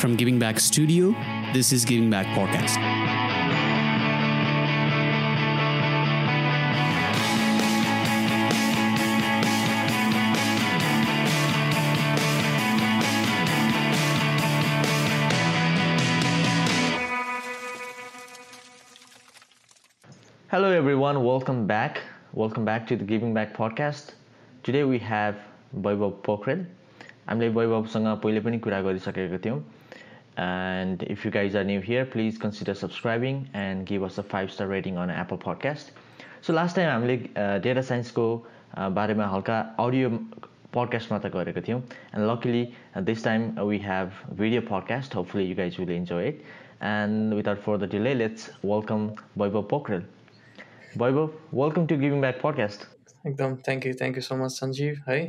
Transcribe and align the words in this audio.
From 0.00 0.16
Giving 0.16 0.38
Back 0.38 0.58
Studio, 0.58 1.12
this 1.52 1.72
is 1.72 1.84
Giving 1.84 2.10
Back 2.10 2.26
Podcast. 2.36 2.76
Hello, 20.48 20.70
everyone. 20.70 21.22
Welcome 21.22 21.66
back. 21.66 22.00
Welcome 22.32 22.64
back 22.64 22.86
to 22.88 22.96
the 22.96 23.04
Giving 23.04 23.32
Back 23.34 23.54
podcast. 23.56 24.14
Today 24.62 24.84
we 24.84 24.98
have 24.98 25.36
वैभव 25.74 26.10
पोखरेल 26.26 26.66
हामीले 27.28 27.48
वैभवसँग 27.48 28.06
पहिले 28.22 28.40
पनि 28.40 28.58
कुरा 28.66 28.80
गरिसकेको 28.82 29.38
थियौँ 29.44 29.58
and 30.41 31.03
if 31.03 31.25
you 31.25 31.31
guys 31.31 31.55
are 31.57 31.65
new 31.65 31.81
here 31.81 32.03
please 32.13 32.37
consider 32.37 32.73
subscribing 32.75 33.43
and 33.55 33.87
give 33.87 34.05
us 34.05 34.19
a 34.19 34.23
five 34.31 34.49
star 34.49 34.67
rating 34.67 34.95
on 34.97 35.11
Apple 35.11 35.37
podcast 35.45 35.99
so 36.47 36.53
last 36.53 36.75
time 36.75 36.89
हामीले 36.89 37.17
data 37.65 37.81
साइन्सको 37.89 38.25
बारेमा 38.97 39.27
हल्का 39.27 39.59
अडियो 39.79 40.09
पडकास्ट 40.75 41.11
मात्र 41.11 41.29
गरेको 41.29 41.61
थियौँ। 41.61 41.79
And 41.81 42.29
luckily 42.29 42.63
this 43.03 43.23
time 43.23 43.49
we 43.59 43.77
have 43.83 44.11
video 44.39 44.61
podcast 44.69 45.15
hopefully 45.15 45.45
you 45.45 45.55
guys 45.55 45.79
will 45.79 45.91
enjoy 45.95 46.27
it 46.27 46.43
and 46.83 47.33
without 47.33 47.59
further 47.59 47.89
delay 47.89 48.13
let's 48.13 48.49
welcome 48.65 49.05
Vaibhav 49.37 49.67
Pokharel 49.69 50.05
Vaibhav 50.97 51.29
welcome 51.53 51.85
to 51.85 51.97
giving 51.97 52.21
back 52.21 52.39
podcast 52.43 52.89
एकदम 53.27 53.55
thank 53.67 53.85
you 53.87 53.93
thank 53.93 54.17
you 54.17 54.21
so 54.21 54.35
much 54.35 54.51
Sanjeev 54.51 55.03
है 55.07 55.19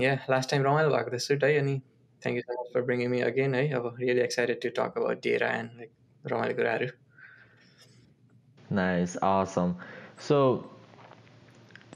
या 0.00 0.18
last 0.30 0.50
time 0.50 0.62
रमाइलो 0.62 0.90
भएको 0.90 1.10
थियो 1.10 1.18
shoot 1.26 1.44
है 1.44 1.58
अनि 1.58 1.80
thank 2.22 2.36
you 2.36 2.42
so 2.42 2.60
much 2.60 2.72
for 2.74 2.82
bring 2.82 3.06
me 3.10 3.20
again 3.22 3.54
है 3.54 3.62
अब 3.74 3.94
really 4.00 4.20
excited 4.22 4.60
to 4.62 4.74
talk 4.76 4.98
about 4.98 5.22
data 5.22 5.48
and 5.58 5.78
like 5.78 5.90
रमाइलो 6.24 6.56
कुराहरू 6.56 6.88
नाइस 8.74 9.16
असम 9.24 9.74
सो 10.28 10.38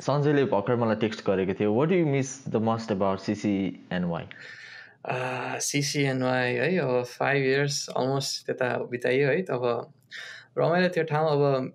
सञ्जयले 0.01 0.45
भर्खर 0.53 0.77
मलाई 0.77 1.01
टेक्स्ट 1.01 1.25
गरेको 1.27 1.55
थियो 1.55 1.73
what 1.75 1.93
you 1.93 2.07
miss 2.09 2.35
the 2.49 2.63
most 2.65 2.93
about 2.93 3.21
C C N Y 3.21 4.29
C C N Y 5.63 6.53
है 6.55 6.77
अब 6.79 7.03
फाइभ 7.09 7.45
इयर्स 7.45 7.79
अलमोस्ट 7.97 8.47
त्यता 8.47 8.69
बिताइयो 8.91 9.29
है 9.29 9.43
तब 9.51 9.67
रमाइलो 10.59 10.89
थियो 10.97 11.05
ठाउँ 11.07 11.31
अब 11.31 11.73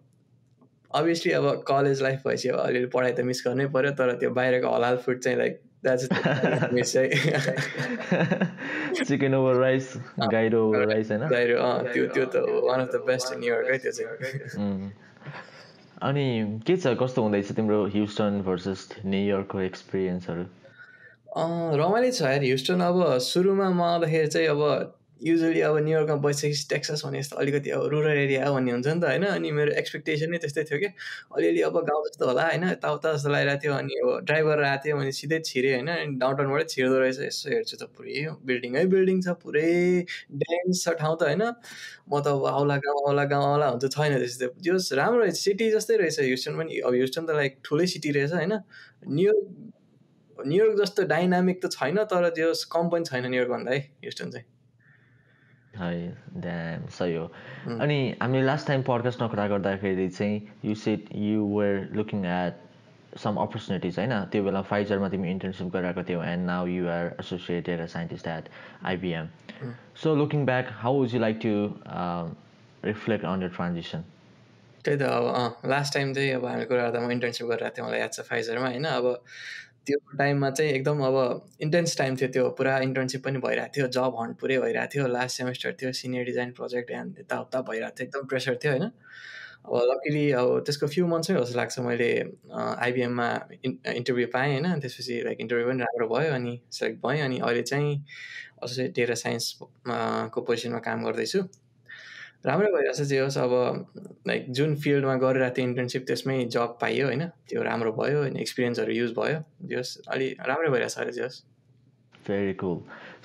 अभियसली 0.91 1.31
अब 1.33 1.63
कलेज 1.67 2.02
लाइफ 2.02 2.21
भएपछि 2.25 2.49
अब 2.49 2.59
अलिअलि 2.59 2.87
पढाइ 2.93 3.11
त 3.13 3.25
मिस 3.25 3.43
गर्नै 3.45 3.67
पऱ्यो 3.73 3.91
तर 3.97 4.13
त्यो 4.19 4.29
बाहिरको 4.33 4.75
हलाल 4.75 4.97
फुड 5.05 5.19
चाहिँ 5.19 5.37
like 5.37 5.61
miss 5.83 6.91
chicken 9.08 9.35
over 9.35 9.55
rice 9.55 9.94
gyro 10.21 10.63
over 10.67 10.88
rice 10.88 11.11
होइन 11.11 11.27
गाइरो 11.30 11.59
अँ 11.59 11.94
त्यो 11.94 12.05
त्यो 12.08 12.25
त 12.25 12.44
one 12.66 12.80
of 12.81 12.89
the 12.94 13.02
best 13.08 13.33
New York 13.38 13.69
है 13.69 13.77
त्यो 13.77 13.91
चाहिँ 13.91 14.91
अनि 16.02 16.25
के 16.67 16.75
छ 16.77 16.95
कस्तो 16.99 17.21
हुँदैछ 17.21 17.52
तिम्रो 17.53 17.80
ह्युस्टन 17.88 18.41
भर्सेस 18.41 18.88
न्युयोर्कको 19.05 19.59
एक्सपिरियन्सहरू 19.61 20.44
रमाइलो 21.77 22.11
छ 22.11 22.21
यार 22.23 22.43
ह्युस्टन 22.43 22.80
अब 22.83 23.17
सुरुमा 23.23 23.69
म 23.69 23.81
आउँदाखेरि 23.83 24.27
चाहिँ 24.27 24.47
अब 24.47 24.98
युजली 25.21 25.61
अब 25.61 25.77
न्युयोर्कमा 25.77 26.15
बसिसकेपछि 26.23 26.67
टेक्सास 26.69 27.01
भने 27.05 27.19
जस्तो 27.21 27.35
अलिकति 27.35 27.69
अब 27.69 27.83
रुरल 27.91 28.17
एरिया 28.17 28.51
भन्ने 28.51 28.71
हुन्छ 28.71 28.87
नि 28.87 29.01
त 29.01 29.03
होइन? 29.03 29.23
अनि 29.27 29.51
मेरो 29.51 29.71
एक्सपेक्टेसन 29.81 30.31
नै 30.31 30.37
त्यस्तै 30.37 30.63
थियो 30.63 30.79
कि। 30.79 30.89
अलिअलि 31.35 31.61
अब 31.61 31.75
गाउँ 31.89 32.03
जस्तो 32.07 32.25
होला 32.25 32.45
होइन? 32.47 32.63
यताउता 32.69 33.13
जस्तो 33.13 33.29
लगाइरहेको 33.29 33.61
थियो 33.63 33.73
अनि 33.73 33.93
अब 33.99 34.09
ड्राइभर 34.25 34.63
आएको 34.63 34.83
थियो 34.85 34.97
भने 34.97 35.11
सिधै 35.11 35.39
छिरेँ 35.45 35.73
होइन? 35.73 35.87
अनि 35.89 36.15
डाउनटाउनबाटै 36.19 36.65
छिर्दो 36.69 36.99
रहेछ। 36.99 37.19
यसो 37.19 37.49
हेर्छु 37.49 37.75
त 37.77 37.83
पुरै 37.97 38.25
बिल्डिङै 38.45 38.85
बिल्डिङ 38.93 39.17
छ 39.21 39.35
पुरै। 39.43 39.67
डेन्स 40.43 40.83
छ 40.85 40.95
ठाउँ 41.01 41.15
त 41.19 41.21
होइन? 41.23 41.43
म 42.09 42.21
त 42.23 42.27
अब 42.27 42.45
आउला 42.53 42.77
गाउँ 42.85 43.01
आउला 43.07 43.25
गाउँ 43.33 43.45
आउला 43.53 43.67
हुन्छ 43.69 43.91
छैन 43.95 44.15
त्यस्तो। 44.17 44.47
त्यो 44.59 44.77
राम्रो 44.95 45.19
रहेछ। 45.23 45.37
सिटी 45.37 45.71
जस्तै 45.71 45.97
रहेछ। 45.97 46.19
ह्युस्टन 46.19 46.53
पनि 46.57 46.79
अब 46.87 46.93
ह्युस्टन 46.93 47.25
त 47.25 47.35
लाइक 47.35 47.59
ठुलै 47.63 47.87
सिटी 47.87 48.11
रहेछ 48.11 48.33
होइन? 48.33 48.53
न्युयोर्क 49.09 50.47
न्युयोर्क 50.47 50.75
जस्तो 50.81 51.03
डाइनामिक 51.08 51.58
त 51.65 51.71
छैन 51.71 52.03
तर 52.08 52.29
त्यो 52.39 52.53
कम 52.71 52.89
पनि 52.89 53.05
छैन 53.05 53.25
न्युयोर्कभन्दा 53.25 53.71
है 53.71 53.79
ह्युस्टन 54.08 54.31
चाहिँ। 54.31 54.58
है 55.79 55.91
ड्याम 56.43 56.87
सही 56.97 57.15
हो। 57.15 57.25
अनि 57.79 57.99
हामीले 58.21 58.45
लास्ट 58.45 58.67
टाइम 58.67 58.81
पडकास्टमा 58.87 59.27
कुरा 59.27 59.47
गर्दाखेरि 59.47 60.09
चाहिँ 60.09 60.41
you 60.65 60.75
said 60.75 61.09
you 61.15 61.45
were 61.57 61.89
looking 61.95 62.25
at 62.25 62.67
some 63.17 63.35
opportunities 63.41 63.99
होइन? 63.99 64.13
त्यो 64.31 64.43
बेला 64.43 64.61
फाइजरमा 64.69 65.09
तिमी 65.09 65.29
इन्टर्नसिप 65.31 65.67
गराएको 65.73 66.03
थियौ 66.09 66.23
and 66.23 66.45
now 66.47 66.67
you 66.67 66.87
are 66.89 67.15
associated 67.19 67.85
scientist 67.95 68.27
at 68.27 68.49
IBM 68.91 69.27
so 70.03 70.15
looking 70.15 70.45
back 70.45 70.69
how 70.81 70.93
was 70.95 71.15
you 71.15 71.21
like 71.21 71.39
to 71.45 71.53
reflect 72.87 73.25
on 73.25 73.41
your 73.43 73.49
transition 73.55 74.03
त्यही 74.85 74.97
त 74.97 75.01
अब 75.03 75.69
लास्ट 75.69 75.93
टाइम 75.93 76.13
चाहिँ 76.13 76.33
अब 76.33 76.45
हामी 76.45 76.65
कुरा 76.65 76.83
गर्दा 76.83 76.99
म 76.99 77.11
इन्टर्नसिप 77.11 77.47
गरिरहेको 77.47 77.75
थिएँ 77.77 77.87
मलाई 77.87 77.99
याद 77.99 78.13
छ 78.13 78.21
फाइजरमा 78.29 78.67
होइन? 78.67 78.85
अब 78.85 79.05
त्यो 79.87 79.97
टाइममा 80.17 80.49
चाहिँ 80.51 80.71
एकदम 80.71 80.99
अब 81.05 81.15
इन्टेन्स 81.61 81.97
टाइम 81.97 82.15
थियो 82.15 82.29
त्यो 82.33 82.49
पुरा 82.57 82.77
इन्टर्नसिप 82.79 83.23
पनि 83.25 83.39
भइरहेको 83.45 83.73
थियो 83.77 83.87
जब 83.97 84.15
हन्ट 84.21 84.39
पुरै 84.39 84.57
भइरहेको 84.59 84.93
थियो 84.93 85.07
लास्ट 85.07 85.37
सेमेस्टर 85.37 85.75
थियो 85.81 85.91
सिनियर 85.99 86.25
डिजाइन 86.25 86.51
प्रोजेक्ट 86.59 86.91
एन्ड 86.91 87.19
यताउता 87.19 87.61
भइरहेको 87.69 87.95
थियो 87.99 88.07
एकदम 88.07 88.27
प्रेसर 88.33 88.59
थियो 88.63 88.71
होइन। 88.73 88.91
अब 89.59 89.75
लकिली 89.91 90.25
अब 90.41 90.49
त्यसको 90.65 90.87
फ्यु 90.87 91.07
मन्थ्समै 91.07 91.39
जस्तो 91.39 91.57
लाग्छ 91.57 91.79
मैले 91.87 92.09
आइबिएममा 92.87 93.27
इन्टरभ्यू 93.65 94.27
पाएँ 94.35 94.51
होइन 94.51 94.79
त्यसपछि 94.79 95.21
लाइक 95.25 95.41
इन्टरभ्यू 95.41 95.67
पनि 95.69 95.83
राम्रो 95.83 96.07
भयो 96.15 96.33
अनि 96.33 96.53
सेलेक्ट 96.77 96.99
भएँ 97.05 97.21
अनि 97.21 97.39
अहिले 97.39 97.63
चाहिँ 97.71 97.95
अझै 98.63 98.87
डेटा 98.99 99.15
साइन्समा 99.23 99.97
को 100.33 100.41
पोजिसनमा 100.41 100.79
काम 100.87 101.03
गर्दैछु। 101.05 101.41
राम्रै 102.45 102.72
भइरहेछ 102.72 103.02
जे 103.08 103.20
होस् 103.20 103.38
अब 103.38 103.54
लाइक 104.27 104.52
जुन 104.58 104.76
फिल्डमा 104.83 105.16
गरिरहेको 105.23 105.55
थियो 105.55 105.67
इन्टर्नसिप 105.67 106.05
त्यसमै 106.08 106.38
जब 106.55 106.77
पाइयो 106.82 107.05
होइन? 107.05 107.26
त्यो 107.50 107.64
राम्रो 107.64 107.92
भयो 108.00 108.20
होइन? 108.20 108.38
एक्सपिरियन्सहरू 108.45 108.94
युज 108.94 109.11
भयो। 109.17 109.39
जे 109.67 109.76
होस् 109.76 109.92
अलि 110.16 110.27
राम्रै 110.48 110.70
भइरहेछ 110.70 110.98
अहिले 110.98 111.11
जे 111.11 111.23
होस् 111.23 111.42
very 112.27 112.54
cool 112.61 112.77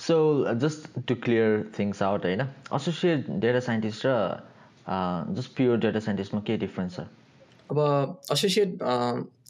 so 0.07 0.17
just 0.63 0.99
to 1.09 1.15
clear 1.25 1.51
things 1.79 2.03
out 2.03 2.25
होइन? 2.25 2.43
एसोसिएट 2.75 3.31
डेटा 3.45 3.61
साइन्टिस्ट 3.69 4.07
र 4.07 4.17
जस्ट 5.37 5.57
प्योर 5.57 5.79
डेटा 5.85 6.01
साइन्टिस्टमा 6.07 6.41
के 6.47 6.57
डिफ्रेन्स 6.65 6.97
छ? 6.97 7.07
अब 7.71 7.79
एसोसिएट 8.33 8.83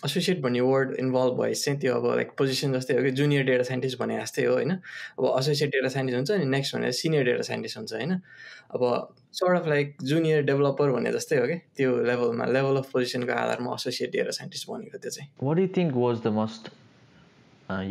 एसोसिएट 0.05 0.41
भन्ने 0.43 0.61
वर्ड 0.61 0.95
इन्भल्भ 1.01 1.41
भएपछि 1.41 1.61
चाहिँ 1.65 1.81
त्यो 1.81 1.95
अब 1.95 2.07
लाइक 2.17 2.31
पोजिसन 2.39 2.73
जस्तै 2.73 2.95
हो 2.97 3.03
कि 3.03 3.11
जुनियर 3.21 3.45
डेटा 3.45 3.63
साइन्टिस्ट 3.65 3.99
भने 3.99 4.21
जस्तै 4.21 4.45
हो 4.45 4.53
होइन? 4.55 4.71
अब 5.19 5.25
एसोसिएट 5.39 5.71
डेटा 5.71 5.89
साइन्टिस्ट 5.95 6.17
हुन्छ 6.17 6.31
अनि 6.31 6.45
नेक्स्ट 6.57 6.77
भनेर 6.77 6.93
सिनियर 7.01 7.25
डेटा 7.25 7.43
साइन्टिस्ट 7.49 7.77
हुन्छ 7.79 7.93
होइन? 7.93 8.13
अब 8.75 9.15
sort 9.41 9.61
of 9.61 9.67
like 9.69 9.97
junior 10.13 10.43
developer 10.51 10.91
भने 10.93 11.13
जस्तै 11.13 11.37
हो 11.37 11.47
कि 11.47 11.57
त्यो 11.77 11.97
लेभलमा 12.11 12.45
लेभल 12.59 12.77
अफ 12.83 12.91
पोजिसनको 12.93 13.33
आधारमा 13.33 13.75
एसोसिएट 13.75 14.13
डेटा 14.13 14.31
साइन्टिस्ट 14.39 14.71
बनेको 14.71 14.99
त्यो 14.99 15.11
चाहिँ। 15.11 15.29
What 15.43 15.59
you 15.59 15.69
think 15.77 15.97
was 15.97 16.23
the 16.27 16.35
most 16.39 16.71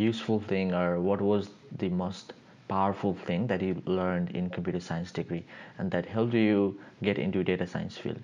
useful 0.04 0.40
thing 0.52 0.72
or 0.84 0.98
what 1.10 1.22
was 1.32 1.48
the 1.84 1.92
most 2.04 2.34
powerful 2.70 3.14
thing 3.26 3.44
that 3.48 3.64
you 3.66 3.74
learned 3.96 4.30
in 4.40 4.46
computer 4.54 4.80
science 4.84 5.12
degree 5.18 5.42
and 5.78 5.96
that 5.96 6.08
helped 6.12 6.38
you 6.40 6.62
get 7.08 7.20
into 7.24 7.44
data 7.50 7.68
science 7.74 7.98
field? 8.04 8.22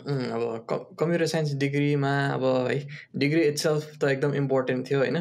अब 0.00 0.66
computer 0.70 1.26
science 1.26 1.54
डिग्रीमा 1.64 2.12
अब 2.34 2.44
है 2.68 2.78
degree 3.18 3.42
itself 3.42 3.96
त 4.02 4.08
एकदम 4.10 4.34
important 4.34 4.90
थियो 4.90 4.98
होइन? 4.98 5.16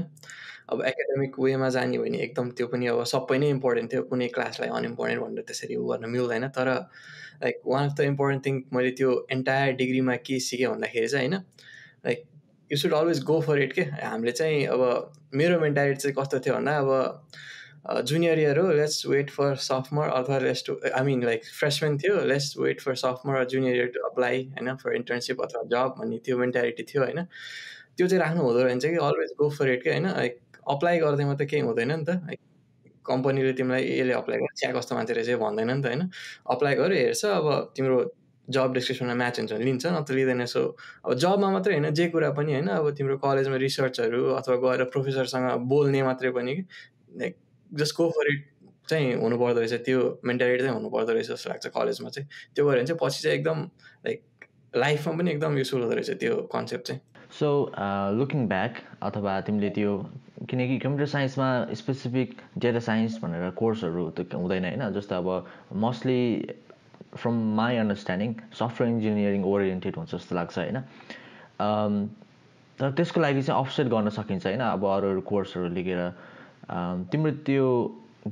अब 0.69 0.81
academic 0.85 1.39
वेमा 1.39 1.69
जाने 1.75 1.97
भने 1.97 2.17
एकदम 2.23 2.49
त्यो 2.57 2.67
पनि 2.73 2.87
अब 2.87 3.03
सबै 3.11 3.37
नै 3.39 3.49
इम्पोर्टेन्ट 3.49 3.93
थियो 3.93 4.03
कुनै 4.11 4.27
क्लासलाई 4.35 4.69
अनइम्पोर्टेन्ट 4.79 5.21
भनेर 5.23 5.43
त्यसरी 5.47 5.75
उ 5.75 5.85
गर्न 5.91 6.09
मिल्दैन 6.15 6.47
तर 6.57 6.69
like 7.43 7.61
one 7.65 7.89
of 7.89 7.95
the 7.97 8.01
important 8.11 8.45
thing 8.45 8.61
मैले 8.73 8.91
त्यो 8.99 9.13
एन्टायर 9.31 9.75
डिग्रीमा 9.83 10.15
के 10.29 10.39
सिकेँ 10.47 10.67
भन्दाखेरि 10.69 11.07
चाहिँ 11.07 11.27
होइन? 11.27 11.41
Like 12.05 12.23
you 12.71 12.77
should 12.77 12.93
always 12.93 13.23
go 13.31 13.39
for 13.41 13.61
it 13.61 13.73
के? 13.73 13.81
हामीले 14.03 14.31
चाहिँ 14.31 14.65
अब 14.75 14.81
मेरो 15.41 15.59
मेन्टालिटी 15.59 16.01
चाहिँ 16.01 16.15
कस्तो 16.19 16.39
थियो 16.45 16.55
भन्दा 16.55 16.77
अब 16.77 16.91
जुनियर 17.85 18.39
इयर 18.39 18.59
हो 18.59 18.71
लेट्स 18.71 19.05
वेट 19.07 19.29
फर 19.29 19.55
सफ्टमर 19.55 20.07
अथवा 20.09 20.37
let's 20.39 20.63
to 20.67 20.75
I 20.95 21.03
mean 21.05 21.23
like 21.23 21.45
freshmen 21.59 21.97
थियो 21.97 22.19
let's 22.25 22.53
wait 22.57 22.81
for 22.81 22.95
sophomore 22.95 23.45
junior 23.45 23.75
year 23.75 23.87
to 23.87 24.05
apply 24.09 24.43
होइन 24.51 24.75
फर 24.75 24.95
इन्टर्नसिप 24.95 25.41
अथवा 25.41 25.63
जब 25.71 25.95
भन्ने 25.99 26.17
त्यो 26.25 26.37
मेन्टालिटी 26.37 26.83
थियो 26.83 27.03
होइन। 27.03 27.23
त्यो 27.97 28.07
चाहिँ 28.07 28.21
राख्नु 28.23 28.41
हुँदो 28.41 28.63
रहेछ 28.63 28.85
कि 28.85 28.95
अलवेज 29.07 29.33
गो 29.39 29.49
फर 29.49 29.69
इट 29.69 29.83
के 29.83 29.89
होइन 29.89 30.07
लाइक 30.07 30.39
अप्लाई 30.69 30.99
गर्दै 30.99 31.25
मात्रै 31.25 31.47
केही 31.47 31.61
हुँदैन 31.61 31.91
नि 31.91 32.05
त 32.05 32.37
कम्पनीले 33.05 33.53
तिमीलाई 33.53 33.83
यसले 33.99 34.13
अप्लाई 34.13 34.37
गर 34.39 34.53
चिया 34.55 34.71
कस्तो 34.73 34.95
मान्छे 34.95 35.13
रहेछ 35.13 35.39
भन्दैन 35.39 35.71
नि 35.71 35.81
त 35.81 35.85
होइन। 35.85 36.09
अप्लाई 36.49 36.75
गर 36.75 36.93
हेर्छ 36.93 37.25
अब 37.25 37.73
तिम्रो 37.75 37.97
जब 38.47 38.73
डिस्क्रिप्सनमा 38.73 39.15
म्याच 39.15 39.39
हुन्छ 39.39 39.51
भने 39.53 39.65
लिन्छ 39.65 39.85
नत्र 39.85 40.13
लिँदैन 40.15 40.45
सो 40.45 40.61
अब 41.05 41.13
जबमा 41.15 41.49
मात्रै 41.51 41.73
होइन 41.73 41.89
जे 41.93 42.07
कुरा 42.09 42.29
पनि 42.37 42.53
होइन 42.53 42.67
अब 42.75 42.89
तिम्रो 42.97 43.17
कलेजमा 43.17 43.57
रिसर्चहरू 43.65 44.23
अथवा 44.35 44.55
गएर 44.63 44.83
प्रोफेसरसँग 44.93 45.67
बोल्ने 45.73 46.01
मात्रै 46.03 46.31
पनि 46.31 46.55
like 47.21 47.35
just 47.73 47.95
go 47.97 48.09
for 48.09 48.33
it 48.33 48.47
चाहिँ 48.89 49.13
हुनुपर्दो 49.21 49.59
रहेछ 49.59 49.73
त्यो 49.85 49.99
मेन्टालिटी 50.25 50.63
चाहिँ 50.63 50.75
हुनुपर्दो 50.75 51.13
रहेछ 51.13 51.27
जस्तो 51.31 51.49
लाग्छ 51.49 51.67
कलेजमा 51.67 52.09
चाहिँ। 52.09 52.27
त्यो 52.55 52.65
गऱ्यो 52.65 52.75
भने 52.75 52.85
चाहिँ 52.85 52.99
पछि 53.01 53.21
चाहिँ 53.23 53.37
एकदम 53.37 53.61
लाइक 54.05 54.21
लाइफमा 54.75 55.13
पनि 55.17 55.31
एकदम 55.31 55.57
युजफुल 55.57 55.81
हुँदो 55.81 55.95
रहेछ 55.95 56.11
त्यो 56.19 56.35
कन्सेप्ट 56.53 56.87
चाहिँ। 56.87 57.01
सो 57.39 57.49
लुकिङ 58.17 58.47
ब्याक 58.47 58.73
अथवा 59.03 59.39
तिमीले 59.45 59.69
त्यो 59.69 59.91
किनकि 60.49 60.77
कम्प्युटर 60.79 61.09
साइन्समा 61.11 61.49
स्पेसिफिक 61.75 62.29
डेटा 62.57 62.79
साइन्स 62.79 63.19
भनेर 63.21 63.49
कोर्सहरू 63.59 64.09
त 64.17 64.33
हुँदैन 64.33 64.65
होइन। 64.65 64.89
जस्तो 64.93 65.15
अब 65.15 65.27
mostly 65.77 66.21
from 67.17 67.35
my 67.55 67.77
understanding 67.77 68.33
software 68.53 68.93
engineering 68.93 69.43
oriented 69.43 69.95
हुन्छ 69.97 70.15
जस्तो 70.15 70.35
लाग्छ 70.35 70.57
होइन। 70.57 70.77
तर 72.79 72.91
त्यसको 72.97 73.21
लागि 73.21 73.41
चाहिँ 73.41 73.61
अफसेट 73.61 73.87
गर्न 73.93 74.09
सकिन्छ 74.17 74.45
होइन 74.45 74.61
अब 74.65 74.85
अरू 74.85 75.09
अरू 75.11 75.21
कोर्सहरू 75.29 75.67
लिएर 75.77 76.01
तिम्रो 77.11 77.31
त्यो 77.45 77.65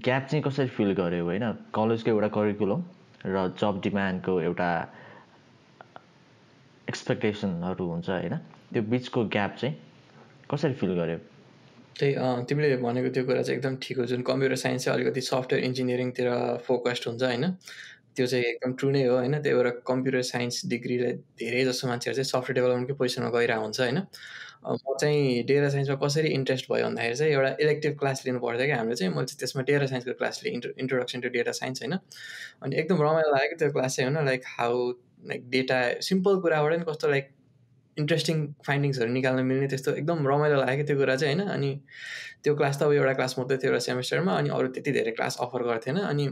ग्याप 0.05 0.23
चाहिँ 0.29 0.43
कसरी 0.43 0.67
फिल 0.77 0.91
गर्यो 0.93 1.23
होइन? 1.25 1.45
कलेजको 1.75 2.09
एउटा 2.11 2.27
करिकुलम 2.37 2.81
र 3.25 3.47
जब 3.59 3.81
डिमान्डको 3.83 4.33
एउटा 4.41 4.69
एक्सपेक्टेसनहरू 6.89 7.85
हुन्छ 7.91 8.09
होइन? 8.09 8.35
त्यो 8.73 8.81
बिचको 8.93 9.23
ग्याप 9.35 9.55
चाहिँ 9.61 9.75
कसरी 10.51 10.73
फिल 10.79 10.93
गर्यो? 11.01 11.17
त्यही 11.99 12.13
तिमीले 12.49 12.77
भनेको 12.77 13.09
त्यो 13.13 13.23
कुरा 13.25 13.41
चाहिँ 13.41 13.57
एकदम 13.57 13.75
ठिक 13.81 13.97
हो। 13.97 14.05
जुन 14.05 14.21
कम्प्युटर 14.29 14.55
साइन्स 14.63 14.83
चाहिँ 14.85 14.95
अलिकति 14.97 15.21
सफ्टवेयर 15.21 15.65
इन्जिनियरिङतिर 15.65 16.27
फोकस्ड 16.67 17.07
हुन्छ 17.09 17.23
होइन? 17.23 17.45
त्यो 18.15 18.25
चाहिँ 18.27 18.45
एकदम 18.45 18.73
ट्रु 18.77 18.89
नै 18.93 19.01
हो 19.07 19.15
होइन? 19.17 19.41
त्यही 19.41 19.55
भएर 19.57 19.69
कम्प्युटर 19.87 20.21
साइन्स 20.29 20.61
डिग्रीलाई 20.69 21.13
धेरै 21.41 21.63
जस्तो 21.65 21.87
मान्छेहरू 21.87 22.15
चाहिँ 22.15 22.29
सफ्टवेयर 22.33 22.55
डेभलपमेन्टकै 22.59 22.95
पोजिसनमा 23.01 23.29
गइरहेको 23.33 23.63
हुन्छ 23.65 23.79
होइन? 23.81 23.97
म 24.65 24.95
चाहिँ 24.99 25.43
डेटा 25.43 25.69
साइन्समा 25.69 25.95
कसरी 26.05 26.29
इन्ट्रेस्ट 26.33 26.71
भयो 26.71 26.85
भन्दाखेरि 26.85 27.15
चाहिँ 27.15 27.33
एउटा 27.33 27.55
इलेक्टिभ 27.61 27.97
क्लास 27.99 28.23
लिनु 28.25 28.39
पर्थ्यो 28.39 28.65
कि 28.65 28.71
हामीले 28.71 28.95
चाहिँ 28.95 29.13
मैले 29.13 29.25
चाहिँ 29.25 29.39
त्यसमा 29.39 29.61
डेटा 29.69 29.85
साइन्सको 29.85 30.13
क्लास 30.13 30.41
लिएँ 30.43 30.53
intro 30.55 30.71
introduction 30.79 31.21
to 31.21 31.29
data 31.29 31.51
science 31.61 31.81
होइन। 31.81 31.97
अनि 32.63 32.75
एकदम 32.75 33.01
रमाइलो 33.01 33.31
लाग्यो 33.35 33.57
त्यो 33.59 33.71
क्लास 33.71 33.95
चाहिँ 33.95 34.11
होइन 34.11 34.25
like 34.25 34.41
how 34.57 34.87
like 35.29 35.49
data 35.49 35.79
simple 36.09 36.39
कुराबाट 36.41 36.79
नि 36.79 36.85
कस्तो 36.91 37.07
लाइक 37.09 37.33
इन्ट्रेस्टिङ 37.97 38.45
फाइन्डिङ्सहरू 38.65 39.11
निकाल्न 39.11 39.43
मिल्ने 39.45 39.67
त्यस्तो 39.67 39.91
एकदम 39.91 40.27
रमाइलो 40.27 40.57
लाग्यो 40.61 40.85
त्यो 40.85 40.97
कुरा 40.97 41.15
चाहिँ 41.15 41.35
होइन। 41.35 41.49
अनि 41.49 41.69
त्यो 42.43 42.55
क्लास 42.55 42.77
त 42.79 42.83
अब 42.83 42.91
एउटा 42.93 43.13
क्लास 43.13 43.35
मात्रै 43.39 43.57
थियो 43.57 43.71
एउटा 43.71 43.79
सेमेस्टरमा 43.85 44.33
अनि 44.37 44.49
अरू 44.57 44.67
त्यति 44.75 44.91
धेरै 44.97 45.11
क्लास 45.11 45.37
अफर 45.41 45.63
गर्थेन। 45.69 45.97
अनि 46.01 46.27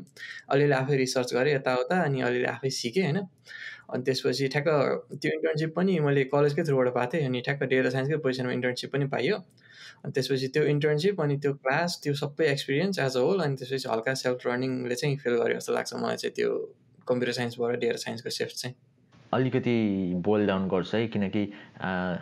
अलिअलि 0.54 0.76
आफै 0.82 0.98
रिसर्च 0.98 1.34
गरेँ 1.34 1.56
यताउता 1.56 2.02
अनि 2.04 2.22
अलिअलि 2.22 2.46
आफै 2.46 2.70
सिकेँ 2.70 3.04
होइन। 3.04 3.20
अनि 3.90 4.04
त्यसपछि 4.04 4.48
ठ्याक्क 4.54 4.70
त्यो 5.22 5.32
इन्टर्नसिप 5.32 5.76
पनि 5.76 6.00
मैले 6.08 6.24
कलेजकै 6.34 6.64
थ्रुबाट 6.64 6.94
पाएको 6.96 7.12
थिएँ 7.14 7.28
अनि 7.28 7.42
ठ्याक्क 7.46 7.64
डेटा 7.74 7.90
साइन्सकै 7.90 8.18
पोजिसनमा 8.26 8.54
इन्टर्नसिप 8.54 8.92
पनि 8.94 9.06
पाइयो। 9.14 9.36
अनि 10.04 10.12
त्यसपछि 10.16 10.48
त्यो 10.56 10.64
इन्टर्नसिप 10.74 11.22
अनि 11.22 11.38
त्यो 11.44 11.54
क्लास 11.54 12.00
त्यो 12.04 12.14
सबै 12.24 12.50
एक्सपिरियन्स 12.52 13.00
एज 13.00 13.18
अ 13.18 13.22
होल 13.28 13.40
अनि 13.46 13.56
त्यसपछि 13.62 13.90
हल्का 13.92 14.14
सेल्फ 14.24 14.48
रनिङले 14.48 14.96
चाहिँ 14.96 15.18
फिल 15.24 15.38
गर्यो 15.44 15.60
जस्तो 15.60 15.74
लाग्छ 15.74 15.94
मलाई 16.02 16.18
चाहिँ 16.24 16.36
त्यो 16.36 16.50
कम्प्युटर 17.08 17.34
साइन्सबाट 17.40 17.80
डेटा 17.80 17.98
साइन्सको 18.04 18.30
सिफ्ट 18.40 18.56
चाहिँ। 18.58 18.76
अलिकति 19.34 19.78
बोइल 20.26 20.46
डाउन 20.48 20.68
गर्छ 20.70 20.96
है 20.96 21.08
किनकि 21.14 21.42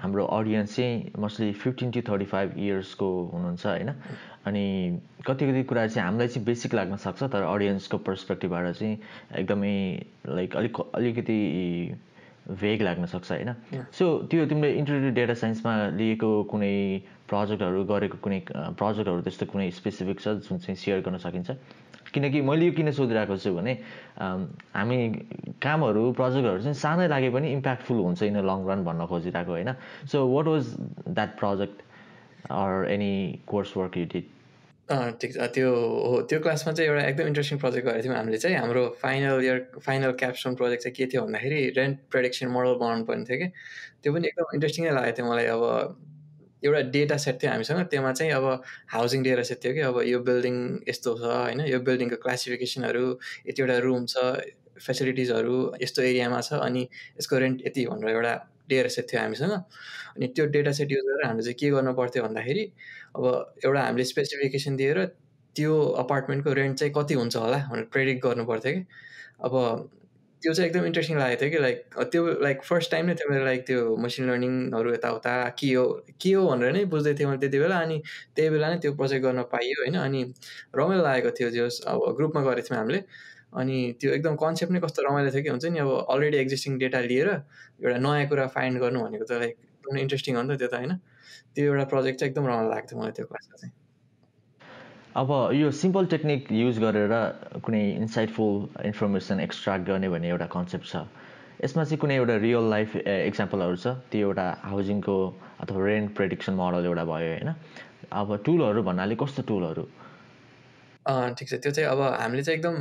हाम्रो 0.04 0.26
अडियन्स 0.38 0.76
चाहिँ 0.76 1.12
mostly 1.20 1.52
fifteen 1.64 1.92
to 1.92 2.02
thirty 2.10 2.26
five 2.26 2.56
इयर्सको 2.58 3.10
हुनुहुन्छ 3.34 3.66
होइन? 3.66 3.90
अनि 4.46 5.00
कति 5.28 5.46
कति 5.48 5.64
कुरा 5.64 5.86
चाहिँ 5.88 6.06
हामीलाई 6.08 6.28
चाहिँ 6.28 6.46
बेसिक 6.46 6.74
लाग्न 6.76 6.96
सक्छ 7.00 7.24
तर 7.24 7.42
अडियन्सको 7.42 7.98
पर्सपेक्टिभबाट 7.98 8.72
चाहिँ 8.76 8.98
एकदमै 9.40 9.76
लाइक 10.28 10.56
अलिक 10.56 10.80
अलिकति 10.96 11.40
भेग 12.44 12.82
लाग्न 12.82 13.06
सक्छ 13.06 13.32
होइन? 13.32 13.54
सो 13.96 14.06
त्यो 14.28 14.46
तिमीले 14.46 14.72
इन्टरनेट 14.76 15.14
डेटा 15.16 15.34
साइन्समा 15.34 15.74
लिएको 15.96 16.32
कुनै 16.52 16.76
प्रोजेक्टहरू 17.32 17.84
गरेको 17.88 18.18
कुनै 18.20 18.40
प्रोजेक्टहरू 18.52 19.22
त्यस्तो 19.24 19.46
कुनै 19.48 19.70
स्पेसिफिक 19.80 20.20
छ 20.20 20.28
जुन 20.44 20.58
चाहिँ 20.60 20.76
सेयर 20.76 21.00
गर्न 21.08 21.18
सकिन्छ? 21.24 21.56
किनकि 22.14 22.42
मैले 22.44 22.66
यो 22.66 22.72
किन 22.76 22.92
सोधिरहेको 22.92 23.38
छु 23.40 23.56
भने 23.56 23.74
हामी 24.76 24.98
कामहरू 25.64 26.12
प्रोजेक्टहरू 26.20 26.62
चाहिँ 26.68 26.78
सानै 26.84 27.08
लागे 27.08 27.30
पनि 27.32 27.48
इम्प्याक्टफुल 27.54 27.98
हुन्छ 28.12 28.24
इन 28.28 28.38
लङ 28.44 28.68
रन 28.68 28.84
भन्न 28.84 29.08
खोजिरहेको 29.08 29.52
होइन? 29.52 29.72
So 30.12 30.28
what 30.28 30.48
was 30.48 30.64
that 31.08 31.40
project 31.40 31.78
any 32.52 33.14
coursework 33.78 33.98
you 33.98 34.06
did 34.14 34.32
ठिक 35.20 35.32
छ। 35.34 35.48
त्यो 35.56 35.70
हो 35.74 36.22
त्यो 36.30 36.40
क्लासमा 36.40 36.74
चाहिँ 36.74 36.90
एउटा 36.90 37.04
एकदम 37.08 37.28
इन्ट्रेस्टिङ 37.28 37.60
प्रोजेक्ट 37.60 37.88
गरेको 37.88 38.04
थियौँ 38.04 38.16
हामीले 38.16 38.38
चाहिँ। 38.38 38.58
हाम्रो 38.58 38.84
final 39.02 39.44
year 39.44 39.60
final 39.86 40.12
capstone 40.22 40.56
project 40.56 40.84
चाहिँ 40.84 40.96
के 40.96 41.06
थियो 41.14 41.22
भन्दाखेरि 41.24 41.60
रेन्ट 41.78 42.00
प्रेडिक्सन 42.12 42.48
मोडल 42.56 42.74
बनाउनु 42.84 43.06
पर्ने 43.08 43.24
थियो 43.30 43.38
कि। 43.40 43.48
त्यो 44.04 44.14
पनि 44.14 44.28
एकदम 44.28 44.48
इन्ट्रेस्टिङै 44.56 44.92
लागेको 44.92 45.18
थियो 45.18 45.28
मलाई। 45.32 45.46
अब 45.56 45.64
एउटा 46.64 46.82
डेटा 46.92 47.18
सेट 47.18 47.36
थियो 47.44 47.52
हामीसँग। 47.52 47.80
त्यसमा 47.92 48.12
चाहिँ 48.12 48.32
अब 48.34 48.46
हाउसिङ 48.92 49.24
डेटा 49.24 49.44
सेट 49.50 49.64
थियो 49.64 49.74
कि। 49.74 49.82
अब 49.88 50.02
यो 50.04 50.20
बिल्डिङ 50.20 50.56
यस्तो 50.90 51.16
छ 51.16 51.24
होइन। 51.24 51.60
यो 51.72 51.80
बिल्डिङको 51.80 52.18
क्लासिफिकेसनहरू 52.24 53.06
यतिवटा 53.48 53.78
रुम 53.88 54.06
छ 54.12 54.16
फेसिलिटिजहरू 54.84 55.58
यस्तो 55.82 56.02
एरियामा 56.02 56.40
छ। 56.42 56.60
अनि 56.60 56.84
यसको 57.20 57.36
रेन्ट 57.40 57.68
यति 57.68 57.86
भनेर 57.88 58.10
एउटा 58.10 58.34
डेटा 58.76 58.90
सेट 58.98 59.06
थियो 59.14 59.22
हामीसँग। 59.22 59.54
अनि 60.16 60.28
त्यो 60.36 60.46
डेटा 60.56 60.72
सेट 60.80 60.92
युज 60.92 61.04
गरेर 61.08 61.26
हामीले 61.28 61.44
चाहिँ 61.44 61.58
के 61.60 61.70
गर्नु 61.76 61.94
पर्थ्यो 62.02 62.24
भन्दाखेरि 62.24 62.64
अब 63.16 63.26
एउटा 63.66 63.82
हामीले 63.82 64.06
स्पेसिफिकेसन 64.14 64.76
दिएर 64.76 65.06
त्यो 65.56 65.74
अपार्टमेन्टको 66.04 66.54
रेन्ट 66.62 66.78
चाहिँ 66.80 66.94
कति 66.94 67.14
हुन्छ 67.14 67.36
होला 67.36 67.58
भनेर 67.72 67.86
प्रेडिक्ट 67.94 68.24
गर्नु 68.26 68.46
पर्थ्यो 68.46 68.74
कि। 68.74 68.86
अब 69.46 69.54
त्यो 70.42 70.54
चाहिँ 70.54 70.70
एकदम 70.70 70.86
इन्ट्रेस्टिङ 70.86 71.18
लागेको 71.18 71.42
थियो 71.42 71.50
कि 71.52 71.60
लाइक 71.64 71.78
त्यो 72.12 72.22
लाइक 72.44 72.64
फर्स्ट 72.70 72.92
टाइम 72.92 73.06
नै 73.06 73.14
थियो 73.16 73.30
मेरो 73.32 73.46
लाइक 73.46 73.62
त्यो 73.68 73.96
मसिन 74.06 74.30
लर्निङहरू 74.30 74.94
यताउता 74.94 75.34
के 75.60 75.68
हो 75.74 75.84
के 76.22 76.32
हो 76.34 76.42
भनेर 76.48 76.72
नै 76.74 76.84
बुझ्दै 76.94 77.14
थिएँ 77.20 77.28
मैले 77.28 77.40
त्यति 77.44 77.60
बेला। 77.60 77.78
अनि 77.80 77.98
त्यही 78.36 78.50
बेला 78.56 78.70
नै 78.74 78.78
त्यो 78.84 78.94
प्रोजेक्ट 79.00 79.24
गर्न 79.26 79.42
पाइयो 79.54 79.78
होइन। 79.84 79.96
अनि 80.04 80.24
रमाइलो 80.76 81.04
लागेको 81.04 81.32
थियो 81.40 81.50
त्यो 81.56 81.68
अब 81.92 82.16
ग्रुपमा 82.18 82.42
गरेको 82.50 82.68
थियौँ 82.70 82.80
हामीले। 82.82 83.00
अनि 83.54 83.78
त्यो 84.02 84.12
एकदम 84.14 84.36
कन्सेप्ट 84.44 84.72
नै 84.74 84.80
कस्तो 84.86 85.04
रमाइलो 85.08 85.32
थियो 85.34 85.44
कि 85.44 85.50
हुन्छ 85.50 85.66
नि 85.74 85.80
अब 85.86 85.90
अलरेडी 86.14 86.38
एक्जिस्टिङ 86.44 86.78
डेटा 86.84 87.00
लिएर 87.12 87.30
एउटा 87.30 87.98
नयाँ 88.06 88.28
कुरा 88.30 88.46
फाइन्ड 88.56 88.80
गर्नु 88.84 89.00
भनेको 89.06 89.26
त 89.30 89.40
लाइक 89.44 89.54
एकदम 89.54 89.98
इन्ट्रेस्टिङ 90.04 90.36
हो 90.36 90.42
नि 90.44 90.56
त 90.56 90.60
त्यो 90.60 90.68
त 90.68 90.76
होइन? 90.82 90.94
त्यो 91.56 91.64
एउटा 91.72 91.86
प्रोजेक्ट 91.94 92.20
चाहिँ 92.20 92.32
एकदम 92.32 92.46
रमाइलो 92.50 92.70
लाग्थ्यो 92.70 93.00
मलाई 93.00 93.12
त्यो 93.18 93.26
क्लासमा 93.32 93.56
चाहिँ। 93.62 93.74
अब 95.22 95.30
यो 95.54 95.70
सिम्पल 95.80 96.06
टेक्निक 96.14 96.52
युज 96.52 96.80
गरेर 96.82 97.14
कुनै 97.66 97.84
इन्साइटफुल 98.02 98.56
इन्फर्मेसन 98.90 99.40
एक्सट्र्याक्ट 99.40 99.86
गर्ने 99.88 100.10
भन्ने 100.10 100.30
एउटा 100.34 100.48
कन्सेप्ट 100.56 100.86
छ। 100.92 101.06
यसमा 101.64 101.84
चाहिँ 101.84 102.00
कुनै 102.02 102.16
एउटा 102.18 102.36
रियल 102.46 102.66
लाइफ 102.70 102.96
इक्जाम्पलहरू 103.06 103.76
छ? 103.78 103.88
त्यो 104.10 104.28
एउटा 104.28 104.46
हाउसिङको 104.72 105.18
अथवा 105.62 105.86
रेन्ट 105.86 106.16
प्रेडिक्सन 106.18 106.54
मोडल 106.62 106.86
एउटा 106.90 107.04
भयो 107.12 107.30
होइन? 107.34 107.54
अब 108.12 108.28
टुलहरू 108.46 108.82
भन्नाले 108.90 109.16
कस्तो 109.22 109.42
टुलहरू 109.48 109.86
ठिक 111.38 111.48
छ। 111.48 111.54
त्यो 111.62 111.72
चाहिँ 111.72 111.90
अब 111.94 112.02
हामीले 112.02 112.44
चाहिँ 112.44 112.58
एकदम 112.58 112.76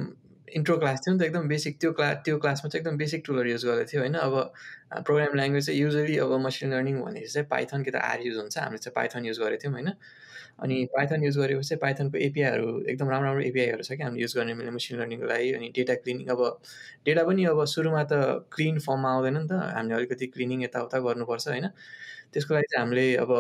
इन्ट्रो 0.52 0.76
क्लास 0.78 1.00
थियो 1.06 1.14
नि 1.14 1.19
त 1.20 1.22
एकदम 1.22 1.49
बेसिक 1.49 1.78
त्यो 1.81 1.93
क्लास 1.93 2.16
त्यो 2.25 2.38
क्लासमा 2.38 2.69
चाहिँ 2.70 2.82
एकदम 2.82 2.96
बेसिक 2.99 3.22
टुलहरू 3.26 3.50
युज 3.50 3.64
गरेको 3.66 3.90
थियो 3.93 4.00
होइन। 4.02 4.14
अब 4.14 4.34
प्रोग्राम 5.06 5.34
ल्याङ्ग्वेज 5.37 5.66
चाहिँ 5.66 5.81
युजली 5.81 6.16
अब 6.19 6.32
मसिन 6.46 6.72
लर्निङ 6.72 7.00
भनेपछि 7.02 7.32
चाहिँ 7.32 7.49
पाइथन 7.50 7.82
कि 7.82 7.90
त 7.90 7.96
आर 7.96 8.20
युज 8.26 8.37
हुन्छ। 8.38 8.58
हामीले 8.58 8.78
चाहिँ 8.78 8.94
पाइथन 8.96 9.25
युज 9.26 9.38
गरेको 9.40 9.62
थियौँ 9.64 9.75
होइन। 9.75 9.90
अनि 10.62 10.76
पाइथन 10.94 11.22
युज 11.25 11.37
गरेपछि 11.38 11.69
चाहिँ 11.69 11.81
पाइथनको 11.81 12.19
एपिआईहरू 12.19 12.66
एकदम 12.90 13.08
राम्रो 13.10 13.28
राम्रो 13.28 13.44
एपिआईहरू 13.44 13.82
छ 13.82 13.93
कि 13.96 14.02
हामीले 14.02 14.22
युज 14.22 14.34
गर्ने 14.37 14.54
मिल्ने 14.54 14.72
मसिन 14.72 14.99
लर्निङको 15.00 15.26
लागि। 15.26 15.52
अनि 15.52 15.69
डेटा 15.76 15.94
क्लिनिङ 16.04 16.26
अब 16.28 16.40
डेटा 17.06 17.22
पनि 17.25 17.44
अब 17.52 17.64
सुरुमा 17.75 18.02
त 18.04 18.12
क्लिन 18.52 18.78
फर्ममा 18.78 19.09
आउँदैन 19.12 19.37
नि 19.38 19.47
त। 19.49 19.52
हामीले 19.76 19.94
अलिकति 19.94 20.26
क्लिनिङ 20.37 20.62
यताउता 20.64 20.99
गर्नुपर्छ 21.09 21.49
होइन। 21.49 21.66
त्यसको 22.32 22.54
लागि 22.54 22.66
चाहिँ 22.73 22.85
हामीले 22.85 23.06
अब 23.16 23.30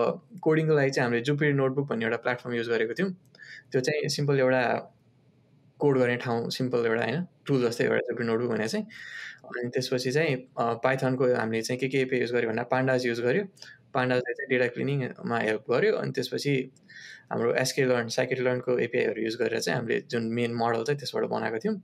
कोडिङको 0.40 0.74
लागि 0.74 0.90
चाहिँ 0.90 1.04
हामीले 1.06 1.22
जुपिटर 1.28 1.54
नोटबुक 1.54 1.86
भन्ने 1.88 2.04
एउटा 2.04 2.18
प्लेटफर्म 2.24 2.54
युज 2.54 2.68
गरेको 2.68 2.94
थियौँ। 2.94 3.10
त्यो 3.72 3.80
चाहिँ 3.80 4.08
सिम्पल 4.08 4.40
एउटा 4.40 4.62
कोड 5.80 5.98
गर्ने 5.98 6.16
ठाउँ 6.24 6.50
सिम्पल 6.50 6.86
एउटा 6.86 7.04
होइन 7.04 7.26
टुल 7.46 7.62
जस्तै 7.62 7.84
एउटा 7.84 8.00
जुपिटर 8.08 8.24
नोटबुक 8.24 8.50
भने 8.50 8.68
चाहिँ। 8.68 8.86
अनि 9.44 9.68
त्यसपछि 9.74 10.10
चाहिँ 10.12 10.36
पाइथनको 10.56 11.24
हामीले 11.34 11.62
चाहिँ 11.62 11.78
के 11.80 11.88
के 11.88 11.98
एपिआई 12.00 12.20
युज 12.20 12.32
गर्यो 12.32 12.48
भन्दा 12.48 12.62
पान्डाज 12.72 13.06
युज 13.06 13.20
गर्यो 13.20 13.44
पान्डाजले 13.94 14.32
चाहिँ 14.34 14.48
डेटा 14.50 14.66
क्लिनिङमा 14.74 15.38
हेल्प 15.38 15.64
गर्यो 15.70 15.96
अनि 15.96 16.12
त्यसपछि 16.16 16.54
हाम्रो 17.32 17.52
एसके 17.62 17.84
लर्न 17.84 18.08
साइकेट 18.16 18.40
लर्नको 18.40 18.78
एपिआईहरू 18.86 19.22
युज 19.22 19.36
गरेर 19.40 19.60
चाहिँ 19.60 19.78
हामीले 19.78 20.00
जुन 20.10 20.22
मेन 20.38 20.54
मोडल 20.54 20.82
चाहिँ 20.84 20.98
त्यसबाट 20.98 21.24
बनाएको 21.30 21.58
थियौँ। 21.64 21.76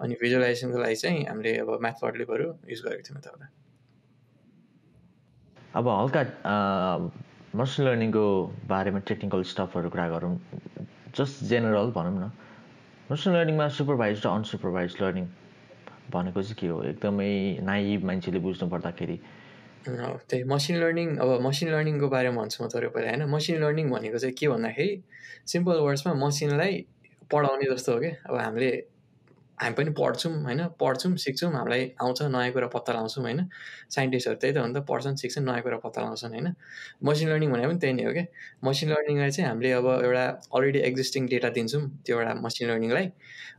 अनि 0.00 0.14
भिजुलाइजेसनको 0.22 0.78
लागि 0.82 0.96
चाहिँ 0.96 1.24
हामीले 1.28 1.56
अब 1.58 1.70
म्याथवर्डलेबहरू 1.82 2.46
युज 2.70 2.80
गरेको 2.86 3.02
थियौँ 3.08 3.18
यताबाट 3.18 3.50
अब 5.76 5.88
हल्का 5.88 6.22
मसिन 7.60 7.84
लर्निङको 7.86 8.24
बारेमा 8.68 8.98
टेक्निकल 9.08 9.42
स्टफहरू 9.52 9.88
कुरा 9.90 10.08
गरौँ। 10.08 10.34
जस्ट 11.16 11.44
जेनरल 11.50 11.90
भनौँ 11.92 12.18
न। 12.18 12.30
मसिन 13.10 13.32
लर्निङमा 13.34 13.66
सुपरभाइज 13.76 14.22
र 14.24 14.28
अनसुपरभाइज 14.30 14.96
लर्निङ 15.02 15.26
भनेको 16.12 16.42
चाहिँ 16.42 16.56
के 16.60 16.66
हो? 16.66 16.82
एकदमै 16.82 17.58
नाइभ 17.66 18.04
मान्छेले 18.04 18.38
बुझ्नु 18.38 18.68
पर्दाखेरि। 18.70 19.16
त्यही 19.84 20.44
मसिन 20.46 20.76
लर्निङ 20.82 21.08
अब 21.18 21.40
मसिन 21.42 21.68
लर्निङको 21.74 22.08
बारेमा 22.08 22.42
भन्छु 22.42 22.64
म 22.64 22.68
तपाईँ 22.70 22.90
पहिला 22.94 23.10
होइन? 23.10 23.22
मसिन 23.34 23.56
लर्निङ 23.64 23.90
भनेको 23.90 24.18
चाहिँ 24.22 24.34
के 24.38 24.48
भन्दाखेरि 24.54 24.92
सिम्पल 25.52 25.76
वर्ड्समा 25.86 26.12
मसिनलाई 26.24 26.74
पढाउने 27.26 27.66
जस्तो 27.74 27.92
हो 27.92 27.98
कि? 28.00 28.10
अब 28.30 28.34
हामीले 28.38 28.70
हामी 29.62 29.74
पनि 29.74 29.90
पढ्छौँ 29.98 30.32
होइन? 30.44 30.60
पढ्छौँ 30.80 31.16
सिक्छौँ 31.16 31.50
हामीलाई 31.52 31.82
आउँछ 32.02 32.22
नयाँ 32.24 32.52
कुरा 32.52 32.66
पत्ता 32.66 32.92
लगाउँछौँ 32.92 33.22
होइन? 33.24 33.40
साइन्टिस्टहरू 33.90 34.36
त्यही 34.36 34.54
त 34.54 34.58
हो 34.58 34.66
नि 34.66 34.74
त 34.74 34.84
पढ्छन् 34.90 35.16
सिक्छन् 35.16 35.44
नयाँ 35.44 35.62
कुरा 35.62 35.76
पत्ता 35.78 36.00
लगाउँछन् 36.00 36.32
होइन? 36.32 36.48
मसिन 37.04 37.28
लर्निङ 37.28 37.50
भनेको 37.52 37.68
पनि 37.68 37.78
त्यही 37.78 37.94
नै 37.94 38.04
हो 38.04 38.12
कि 38.12 38.24
मसिन 38.64 38.88
लर्निङलाई 38.90 39.30
चाहिँ 39.30 39.48
हामीले 39.48 39.72
अब 39.72 39.86
एउटा 40.04 40.24
अलरेडी 40.54 40.78
एक्जिस्टिङ 40.80 41.26
डेटा 41.28 41.48
दिन्छौँ 41.56 41.82
त्यो 42.06 42.18
एउटा 42.18 42.34
मसिन 42.42 42.68
लर्निङलाई 42.70 43.06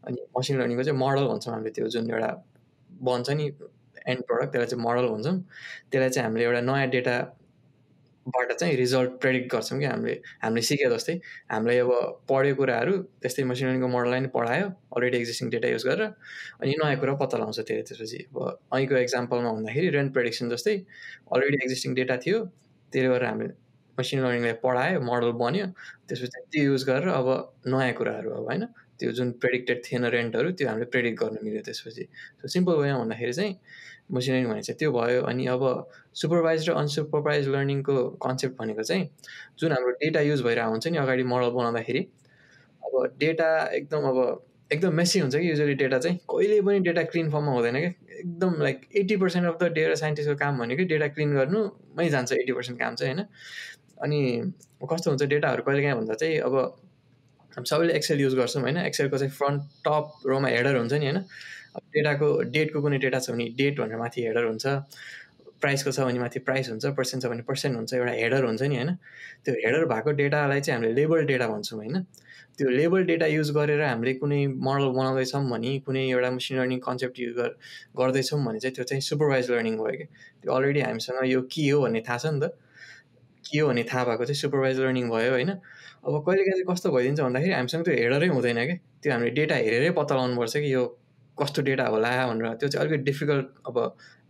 अनि 0.07 0.19
मसिन 0.37 0.59
लर्निङको 0.59 0.83
चाहिँ 0.83 0.99
मोडल 0.99 1.23
भन्छौँ 1.27 1.53
हामीले 1.53 1.71
त्यो 1.71 1.87
जुन 1.87 2.11
एउटा 2.11 2.29
बन्छ 2.89 3.29
नि 3.29 3.45
एन्ड 4.07 4.21
प्रडक्ट 4.27 4.51
त्यसलाई 4.51 4.67
चाहिँ 4.67 4.83
मोडल 4.83 5.05
भन्छौँ। 5.07 5.35
त्यसलाई 5.91 6.09
चाहिँ 6.09 6.25
हामीले 6.27 6.43
एउटा 6.45 6.61
नयाँ 6.61 6.87
डेटा 6.89 7.15
बाट 8.25 8.51
चाहिँ 8.53 8.75
रिजल्ट 8.77 9.11
प्रेडिक्ट 9.21 9.47
गर्छौँ 9.51 9.79
कि 9.79 9.85
हामीले। 9.85 10.13
हामीले 10.43 10.61
सिके 10.63 10.89
जस्तै 10.89 11.15
हामीलाई 11.51 11.77
अब 11.77 11.91
पढ्यो 12.29 12.55
कुराहरू 12.55 12.93
त्यस्तै 13.21 13.43
मसिन 13.43 13.67
लर्निङको 13.67 13.87
मोडललाई 13.95 14.19
नै 14.19 14.29
पढायो 14.35 14.67
अलरेडी 14.95 15.17
एक्जिस्टिङ 15.17 15.49
डेटा 15.49 15.67
युज 15.67 15.83
गरेर 15.87 16.03
अनि 16.61 16.75
नयाँ 16.83 16.97
कुरा 17.01 17.13
पत्ता 17.21 17.37
लगाउँछ 17.37 17.59
त्यसले 17.59 17.83
त्यसपछि। 17.83 18.19
अब 18.31 18.37
અહીંको 18.73 18.95
एक्जाम्पलमा 19.05 19.51
भन्दाखेरि 19.57 19.89
रेन्ट 19.97 20.13
प्रेडिक्सन 20.13 20.49
जस्तै 20.55 20.75
अलरेडी 21.33 21.57
एक्जिस्टिङ 21.63 21.91
डेटा 21.99 22.15
थियो 22.23 22.39
त्यसले 22.93 23.09
गर्दा 23.11 23.27
हामीले 23.29 23.53
मसिन 23.97 24.19
लर्निङलाई 24.23 24.55
पढायो 24.63 24.99
मोडल 25.09 25.31
बन्यो 25.43 25.65
त्यसपछि 26.07 26.39
त्यो 26.51 26.63
युज 26.71 26.83
गरेर 26.89 27.09
अब 27.19 27.27
नयाँ 27.67 27.93
कुराहरू 27.99 28.29
अब 28.39 28.45
होइन 28.49 28.63
त्यो 28.99 29.11
जुन 29.17 29.31
प्रेडिक्टेड 29.43 29.77
थिएन 29.85 30.05
रेन्टहरू 30.15 30.51
त्यो 30.57 30.67
हामीले 30.69 30.85
प्रेडिक्ट 30.93 31.17
गर्नु 31.21 31.39
मिल्यो 31.43 31.61
त्यसपछि। 31.67 32.03
सिम्पल 32.53 32.73
वेमा 32.81 32.97
भन्दाखेरि 32.99 33.33
चाहिँ 33.33 33.53
लर्निङ 34.13 34.49
भने 34.49 34.61
चाहिँ 34.61 34.77
त्यो 34.77 34.91
भयो 34.91 35.21
अनि 35.21 35.45
अब 35.47 35.63
सुपरभाइज 36.13 36.69
र 36.69 36.73
अनसुपरभाइज 36.73 37.47
लर्निङको 37.47 37.95
कन्सेप्ट 38.25 38.57
भनेको 38.57 38.83
चाहिँ 38.83 39.09
जुन 39.59 39.71
हाम्रो 39.71 39.91
डेटा 39.91 40.21
युज 40.21 40.41
भइरहेको 40.41 40.71
हुन्छ 40.71 40.87
नि 40.87 40.97
अगाडि 40.97 41.23
मोडल 41.23 41.49
बनाउँदाखेरि 41.49 42.07
अब 42.83 42.93
डेटा 43.19 43.49
एकदम 43.73 44.07
अब 44.09 44.19
एकदम 44.71 44.93
मेसी 44.93 45.19
हुन्छ 45.19 45.35
कि 45.35 45.49
युजली 45.49 45.73
डेटा 45.73 45.97
चाहिँ। 45.99 46.17
कहिले 46.29 46.61
पनि 46.61 46.79
डेटा 46.79 47.03
क्लिन 47.03 47.29
फर्ममा 47.31 47.51
हुँदैन 47.51 47.79
क्या 47.79 47.89
एकदम 48.19 48.61
like 48.61 48.87
eighty 48.95 49.15
percent 49.17 49.47
of 49.47 49.57
the 49.61 49.71
data 49.73 49.95
साइन्टिस्टको 49.95 50.35
काम 50.35 50.57
भनेको 50.59 50.83
डेटा 50.83 51.07
क्लिन 51.07 51.33
गर्नुमै 51.35 52.09
जान्छ 52.09 52.31
एट्टी 52.33 52.53
पर्सेन्ट 52.53 52.79
काम 52.79 52.95
चाहिँ 52.95 53.13
होइन। 53.13 53.25
अनि 54.03 54.19
कस्तो 54.91 55.11
हुन्छ 55.11 55.23
डेटाहरू 55.23 55.63
कहिले 55.63 55.81
काहीँ 55.81 55.95
भन्दा 55.95 56.13
चाहिँ 56.13 56.39
अब 56.39 56.55
हामी 57.53 57.69
सबैले 57.69 57.93
एक्सेल 57.93 58.21
युज 58.21 58.35
गर्छौँ 58.35 58.61
होइन। 58.61 58.77
एक्सेलको 58.77 59.17
चाहिँ 59.17 59.33
फ्रन्ट 59.33 59.61
टप 59.85 60.05
रोमा 60.25 60.47
हेडर 60.47 60.77
हुन्छ 60.77 60.93
नि 60.93 61.05
होइन। 61.05 61.25
डेटाको 61.75 62.27
डेटको 62.51 62.81
कुनै 62.81 62.97
डेटा 62.97 63.19
छ 63.19 63.31
भने 63.31 63.49
डेट 63.57 63.79
भनेर 63.79 63.97
माथि 63.97 64.21
हेडर 64.21 64.45
हुन्छ। 64.45 64.65
प्राइसको 65.61 65.91
छ 65.91 65.99
भने 65.99 66.19
माथि 66.19 66.39
प्राइस 66.39 66.69
हुन्छ 66.69 66.85
पर्सेन्ट 66.97 67.23
छ 67.23 67.29
भने 67.29 67.41
पर्सेन्ट 67.47 67.75
हुन्छ 67.77 67.93
एउटा 67.93 68.11
हेडर 68.11 68.43
हुन्छ 68.45 68.61
नि 68.63 68.75
होइन? 68.75 68.91
त्यो 69.45 69.53
हेडर 69.55 69.85
भएको 69.85 70.11
डेटालाई 70.11 70.61
चाहिँ 70.61 70.77
हामीले 70.77 70.93
लेबल 70.93 71.25
डेटा 71.25 71.47
भन्छौँ 71.47 71.79
होइन? 71.79 72.01
त्यो 72.57 72.69
लेबल 72.69 73.03
डेटा 73.03 73.25
युज 73.25 73.51
गरेर 73.51 73.81
हामीले 73.81 74.13
कुनै 74.13 74.45
मोडल 74.47 74.87
बनाउँदैछौँ 74.97 75.43
भने 75.49 75.71
कुनै 75.85 76.03
एउटा 76.09 76.29
मसिन 76.31 76.57
लर्निङ 76.59 76.79
कन्सेप्ट 76.79 77.19
युज 77.19 77.39
गर्दैछौँ 77.97 78.39
भने 78.45 78.59
चाहिँ 78.59 78.75
त्यो 78.75 78.83
चाहिँ 78.83 79.01
सुपरभाइज 79.01 79.51
लर्निङ 79.51 79.77
भयो 79.77 79.97
कि 79.97 80.05
त्यो 80.43 80.53
अलरेडी 80.53 80.81
हामीसँग 80.81 81.25
यो 81.25 81.41
के 81.49 81.69
हो 81.69 81.81
भन्ने 81.81 82.01
थाहा 82.01 82.17
छ 82.17 82.25
नि 82.33 82.39
त? 82.39 82.51
के 83.45 83.59
हो 83.59 83.67
भन्ने 83.67 83.83
थाहा 83.83 84.03
भएको 84.05 84.25
चाहिँ 84.25 84.39
सुपरभाइज 84.41 84.79
लर्निङ 84.79 85.09
भयो 85.09 85.31
होइन? 85.31 85.49
अब 85.49 86.13
कहिले 86.27 86.43
काहीँ 86.43 86.53
चाहिँ 86.53 86.67
कस्तो 86.69 86.91
भइदिन्छ 86.91 87.19
भन्दाखेरि 87.21 87.53
हामीसँग 87.53 87.83
त्यो 87.85 87.93
हेडरै 87.95 88.27
हुँदैन 88.27 88.59
कि 88.67 88.75
त्यो 89.01 89.13
हामीले 89.13 89.31
डेटा 89.31 89.55
हेरेरै 89.55 89.89
पत्ता 89.97 90.15
लगाउनुपर्छ 90.15 90.53
कि 90.57 90.73
यो 90.73 90.83
कस्तो 91.37 91.61
डेटा 91.61 91.85
होला 91.87 92.09
भनेर 92.27 92.53
त्यो 92.61 92.69
चाहिँ 92.69 92.87
अलिकति 92.87 93.03
डिफिकल्ट 93.03 93.47
अब 93.67 93.77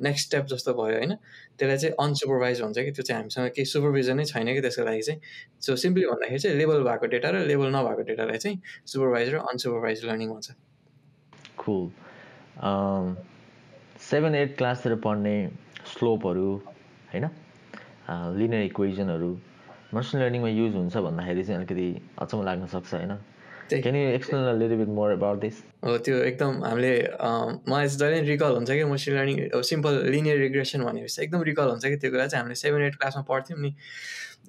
नेक्स्ट 0.01 0.27
स्टेप 0.27 0.45
जस्तो 0.51 0.73
भयो 0.73 0.95
होइन? 0.97 1.13
त्यसलाई 1.57 1.77
चाहिँ 1.77 1.95
अनसुपरभाइज 1.99 2.61
हुन्छ 2.61 2.77
कि? 2.77 2.91
त्यो 2.91 3.03
चाहिँ 3.03 3.21
हामीसँग 3.21 3.49
केही 3.55 3.65
सुपरभिजनै 3.65 4.25
छैन 4.25 4.53
कि 4.53 4.61
त्यसको 4.61 4.83
लागि 4.85 5.01
चाहिँ? 5.01 5.19
सो 5.61 5.75
सिम्पली 5.75 6.05
भन्दाखेरि 6.05 6.39
चाहिँ 6.39 6.57
लेभल 6.57 6.83
भएको 6.83 7.05
डेटा 7.13 7.29
र 7.29 7.45
लेभल 7.47 7.67
नभएको 7.75 8.01
डेटालाई 8.07 8.37
चाहिँ 8.37 8.57
सुपरभाइज 8.87 9.29
र 9.33 9.37
अनसुपरभाइज 9.51 10.05
लर्निङ 10.05 10.29
भन्छ। 10.33 10.51
खुल 11.59 11.81
सेभेन 14.01 14.35
एट 14.35 14.57
क्लासतिर 14.57 14.95
पढ्ने 15.03 15.35
स्लोपहरू 15.93 16.49
होइन? 17.11 17.25
लिनियर 18.39 18.63
इक्वेजनहरू 18.63 19.31
मसिन 19.93 20.21
लर्निङमा 20.21 20.49
युज 20.49 20.75
हुन्छ 20.75 20.97
भन्दाखेरि 20.97 21.43
चाहिँ 21.43 21.57
अलिकति 21.57 21.87
अचम्म 22.21 22.43
लाग्न 22.43 22.65
सक्छ 22.67 22.93
होइन? 22.93 23.13
Explain 23.73 24.43
a 24.45 24.53
little 24.53 24.77
bit 24.77 24.89
more 24.89 25.11
about 25.11 25.41
this? 25.41 25.61
हो 25.85 25.97
त्यो 26.07 26.17
एकदम 26.23 26.63
हामीले 26.63 26.91
मलाई 27.69 27.87
जहिले 27.87 28.19
रिकल 28.27 28.55
हुन्छ 28.55 28.69
कि 28.71 28.83
machine 28.91 29.13
learning 29.17 29.37
simple 29.69 29.97
linear 30.15 30.37
regression 30.39 30.83
भनेपछि 30.89 31.21
एकदम 31.23 31.41
रिकल 31.49 31.69
हुन्छ 31.69 31.85
कि 31.85 31.97
त्यो 32.03 32.11
कुरा 32.11 32.27
चाहिँ 32.27 32.43
हामीले 32.43 32.55
सेभेन 32.61 32.85
एट 32.87 32.95
क्लासमा 33.03 33.23
पढ्थ्यौँ 33.31 33.59
नि 33.61 33.73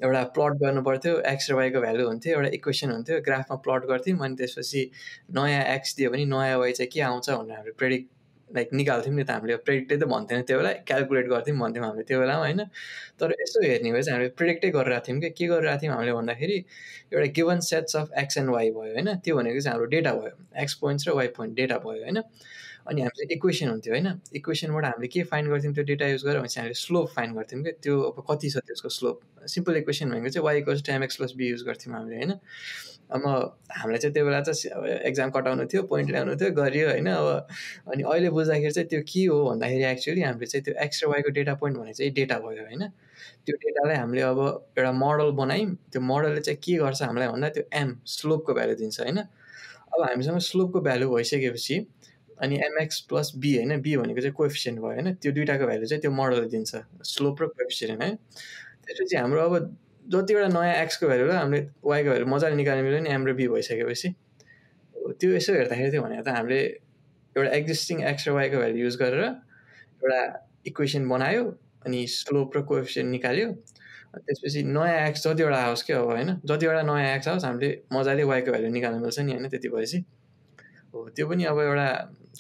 एउटा 0.03 0.23
प्लट 0.37 0.61
गर्नु 0.63 0.83
पर्थ्यो 0.91 1.19
एक्स 1.33 1.51
र 1.51 1.55
वाईको 1.61 1.81
भ्यालु 1.81 2.07
हुन्थ्यो 2.09 2.37
एउटा 2.37 2.51
इक्वेसन 2.59 2.91
हुन्थ्यो 2.91 3.21
ग्राफमा 3.29 3.57
प्लट 3.67 3.87
गर्थ्यौँ 3.91 4.19
अनि 4.29 4.37
त्यसपछि 4.43 4.83
नयाँ 5.39 5.63
एक्स 5.75 5.97
दियो 5.97 6.11
भने 6.17 6.25
नयाँ 6.35 6.59
वाई 6.65 6.73
चाहिँ 6.81 6.91
के 6.95 7.01
आउँछ 7.11 7.31
भनेर 7.31 7.57
हामीले 7.59 7.79
प्रेडिक्ट 7.83 8.14
लाइक 8.55 8.73
निकाल्थ्यौँ 8.73 9.15
नि 9.17 9.25
त 9.25 9.31
हामीले 9.31 9.57
प्रेडिक्टै 9.67 9.97
त 9.99 10.05
भन्थेन 10.15 10.43
त्यो 10.49 10.59
बेला 10.59 10.73
क्यालकुलेट 10.89 11.27
गर्थ्यौँ 11.29 11.59
भन्थ्यौँ 11.59 11.87
हामीले 11.87 12.05
त्यो 12.09 12.21
बेलामा 12.21 12.45
होइन? 12.45 12.61
तर 13.21 13.35
यसो 13.43 13.63
हेर्ने 13.63 13.93
भए 13.93 14.03
चाहिँ 14.03 14.17
हामीले 14.17 14.31
प्रेडिक्टै 14.41 14.71
गरिरहेको 14.71 15.07
थियौँ 15.07 15.21
कि 15.21 15.31
के 15.39 15.47
गरिरहेको 15.47 15.83
थियौँ 15.83 15.95
हामीले 15.95 16.13
भन्दाखेरि 16.19 16.59
एउटा 17.13 17.27
given 17.39 17.61
sets 17.71 17.97
of 17.97 18.13
X 18.23 18.39
and 18.39 18.51
Y 18.51 18.71
भयो 18.71 18.93
होइन? 18.95 19.15
त्यो 19.25 19.37
भनेको 19.37 19.61
चाहिँ 19.61 19.75
हाम्रो 19.75 19.91
डेटा 19.95 20.13
भयो। 20.15 20.35
एक्स 20.63 20.75
पोइन्ट्स 20.83 21.09
र 21.09 21.13
वाइ 21.21 21.29
पोइन्ट 21.39 21.57
डेटा 21.57 21.79
भयो 21.87 22.03
होइन? 22.05 22.23
अनि 22.87 23.01
हामी 23.01 23.17
चाहिँ 23.17 23.37
इक्वेसन 23.37 23.69
हुन्थ्यो 23.69 23.93
होइन? 23.95 24.09
इक्वेसनबाट 24.37 24.85
हामीले 24.85 25.09
के 25.09 25.23
फाइन 25.33 25.49
गर्थ्यौँ 25.51 25.75
त्यो 25.75 25.85
डेटा 25.85 26.07
युज 26.09 26.25
गरेर 26.25 26.39
भनेपछि 26.39 26.61
हामीले 26.61 26.75
स्लोप 26.75 27.09
फाइन 27.17 27.33
गर्थ्यौँ 27.35 27.63
कि? 27.65 27.73
त्यो 27.83 28.01
अब 28.01 28.25
कति 28.31 28.51
छ 28.51 28.57
त्यसको 28.67 28.89
स्लोप 28.89 29.21
सिम्पल 29.55 29.77
इक्वेसन 29.77 30.11
भनेको 30.11 30.29
चाहिँ 30.29 30.45
Y 30.45 30.59
equals 30.59 30.83
time 30.87 31.05
X 31.05 31.17
plus 31.17 31.33
B 31.37 31.49
use 31.49 31.63
गर्थ्यौँ 31.65 31.97
हामीले 31.97 32.17
होइन? 32.17 32.33
अब 33.11 33.23
हामीलाई 33.71 33.99
चाहिँ 33.99 34.15
त्यो 34.15 34.25
बेला 34.25 34.41
चाहिँ 34.41 34.71
अब 34.75 34.85
एक्जाम 35.07 35.31
कटाउनु 35.31 35.65
थियो 35.73 35.83
पोइन्ट 35.93 36.11
ल्याउनु 36.11 36.35
थियो 36.41 36.51
गरियो 36.55 36.89
होइन 36.89 37.07
अब 37.07 37.27
अनि 37.93 38.03
अहिले 38.03 38.31
बुझ्दाखेरि 38.31 38.73
चाहिँ 38.73 38.89
त्यो 38.89 39.01
के 39.09 39.25
हो 39.27 39.37
भन्दाखेरि 39.51 39.85
एक्चुअली 39.85 40.23
हामीले 40.23 40.47
चाहिँ 40.47 40.65
त्यो 40.65 40.75
एक्स 40.85 41.05
र 41.05 41.07
वाईको 41.09 41.31
डेटा 41.37 41.55
पोइन्ट 41.61 41.79
भने 41.79 41.93
चाहिँ 41.93 42.13
डेटा 42.15 42.39
भयो 42.39 42.65
होइन। 42.65 42.89
त्यो 43.45 43.57
डेटालाई 43.57 43.97
हामीले 43.97 44.23
अब 44.23 44.41
एउटा 44.79 44.93
मोडल 44.93 45.31
बनायौँ 45.37 45.75
त्यो 45.93 46.01
मोडलले 46.03 46.41
चाहिँ 46.41 46.59
के 46.65 46.77
गर्छ 46.81 47.03
हामीलाई 47.03 47.29
भन्दा 47.29 47.49
त्यो 47.57 47.65
एम 47.73 47.95
स्लोपको 48.07 48.55
भ्यालु 48.55 48.75
दिन्छ 48.75 49.01
होइन। 49.01 49.19
अब 49.19 50.01
हामीसँग 50.03 50.39
स्लोपको 50.49 50.81
भ्यालु 50.81 51.07
भइसकेपछि 51.15 51.77
अनि 52.43 52.55
एमएक्स 52.67 53.01
प्लस 53.09 53.33
बी 53.37 53.55
होइन 53.57 53.81
बी 53.83 53.97
भनेको 53.97 54.21
चाहिँ 54.21 54.35
कोएफिसियन्ट 54.35 54.81
भयो 54.81 54.93
होइन 54.93 55.15
त्यो 55.23 55.33
दुइटाको 55.33 55.67
भ्यालु 55.67 55.87
चाहिँ 55.87 56.01
त्यो 56.03 56.11
मोडलले 56.11 56.49
दिन्छ 56.51 56.73
स्लोप 57.05 57.43
र 57.43 57.47
कोएफिसियन्ट 57.47 58.03
है। 58.03 58.15
त्यसपछि 58.85 59.17
हाम्रो 59.17 59.41
अब 59.41 59.55
जतिवटा 60.13 60.49
नयाँ 60.49 60.77
एक्सको 60.83 61.07
भ्यालु 61.09 61.25
र 61.27 61.33
हामीले 61.33 61.61
वाइको 61.85 62.11
भ्यालु 62.11 62.27
मजाले 62.27 62.57
निकाल्नु 62.57 62.83
मिल्यो 62.85 63.01
नि 63.01 63.11
एम 63.11 63.27
र 63.27 63.33
बी 63.33 63.47
भइसकेपछि। 63.49 64.09
त्यो 65.21 65.31
यसो 65.35 65.53
हेर्दाखेरि 65.53 65.91
चाहिँ 65.91 66.05
भने 66.05 66.23
त 66.23 66.29
हामीले 66.37 66.61
एउटा 67.37 67.51
एक्जिस्टिङ 67.59 68.03
एक्स 68.11 68.29
र 68.29 68.31
वाइको 68.39 68.57
भ्यालु 68.59 68.77
युज 68.79 68.97
गरेर 69.03 69.23
एउटा 69.25 70.21
इक्वेसन 70.67 71.09
बनायो 71.09 71.43
अनि 71.87 72.07
स्लोप 72.09 72.57
र 72.57 72.61
कोएफिसियन्ट 72.69 73.11
निकाल्यो। 73.11 73.49
त्यसपछि 74.15 74.63
नयाँ 74.63 75.09
एक्स 75.09 75.27
जतिवटा 75.27 75.59
आओस् 75.67 75.85
क्या 75.87 75.99
अब 75.99 76.07
होइन 76.07 76.31
जतिवटा 76.47 76.83
नयाँ 76.83 77.15
एक्स 77.17 77.29
आओस् 77.29 77.45
हामीले 77.45 77.71
मजाले 77.93 78.25
वाइको 78.31 78.51
भ्यालु 78.53 78.69
निकाल्नु 78.77 79.01
मिल्छ 79.03 79.19
नि 79.19 79.33
होइन 79.33 79.49
त्यति 79.49 79.69
भएपछि। 79.69 79.99
हो 80.95 81.09
त्यो 81.17 81.27
पनि 81.29 81.45
अब 81.51 81.59
एउटा 81.61 81.89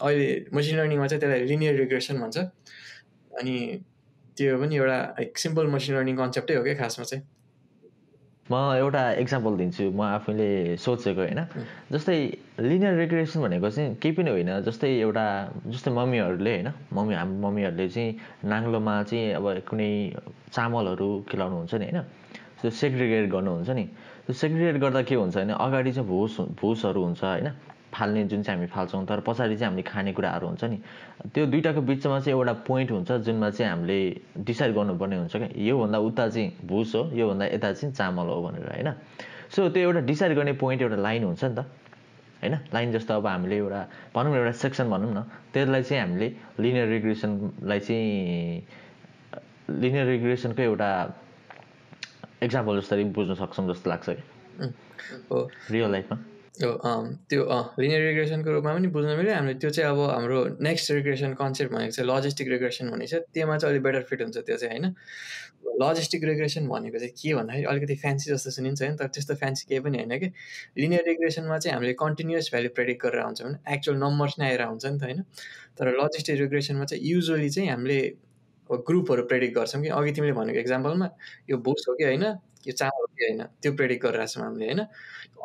अहिले 0.01 0.29
मसिन 0.55 0.77
लर्निङमा 0.79 1.07
चाहिँ 1.07 1.21
त्यसलाई 1.21 1.47
लिनियर 1.51 1.75
रिग्रेसन 1.77 2.17
भन्छ। 2.21 2.39
अनि 3.41 3.55
त्यो 4.37 4.59
पनि 4.59 4.77
एउटा 4.77 4.99
सिम्पल 5.37 5.67
मसिन 5.75 5.95
लर्निङ 5.97 6.17
कन्सेप्टै 6.17 6.55
हो 6.55 6.63
क्या 6.63 6.75
खासमा 6.79 7.05
चाहिँ। 7.05 7.23
म 8.51 8.57
एउटा 8.77 9.03
इक्जाम्पल 9.25 9.57
दिन्छु 9.57 9.85
म 9.91 10.01
आफैले 10.05 10.77
सोचेको 10.77 11.21
होइन? 11.21 11.41
जस्तै 11.89 12.17
लिनियर 12.61 12.95
रिग्रेसन 12.95 13.41
भनेको 13.41 13.71
चाहिँ 13.71 13.95
केही 13.97 14.15
पनि 14.21 14.31
होइन 14.31 14.51
जस्तै 14.61 14.91
एउटा 15.01 15.25
जस्तै 15.73 15.91
मम्मीहरूले 15.91 16.53
होइन? 16.53 16.69
मम्मी 16.93 17.15
हाम्रो 17.15 17.41
मम्मीहरूले 17.41 17.89
चाहिँ 17.89 18.11
नाङ्लोमा 18.45 18.95
चाहिँ 19.09 19.33
अब 19.41 19.47
कुनै 19.65 19.91
चामलहरू 20.53 21.09
खिलाउनुहुन्छ 21.25 21.75
नि 21.75 21.87
होइन? 21.89 22.01
त्यो 22.61 22.71
सेग्रिगेट 22.85 23.31
गर्नुहुन्छ 23.33 23.71
नि। 23.71 23.85
त्यो 24.29 24.33
सेग्रिगेट 24.37 24.77
गर्दा 24.77 25.03
के 25.09 25.15
हुन्छ 25.15 25.37
भने 25.37 25.53
अगाडि 25.57 25.93
चाहिँ 25.97 26.09
भुस 26.09 26.37
भुसहरू 26.61 27.01
हुन्छ 27.01 27.25
होइन? 27.25 27.49
फाल्ने 27.95 28.25
जुन 28.27 28.43
चाहिँ 28.43 28.59
हामी 28.59 28.67
फाल्छौँ 28.75 29.05
तर 29.07 29.21
पछाडि 29.23 29.57
चाहिँ 29.57 29.71
हामीले 29.71 29.83
खानेकुराहरू 29.87 30.47
हुन्छ 30.47 30.65
नि। 30.65 30.79
त्यो 31.35 31.47
दुइटाको 31.47 31.81
बिचमा 31.81 32.19
चाहिँ 32.21 32.39
एउटा 32.39 32.53
पोइन्ट 32.67 32.91
हुन्छ 32.91 33.13
जुनमा 33.23 33.51
चाहिँ 33.51 33.71
हामीले 33.71 33.99
डिसाइड 34.43 34.75
गर्नुपर्ने 34.75 35.17
हुन्छ 35.17 35.37
क्या। 35.37 35.49
योभन्दा 35.55 35.99
उता 35.99 36.29
चाहिँ 36.29 36.67
भुस 36.67 36.95
हो 36.95 37.03
योभन्दा 37.15 37.45
यता 37.55 37.73
चाहिँ 37.73 37.95
चामल 37.95 38.27
हो 38.27 38.43
भनेर 38.43 38.67
होइन? 38.67 38.91
सो 39.55 39.69
त्यो 39.71 39.83
एउटा 39.83 40.01
डिसाइड 40.11 40.35
गर्ने 40.35 40.53
पोइन्ट 40.59 40.83
एउटा 40.83 40.97
लाइन 40.97 41.25
हुन्छ 41.25 41.45
नि 41.45 41.55
त 41.55 41.67
होइन? 42.43 42.55
लाइन 42.75 42.93
जस्तो 42.93 43.15
अब 43.15 43.27
हामीले 43.27 43.57
एउटा 43.57 43.81
भनौँ 44.15 44.33
न 44.33 44.37
एउटा 44.37 44.53
सेक्सन 44.59 44.91
भनौँ 44.91 45.13
न। 45.15 45.23
त्यसलाई 45.55 45.83
चाहिँ 45.83 46.03
हामीले 46.03 46.29
लिनियर 46.61 46.89
रिग्रेसनलाई 46.89 47.81
चाहिँ 47.81 48.67
लिनियर 49.71 50.07
रिग्रेसनको 50.07 50.63
एउटा 50.63 50.91
इक्जाम्पल 52.43 52.81
जस्तै 52.81 53.05
बुझ्न 53.17 53.35
सक्छौँ 53.35 53.69
जस्तो 53.73 53.91
लाग्छ 53.91 54.11
कि 54.11 54.23
रियल 55.73 55.91
लाइफमा 55.91 56.17
त्यो 56.55 57.43
लिनियर 57.79 58.03
रिग्रेसनको 58.07 58.51
रूपमा 58.53 58.73
पनि 58.75 58.89
बुझ्न 58.95 59.17
मिल्यो। 59.19 59.35
हामीले 59.35 59.55
त्यो 59.59 59.71
चाहिँ 59.75 59.91
अब 59.91 59.99
हाम्रो 60.11 60.39
नेक्स्ट 60.63 60.91
रिग्रेसन 60.91 61.33
कन्सेप्ट 61.35 61.73
भनेको 61.75 61.93
चाहिँ 61.99 62.09
लजिस्टिक 62.11 62.49
रिग्रेसन 62.49 62.85
छ। 63.07 63.15
त्योमा 63.35 63.57
चाहिँ 63.59 63.73
अलिक 63.75 63.83
बेटर 63.83 64.03
फिट 64.07 64.23
हुन्छ 64.23 64.37
त्यो 64.39 64.57
चाहिँ 64.63 64.79
होइन? 64.79 64.95
लजिस्टिक 65.83 66.25
रिग्रेसन 66.25 66.69
भनेको 66.71 66.99
चाहिँ 66.99 67.13
के 67.19 67.35
भन्दाखेरि 67.35 67.67
अलिकति 67.67 67.95
फ्यान्सी 68.03 68.31
जस्तो 68.31 68.51
सुनिन्छ 68.55 68.83
होइन? 68.83 68.95
तर 68.97 69.07
त्यस्तो 69.11 69.35
फ्यान्सी 69.35 69.67
केही 69.69 69.81
पनि 69.83 69.99
होइन 69.99 70.19
कि। 70.23 70.31
लिनियर 70.79 71.03
रिग्रेसनमा 71.11 71.59
चाहिँ 71.59 71.75
हामीले 71.75 71.93
कन्टिन्युस 71.99 72.51
भ्याल्यु 72.55 72.71
प्रेडिक्ट 72.79 73.03
गरेर 73.03 73.23
हुन्छ 73.25 73.43
भने 73.43 73.59
एक्चुअल 73.75 73.99
नम्बर्स 73.99 74.39
नै 74.39 74.47
आएर 74.55 74.63
हुन्छ 74.63 74.85
नि 74.87 74.99
त 74.99 75.03
होइन? 75.11 75.23
तर 75.75 75.91
लजिस्टिक 75.99 76.39
रिग्रेसनमा 76.41 76.85
चाहिँ 76.87 77.03
युजली 77.03 77.51
चाहिँ 77.51 77.69
हामीले 77.71 77.99
ग्रुपहरू 78.71 79.23
प्रेडिक्ट 79.27 79.55
गर्छौँ 79.59 79.83
कि। 79.83 79.89
अघि 79.91 80.13
तिमीले 80.15 80.33
भनेको 80.39 80.59
एक्जाम्पलमा 80.63 81.09
यो 81.51 81.57
बुक्स 81.67 81.89
हो 81.89 81.95
कि 81.99 82.05
होइन? 82.05 82.25
यो 82.67 82.73
चामल 82.81 83.01
हो 83.01 83.07
कि 83.07 83.25
होइन 83.25 83.43
त्यो 83.63 83.73
प्रेडिक्ट 83.79 84.05
गरिरहेको 84.05 84.33
छौँ 84.33 84.45
हामीले 84.45 84.67
होइन? 84.67 84.81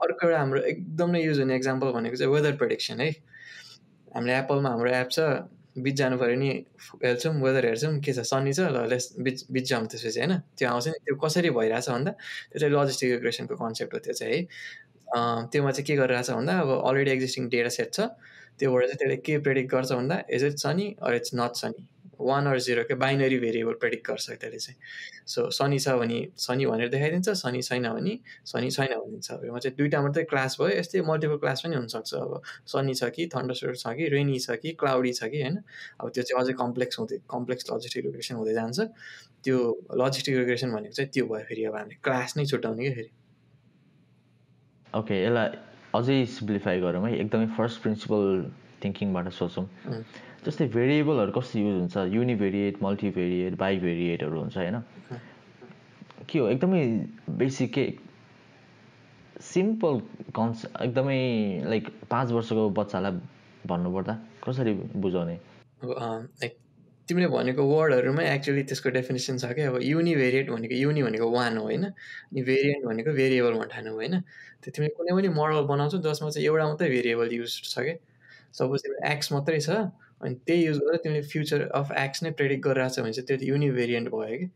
अर्को 0.03 0.27
एउटा 0.27 0.39
हाम्रो 0.39 0.61
एकदम 0.71 1.09
नै 1.11 1.21
युज 1.23 1.39
हुने 1.39 1.55
इक्जाम्पल 1.55 1.91
भनेको 1.97 2.15
चाहिँ 2.15 2.33
वेदर 2.33 2.55
प्रेडिक्सन 2.57 2.99
है। 3.01 3.09
हामीले 4.15 4.37
एप्पलमा 4.37 4.69
हाम्रो 4.69 4.91
एप 4.99 5.09
छ 5.11 5.19
बिच 5.79 5.95
जानु 5.95 6.17
पऱ्यो 6.17 6.35
नि 6.39 6.49
हेर्छौँ 7.03 7.33
वेदर 7.41 7.65
हेर्छौँ 7.65 7.93
के 8.05 8.13
छ 8.13 8.25
सनी 8.31 8.53
छ 8.53 8.59
ल 8.73 8.87
लेस 8.89 9.05
बिच 9.19 9.45
बिच 9.51 9.69
जाउँ 9.69 9.87
त्यसपछि 9.87 10.19
होइन? 10.19 10.33
त्यो 10.57 10.69
आउँछ 10.69 10.87
नि 10.87 10.97
त्यो 11.05 11.15
कसरी 11.23 11.49
भइरहेछ 11.57 11.89
भन्दा 11.89 12.11
त्यो 12.11 12.59
चाहिँ 12.59 12.73
लजिस्टिक 12.75 13.11
रिग्रेसनको 13.11 13.55
कन्सेप्ट 13.55 13.93
हो 13.93 13.99
त्यो 13.99 14.13
चाहिँ 14.13 14.33
है? 14.33 14.41
त्योमा 15.51 15.71
चाहिँ 15.71 15.85
के 15.85 15.95
गरिरहेछ 15.95 16.29
भन्दा 16.31 16.59
अब 16.59 16.69
अलरेडी 16.87 17.11
एक्जिस्टिङ 17.11 17.49
डेटा 17.49 17.69
सेट 17.77 17.93
छ 17.93 17.99
त्योबाट 18.59 18.83
चाहिँ 18.83 18.97
त्यसले 18.97 19.15
के 19.25 19.37
प्रेडिक्ट 19.45 19.71
गर्छ 19.71 19.91
भन्दा 19.91 20.15
is 20.35 20.43
it 20.45 20.57
sunny 20.59 20.85
or 21.01 21.15
it's 21.15 21.31
not 21.35 21.53
sunny 21.61 21.81
one 22.19 22.45
or 22.47 22.59
zero 22.59 22.83
के 22.83 22.95
बाइनरी 22.95 23.37
भेरिएबल 23.39 23.73
प्रेडिक्ट 23.79 24.07
गर्छ 24.07 24.29
त्यसले 24.31 24.59
चाहिँ। 24.59 24.77
सो 25.25 25.49
सनी 25.49 25.79
छ 25.79 25.95
भने 25.99 26.19
सनी 26.37 26.65
भनेर 26.65 26.89
देखाइदिन्छ 26.89 27.29
सनी 27.41 27.61
छैन 27.61 27.89
भने 27.89 28.17
सनी 28.45 28.69
छैन 28.71 28.93
भनिदिन्छ 28.95 29.31
अब 29.31 29.45
यो 29.45 29.59
चाहिँ 29.59 29.75
दुइटा 29.77 30.01
मात्रै 30.01 30.23
क्लास 30.31 30.57
भयो 30.61 30.69
यस्तै 30.79 31.01
मल्टिपल 31.07 31.37
क्लास 31.43 31.61
पनि 31.65 31.75
हुनसक्छ। 31.75 32.13
अब 32.15 32.41
सनी 32.67 32.93
छ 32.93 33.09
कि 33.15 33.27
थन्डरस्टोर 33.35 33.75
छ 33.75 33.95
कि 33.95 34.07
रेनी 34.15 34.39
छ 34.39 34.59
कि 34.59 34.71
क्लाउडी 34.79 35.13
छ 35.13 35.31
कि 35.31 35.41
होइन? 35.41 35.57
अब 36.01 36.09
त्यो 36.09 36.23
चाहिँ 36.23 36.43
अझै 36.43 36.53
कम्प्लेक्स 36.59 36.99
हुँदै 36.99 37.17
कम्प्लेक्स 37.29 37.71
लजिस्टिक 37.71 38.05
रिग्रेसन 38.05 38.35
हुँदै 38.35 38.53
जान्छ। 38.53 38.79
त्यो 39.43 39.57
लजिस्टिक 39.95 40.35
रिग्रेसन 40.37 40.69
भनेको 40.75 40.93
चाहिँ 40.93 41.11
त्यो 41.13 41.25
भयो 41.31 41.43
फेरि 41.49 41.63
अब 41.71 41.75
हामीले 41.75 41.97
क्लास 42.03 42.37
नै 42.37 42.45
छुट्याउने 42.45 42.83
क्या 42.83 42.93
फेरि। 42.95 43.11
ओके 44.99 45.15
यसलाई 45.23 45.49
अझै 45.95 46.17
सिम्प्लिफाई 46.37 46.79
गरौँ 46.81 47.03
है। 47.07 47.11
एकदमै 47.21 47.47
फर्स्ट 47.57 47.81
प्रिन्सिपल 47.81 48.25
थिङ्किङबाट 48.83 49.29
सोचौँ। 49.33 49.65
जस्तै 50.49 50.67
भेरिएबलहरू 50.73 51.31
कस्तो 51.39 51.59
युज 51.59 51.75
हुन्छ? 51.79 51.95
युनिभेरिएट 52.17 52.83
मल्टिभेरिएट 52.83 53.53
बाइभेरिएटहरू 53.63 54.39
हुन्छ 54.39 54.57
होइन? 54.57 54.77
के 56.29 56.39
हो? 56.39 56.47
एकदमै 56.49 56.81
बेसिक 57.41 57.73
के? 57.73 57.85
सिम्पल 59.39 59.99
कन्स 60.35 60.65
एकदमै 60.81 61.19
लाइक 61.71 61.85
पाँच 62.09 62.31
वर्षको 62.31 62.69
बच्चालाई 62.79 63.11
भन्नुपर्दा 63.67 64.13
कसरी 64.43 64.73
बुझाउने? 65.05 65.35
लाइक 65.85 66.57
तिमीले 67.07 67.27
भनेको 67.33 67.63
वर्डहरूमै 67.65 68.25
एक्चुली 68.33 68.63
त्यसको 68.69 68.89
डेफिनेसन 68.97 69.37
छ 69.37 69.53
क्या 69.55 69.69
अब 69.69 69.79
युनिभेरिएट 69.81 70.49
भनेको 70.49 70.75
युनि 70.75 71.01
भनेको 71.03 71.29
वान 71.31 71.57
हो 71.57 71.63
होइन? 71.63 71.85
अनि 72.31 72.41
भेरिएन्ट 72.49 72.85
भनेको 72.85 73.13
भेरिएबल 73.21 73.63
ठानु 73.71 73.93
होइन? 73.95 74.19
त्यो 74.61 74.69
तिमीले 74.75 74.93
कुनै 74.97 75.15
पनि 75.17 75.29
मोडल 75.39 75.65
बनाउँछौ 75.71 75.97
जसमा 76.09 76.29
चाहिँ 76.35 76.47
एउटा 76.47 76.67
मात्रै 76.67 76.89
भेरिएबल 76.89 77.33
युज 77.39 77.55
छ 77.63 77.79
क्या 77.79 77.95
सपोज 78.59 78.79
एक्स 79.13 79.31
मात्रै 79.33 79.59
छ 79.61 79.69
अनि 80.21 80.35
त्यही 80.47 80.65
युज 80.65 80.77
गरेर 80.79 80.99
तिमीले 81.03 81.21
फ्युचर 81.27 81.67
अफ 81.75 81.91
एक्स 81.97 82.23
नै 82.23 82.31
प्रेडिक्ट 82.39 82.63
गरिरहेको 82.65 82.95
छ 82.95 82.99
भने 82.99 83.13
चाहिँ 83.13 83.27
त्यो 83.27 83.37
त 83.37 83.49
युनिभेरिएन्ट 83.49 84.09
भयो 84.09 84.37
कि। 84.37 84.47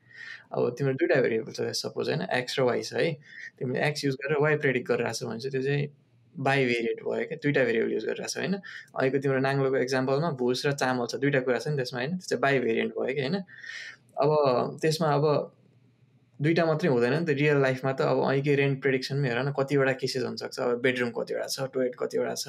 अब 0.54 0.70
तिम्रो 0.78 0.94
दुइटा 0.96 1.22
भेरिएबल 1.22 1.52
छ 1.54 1.72
सपोज 1.82 2.10
होइन 2.10 2.22
एक्स 2.40 2.60
र 2.60 2.64
वाइ 2.64 2.82
छ 2.84 2.94
है। 2.94 3.12
तिमीले 3.60 3.88
एक्स 3.88 4.06
युज 4.06 4.16
गरेर 4.24 4.42
वाइ 4.42 4.58
प्रेडिक्ट 4.66 4.88
गरिरहेको 4.90 5.20
छ 5.20 5.30
भने 5.30 5.40
चाहिँ 5.40 5.52
त्यो 5.52 5.62
चाहिँ 5.64 5.88
बाई 6.36 6.66
भेरिएन्ट 6.66 7.02
भयो 7.06 7.26
क्या 7.30 7.38
दुइटा 7.44 7.64
भेरिएबल 7.64 7.92
युज 7.94 8.06
गरिरहेको 8.06 8.34
छ 8.34 8.38
होइन। 8.38 8.54
अहिलेको 8.54 9.18
तिम्रो 9.24 9.40
नाङ्लोको 9.40 9.78
एक्जाम्पलमा 9.78 10.32
भुस 10.40 10.66
र 10.66 10.72
चामल 10.84 11.08
छ 11.08 11.22
दुइटा 11.24 11.40
कुरा 11.48 11.60
छ 11.60 11.68
नि 11.68 11.76
त्यसमा 11.78 12.00
होइन 12.00 12.18
त्यो 12.18 12.28
चाहिँ 12.30 12.42
बाई 12.42 12.60
भेरिएन्ट 12.60 12.94
भयो 13.00 13.14
कि 13.16 13.22
होइन। 13.22 13.36
अब 14.24 14.78
त्यसमा 14.82 15.14
अब 15.14 15.26
दुइटा 16.40 16.66
मात्रै 16.66 16.90
हुँदैन 16.90 17.14
नि 17.14 17.26
त 17.26 17.38
रियल 17.40 17.58
लाइफमा 17.62 17.92
त 17.94 18.02
अब 18.02 18.20
अहिले 18.30 18.56
रेन्ट 18.56 18.82
प्रेडिक्सनमै 18.82 19.30
हेर 19.30 19.40
न 19.40 19.52
कतिवटा 19.60 19.94
केसेस 20.02 20.24
हुनसक्छ। 20.24 20.60
अब 20.60 20.82
बेडरुम 20.82 21.12
कतिवटा 21.18 21.48
छ 21.48 21.68
टोयलेट 21.74 21.96
कतिवटा 22.00 22.34
छ 22.42 22.46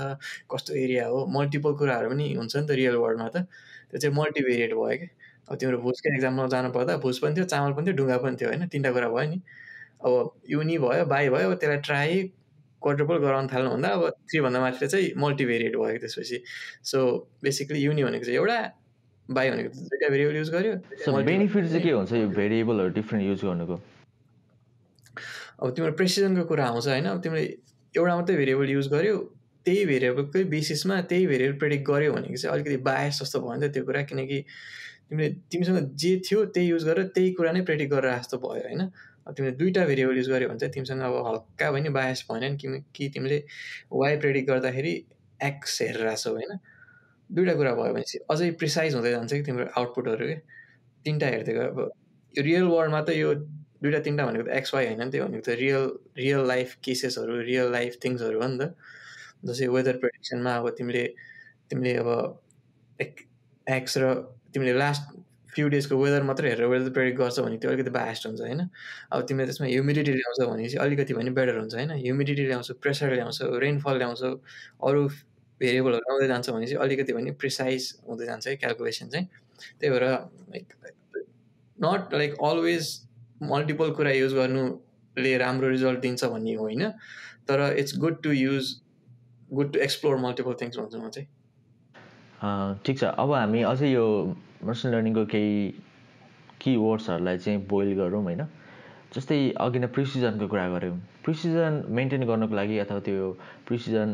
कस्तो 0.50 0.74
एरिया 0.84 1.06
हो 1.08 1.18
मल्टिपल 1.36 1.72
कुराहरू 1.80 2.08
पनि 2.10 2.26
हुन्छ 2.34 2.56
नि 2.56 2.66
त 2.66 2.70
रियल 2.80 2.96
वर्ल्डमा 3.04 3.28
त। 3.28 3.44
त्यो 3.90 3.98
चाहिँ 4.00 4.14
मल्टिभेरिएट 4.16 4.72
भयो 4.74 4.96
कि। 5.00 5.08
अब 5.48 5.56
तिम्रो 5.60 5.78
भुजको 5.84 6.08
जानु 6.20 6.70
पर्दा 6.76 6.96
भुज 7.04 7.18
पनि 7.22 7.34
थियो 7.36 7.44
चामल 7.52 7.72
पनि 7.76 7.84
थियो 7.86 7.96
ढुङ्गा 8.00 8.16
पनि 8.24 8.36
थियो 8.40 8.48
होइन? 8.48 8.62
तिनवटा 8.72 8.92
कुरा 8.96 9.08
भयो 9.14 9.28
नि। 9.30 9.38
अब 10.04 10.12
युनि 10.50 10.76
भयो 10.78 11.04
बाई 11.12 11.28
भयो 11.34 11.54
त्यसलाई 11.54 11.80
ट्राई 11.88 12.22
क्वाड्रुपल 12.82 13.16
गराउनु 13.24 13.48
थाल्नु 13.52 13.70
भन्दा 13.70 13.88
अब 13.96 14.02
थ्रीभन्दा 14.28 14.60
माथिले 14.60 14.88
चाहिँ 14.88 15.12
मल्टिभेरिएट 15.16 15.76
भयो 15.76 15.98
त्यसपछि। 16.00 16.38
सो 16.90 16.98
बेसिकली 17.44 17.78
युनि 17.84 18.02
भनेको 18.04 18.24
चाहिँ 18.24 18.38
एउटा 18.40 18.58
बाई 19.28 19.50
भनेको 19.50 19.68
दुइटा 19.80 20.08
भेरिएबल 20.08 20.36
युज 20.36 20.50
गर्यो 20.50 21.22
बेनिफिट 21.24 21.66
चाहिँ 21.66 21.82
के 21.82 21.90
हुन्छ 21.90 22.12
यो 22.12 22.28
भेरिएबलहरू 22.30 22.88
डिफ्रेन्ट 22.94 23.26
युज 23.26 23.44
गर्नुको? 23.44 23.80
अब 25.62 25.70
तिम्रो 25.76 25.92
प्रेसिजनको 25.92 26.44
कुरा 26.44 26.64
आउँछ 26.66 26.86
होइन 26.88 27.06
अब 27.06 27.20
तिमीले 27.22 27.42
एउटा 27.94 28.16
मात्रै 28.16 28.36
भेरिएबल 28.36 28.70
युज 28.70 28.88
गर्यो 28.92 29.16
त्यही 29.66 29.84
भेरिएबलकै 29.86 30.44
बेसिसमा 30.50 31.00
त्यही 31.10 31.26
भेरिएबल 31.26 31.58
प्रेडिक्ट 31.58 31.84
गर्यो 31.88 32.12
भनेको 32.12 32.36
चाहिँ 32.36 32.52
अलिकति 32.54 32.76
बायस 32.84 33.20
जस्तो 33.22 33.40
भयो 33.40 33.54
नि 33.54 33.68
त 33.68 33.72
त्यो 33.74 33.84
कुरा 33.84 34.02
किनकि 34.10 34.38
तिमीले 35.08 35.28
तिमीसँग 35.52 35.78
जे 35.96 36.10
थियो 36.26 36.44
त्यही 36.52 36.68
युज 36.68 36.84
गरेर 36.84 37.06
त्यही 37.14 37.32
कुरा 37.40 37.52
नै 37.52 37.60
प्रेडिक्ट 37.64 37.92
गरेर 37.94 38.18
जस्तो 38.18 38.38
भयो 38.38 38.62
होइन। 38.66 38.82
अब 39.26 39.34
तिमीले 39.34 39.54
दुइटा 39.56 39.84
भेरिएबल 39.86 40.16
युज 40.16 40.28
गर्यो 40.30 40.48
भने 40.48 40.58
चाहिँ 40.58 40.72
तिमीसँग 40.74 41.00
अब 41.00 41.16
हल्का 41.26 41.70
भयो 41.70 41.82
नि 41.82 41.90
बायस 41.96 42.24
भएन 42.30 42.44
नि 42.52 42.80
कि 42.96 43.08
तिमीले 43.14 43.42
वाइ 43.92 44.16
प्रेडिक्ट 44.20 44.48
गर्दाखेरि 44.50 44.94
एक्स 45.40 45.80
हेरेर 45.82 46.14
छौ 46.16 46.30
होइन। 46.30 46.58
दुइटा 47.34 47.54
कुरा 47.58 47.72
भयो 47.74 47.92
भने 47.94 48.06
चाहिँ 48.10 48.24
अझै 48.30 48.50
प्रिसाइज 48.62 48.94
हुँदै 48.94 49.10
जान्छ 49.10 49.32
कि 49.32 49.42
तिम्रो 49.42 49.66
आउटपुटहरू 49.78 50.26
कि? 50.26 50.36
तिनवटा 51.04 51.26
हेर्दै 51.34 51.52
गयो। 51.52 51.68
अब 51.70 51.78
यो 52.34 52.42
रियल 52.48 52.66
वर्ल्डमा 52.74 53.00
त 53.02 53.10
यो 53.16 53.34
दुइटा 53.82 54.00
तिनवटा 54.06 54.24
भनेको 54.26 54.44
त 54.48 54.50
एक्स 54.60 54.74
वाइ 54.74 54.86
होइन 54.86 55.02
नि 55.02 55.10
त्यो 55.10 55.24
भनेको 55.26 55.44
त 55.44 55.56
रियल 55.62 55.84
रियल 56.16 56.46
लाइफ 56.48 56.76
केसेसहरू 56.84 57.40
रियल 57.50 57.68
लाइफ 57.72 57.98
थिङ्सहरू 58.04 58.40
हो 58.42 58.48
नि 58.48 58.58
त। 58.58 58.62
जस्तै 59.44 59.66
वेदर 59.76 59.96
प्रेडिक्सनमा 60.02 60.52
अब 60.56 60.66
तिमीले 60.78 61.04
तिमीले 61.70 61.92
अब 62.02 62.08
एक्स 63.66 63.98
र 63.98 64.14
तिमीले 64.54 64.74
लास्ट 64.78 65.02
फ्यु 65.54 65.68
डेजको 65.74 65.96
वेदर 65.98 66.22
मात्रै 66.28 66.48
हेरेर 66.50 66.66
वेदर 66.66 66.90
प्रेडिक्ट 66.96 67.18
गर्छ 67.18 67.40
भने 67.40 67.58
त्यो 67.58 67.70
अलिकति 67.70 67.90
बास्ट 67.96 68.26
हुन्छ 68.26 68.40
होइन? 68.40 68.60
अब 69.12 69.26
तिमीले 69.28 69.46
त्यसमा 69.46 69.66
ह्युमिडिटी 69.66 70.12
ल्याउँछ 70.12 70.40
भने 70.50 70.68
चाहिँ 70.68 70.82
अलिकति 70.86 71.14
भने 71.14 71.30
बेटर 71.38 71.58
हुन्छ 71.58 71.74
होइन? 71.74 71.90
ह्युमिडिटी 72.00 72.46
ल्याउँछ 72.46 72.72
प्रेसर 72.82 73.14
ल्याउँछ 73.14 73.38
रेनफल 73.64 73.98
ल्याउँछ 73.98 74.22
अरू 74.88 75.02
भेरिएबलहरू 75.60 76.12
आउँदै 76.12 76.26
जान्छ 76.28 76.50
भने 76.50 76.66
चाहिँ 76.66 76.82
अलिकति 76.84 77.12
भने 77.12 77.30
प्रिसाइज 77.42 77.92
हुँदै 78.08 78.26
जान्छ 78.26 78.46
है 78.48 78.56
क्यालकुलेसन 78.56 79.08
चाहिँ। 79.08 79.26
त्यही 79.80 79.90
भएर 79.92 80.04
like 80.04 80.66
not 81.78 82.14
like 82.14 82.34
always 82.44 82.88
multiple 83.42 83.90
कुरा 83.98 84.10
युज 84.12 84.34
गर्नुले 84.34 85.36
राम्रो 85.38 85.68
रिजल्ट 85.68 86.00
दिन्छ 86.00 86.24
भन्ने 86.24 86.54
होइन। 86.54 86.88
तर 87.48 87.74
it's 87.78 87.98
good 87.98 88.22
to 88.22 88.32
use 88.32 88.74
good 89.52 89.72
to 89.72 89.78
explore 89.80 90.16
multiple 90.18 90.54
things 90.60 90.78
भन्छु 90.78 90.98
म 90.98 91.08
चाहिँ। 91.08 91.28
ठिक 92.84 92.98
छ। 92.98 93.04
अब 93.04 93.32
हामी 93.32 93.62
अझै 93.62 93.88
यो 93.90 94.04
मसिन 94.64 94.90
लर्निङको 94.92 95.24
केही 95.32 95.54
कि 96.60 96.76
वर्ड्सहरूलाई 96.76 97.38
चाहिँ 97.38 97.58
बोइल 97.68 97.94
गरौँ 97.96 98.22
होइन। 98.22 98.42
जस्तै 99.14 99.38
अघि 99.60 99.78
नै 99.78 99.86
प्रिसिजनको 99.94 100.46
कुरा 100.48 100.68
गऱ्यौँ। 100.68 100.96
प्रिसिजन 101.24 101.72
मेन्टेन 101.96 102.22
गर्नुको 102.26 102.54
लागि 102.54 102.78
अथवा 102.78 103.00
त्यो 103.06 103.30
प्रिसिजन 103.68 104.08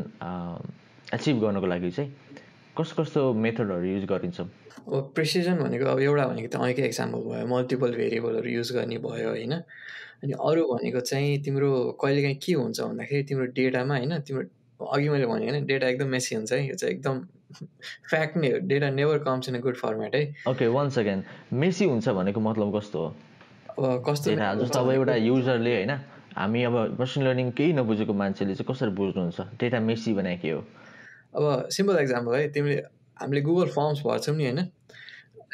एचिभ 1.13 1.39
गर्नको 1.41 1.67
लागि 1.67 1.91
चाहिँ 1.91 2.09
कस्तो 2.77 3.03
कस्तो 3.03 3.21
मेथडहरू 3.33 3.85
युज 3.85 4.05
गरिन्छ? 4.07 4.39
अब 4.87 5.11
प्रेसिजन 5.15 5.55
भनेको 5.63 5.85
अब 5.85 5.99
एउटा 5.99 6.25
भनेको 6.27 6.47
त 6.47 6.55
अहिलेकै 6.55 6.83
एक्जाम्पल 6.87 7.19
भयो 7.27 7.47
मल्टिपल 7.47 7.91
भेरिएबलहरू 7.95 8.49
युज 8.49 8.71
गर्ने 8.71 8.97
भयो 9.03 9.29
होइन। 9.29 9.53
अनि 10.23 10.33
अरू 10.39 10.61
भनेको 10.71 10.99
चाहिँ 11.09 11.41
तिम्रो 11.43 11.69
कहिलेकाहीँ 12.01 12.37
के 12.45 12.53
हुन्छ 12.53 12.79
भन्दाखेरि 12.81 13.23
तिम्रो 13.29 13.45
डेटामा 13.57 13.95
होइन 13.97 14.19
तिम्रो 14.23 14.87
अघि 14.87 15.09
मैले 15.09 15.25
भने 15.25 15.49
होइन 15.49 15.65
डेटा 15.65 15.87
एकदम 15.87 16.07
मेसी 16.15 16.35
हुन्छ 16.35 16.51
है 16.53 16.67
यो 16.67 16.75
चाहिँ 16.75 16.95
एकदम 16.95 17.19
फ्याक्ट 18.09 18.37
नै 18.37 18.51
हो 18.51 18.57
data 18.71 18.89
never 18.89 19.17
comes 19.27 19.49
in 19.49 19.55
a 19.55 19.59
good 19.59 19.75
format 19.75 20.15
है। 20.15 20.23
ओके 20.47 20.67
वान 20.71 20.89
सेकेन्ड 20.95 21.53
मेसी 21.53 21.85
हुन्छ 21.85 22.09
भनेको 22.09 22.39
मतलब 22.39 22.77
कस्तो 22.77 22.99
हो? 22.99 23.13
अब 23.69 24.03
कस्तो 24.07 24.31
जस्तो 24.31 24.79
अब 24.79 24.91
एउटा 24.91 25.15
युजरले 25.15 25.75
होइन 25.75 25.91
हामी 26.37 26.63
अब 26.63 26.97
मसिन 27.01 27.23
लर्निङ 27.23 27.51
केही 27.51 27.73
नबुझेको 27.73 28.13
मान्छेले 28.13 28.55
चाहिँ 28.55 28.73
कसरी 28.73 28.91
बुझ्नुहुन्छ? 28.95 29.39
डेटा 29.59 29.79
मेसी 29.79 30.13
भने 30.13 30.37
के 30.37 30.51
हो? 30.51 30.63
अब 31.33 31.69
सिम्पल 31.71 31.97
एक्जाम्पल 31.97 32.35
है 32.35 32.47
तिमीले 32.51 32.81
हामीले 33.17 33.41
गुगल 33.41 33.67
फर्म्स 33.69 34.01
भर्छौँ 34.05 34.35
नि 34.35 34.43
होइन? 34.45 34.59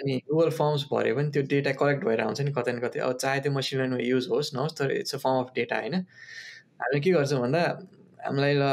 अनि 0.02 0.18
गुगल 0.30 0.50
फर्म्स 0.52 0.86
भऱ्यो 0.92 1.16
भने 1.16 1.30
त्यो 1.32 1.44
डेटा 1.52 1.72
कलेक्ट 1.74 2.04
भएर 2.06 2.22
आउँछ 2.22 2.42
नि 2.42 2.52
कतै 2.54 2.72
न 2.72 2.80
कतै। 2.80 3.00
अब 3.00 3.18
चाहे 3.18 3.40
त्यो 3.42 3.52
मसिन 3.52 3.80
लर्निङमा 3.80 4.04
युज 4.04 4.28
होस् 4.32 4.54
नहोस् 4.56 4.78
तर 4.80 4.92
it's 4.94 5.16
a 5.16 5.18
form 5.18 5.38
of 5.44 5.52
data 5.56 5.76
होइन? 5.78 5.96
हामीले 6.82 7.00
के 7.02 7.12
गर्छौँ 7.12 7.42
भन्दा 7.42 7.62
हामीलाई 8.26 8.54
ल 8.54 8.63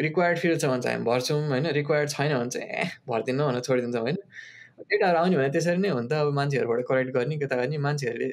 रिक्वायर्ड 0.00 0.38
फिल्ड 0.38 0.60
छ 0.60 0.64
भने 0.66 0.82
चाहिँ 0.82 0.96
हामी 0.96 1.06
भर्छौँ 1.06 1.40
होइन? 1.48 1.66
रिक्वायर्ड 1.78 2.10
छैन 2.10 2.32
भने 2.38 2.50
चाहिँ 2.50 2.68
ए 2.68 2.84
भर्दिनँ 3.08 3.46
भनेर 3.46 3.60
छोडिदिन्छौँ 3.60 4.02
होइन? 4.02 4.18
डेटाहरू 4.90 5.18
आउने 5.18 5.36
भने 5.36 5.50
त्यसरी 5.50 5.78
नै 5.78 5.88
हो 5.88 6.00
नि 6.00 6.08
त 6.08 6.12
अब 6.12 6.32
मान्छेहरूबाट 6.34 6.84
कलेक्ट 6.88 7.10
गर्ने 7.14 7.36
के 7.38 7.46
त 7.46 7.54
गर्ने। 7.60 7.78
मान्छेहरूले 7.78 8.28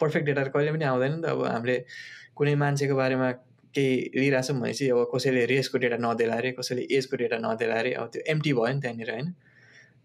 पर्फेक्ट 0.00 0.26
डेटाहरू 0.26 0.50
कहिले 0.50 0.72
पनि 0.72 0.84
आउँदैन 0.84 1.12
नि 1.16 1.22
त। 1.22 1.26
अब 1.34 1.46
हामीले 1.46 1.76
कुनै 2.36 2.54
मान्छेको 2.64 2.94
बारेमा 2.96 3.28
केही 3.74 3.94
लिइरहेछौँ 4.16 4.56
भनेपछि 4.56 4.88
अब 4.88 5.06
कसैले 5.14 5.44
रेसको 5.46 5.78
डेटा 5.78 5.96
नदेला 6.00 6.34
अरे 6.34 6.50
कसैले 6.58 6.82
एजको 6.96 7.16
डेटा 7.16 7.38
नदेला 7.38 7.78
अरे 7.78 7.92
अब 7.94 8.08
त्यो 8.12 8.22
एमटी 8.32 8.52
भयो 8.52 8.72
नि 8.74 8.80
त्यहाँनिर 8.80 9.10
होइन। 9.10 9.32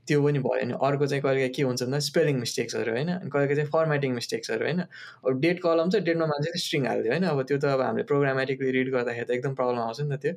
त्यो 0.08 0.22
पनि 0.24 0.40
भयो 0.40 0.56
भने 0.56 0.74
अर्को 0.88 1.06
चाहिँ 1.08 1.22
कहिले 1.24 1.48
के 1.50 1.64
हुन्छ 1.64 1.84
भन्दा 1.84 2.00
स्पेलिङ 2.00 2.38
मिस्टेक्सहरू 2.40 2.92
होइन 2.92 3.10
अनि 3.14 3.30
कहिले 3.30 3.56
चाहिँ 3.56 3.70
फर्मेटिङ 3.70 4.14
मिस्टेक्सहरू 4.14 4.66
होइन। 4.66 4.80
अब 4.80 5.40
डेट 5.42 5.60
कलम 5.64 5.90
चाहिँ 5.90 6.06
डेटमा 6.06 6.26
मान्छेले 6.26 6.60
स्ट्रिङ 6.60 6.88
हालिदियो 6.88 7.14
होइन। 7.14 7.24
अब 7.28 7.42
त्यो 7.44 7.58
त 7.58 7.66
अब 7.76 7.82
हामीले 7.82 8.06
प्रोग्रामेटिकली 8.08 8.72
रिड 8.72 8.92
गर्दाखेरि 8.92 9.28
त 9.28 9.32
एकदम 9.32 9.54
प्रब्लम 9.60 9.80
आउँछ 9.84 10.02
नि 10.02 10.16
त 10.16 10.20
त्यो। 10.22 10.34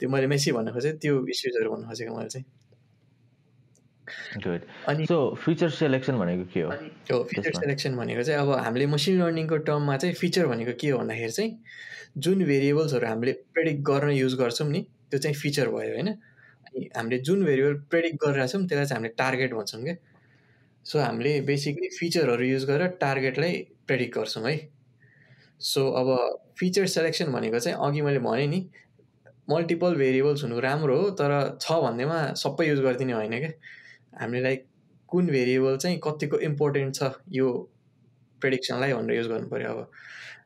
त्यो 0.00 0.08
मैले 0.10 0.26
मेसी 0.26 0.52
भन्नु 0.52 0.72
खोजेँ 0.74 0.92
त्यो 0.98 1.14
इस्युजहरू 1.34 1.70
भन्नु 1.70 1.86
खोजेको 1.86 2.16
मैले 2.18 2.28
चाहिँ। 2.28 2.61
अनि 4.88 5.06
सो 5.06 5.18
फिचर 5.44 5.70
सेलेक्सन 5.70 6.18
भनेको 6.18 6.44
के 6.54 6.60
हो? 6.60 6.70
हो 7.12 7.22
फिचर 7.24 7.52
सेलेक्सन 7.52 7.96
भनेको 7.96 8.22
चाहिँ 8.22 8.40
अब 8.40 8.52
हामीले 8.58 8.86
मसिन 8.86 9.22
लर्निङको 9.22 9.56
टर्ममा 9.56 9.96
चाहिँ 9.96 10.14
फिचर 10.14 10.46
भनेको 10.46 10.72
के 10.80 10.90
हो 10.90 10.98
भन्दाखेरि 10.98 11.32
चाहिँ 11.32 11.58
जुन 12.18 12.44
भेरिएबल्सहरू 12.44 13.06
हामीले 13.06 13.32
प्रेडिक्ट 13.54 13.80
गर्न 13.80 14.10
युज 14.10 14.34
गर्छौँ 14.34 14.68
नि 14.68 14.80
त्यो 15.10 15.18
चाहिँ 15.18 15.36
फिचर 15.36 15.68
भयो 15.68 15.92
होइन? 15.92 16.08
अनि 16.08 16.88
हामीले 16.96 17.18
जुन 17.18 17.44
भेरिएबल 17.44 17.74
प्रेडिक्ट 17.90 18.16
गरिरहेको 18.24 18.52
छौँ 18.52 18.66
त्यसलाई 18.66 18.86
चाहिँ 18.86 18.98
हामीले 18.98 19.14
टार्गेट 19.18 19.54
भन्छौँ 19.54 19.82
क्या। 19.82 19.94
सो 20.86 20.98
हामीले 20.98 21.40
बेसिकली 21.40 21.88
फिचरहरू 21.98 22.44
युज 22.44 22.64
गरेर 22.64 22.88
टार्गेटलाई 23.00 23.52
प्रेडिक्ट 23.86 24.18
गर्छौँ 24.18 24.44
है। 24.50 24.56
सो 25.60 25.90
अब 25.90 26.08
फिचर 26.58 26.86
सेलेक्सन 26.86 27.32
भनेको 27.32 27.58
चाहिँ 27.58 27.78
अघि 27.78 28.02
मैले 28.02 28.18
भनेँ 28.18 28.46
नि 28.46 28.68
मल्टिपल 29.50 29.94
भेरिएबल्स 29.94 30.42
हुनु 30.42 30.60
राम्रो 30.60 30.96
हो 31.00 31.10
तर 31.10 31.58
छ 31.60 31.72
भन्दैमा 31.72 32.18
सबै 32.34 32.66
युज 32.68 32.80
गरिदिने 32.80 33.12
होइन 33.12 33.38
क्या। 33.38 33.50
हामीले 34.20 34.42
लाइक 34.42 34.66
कुन 35.08 35.26
भेरिएबल 35.26 35.76
चाहिँ 35.76 35.98
कतिको 36.04 36.38
इम्पोर्टेन्ट 36.48 36.94
छ 36.94 37.10
यो 37.32 37.48
प्रेडिक्सनलाई 38.42 38.92
भनेर 38.92 39.16
युज 39.16 39.26
गर्नु 39.28 39.48
पऱ्यो 39.48 39.70
अब। 39.70 39.90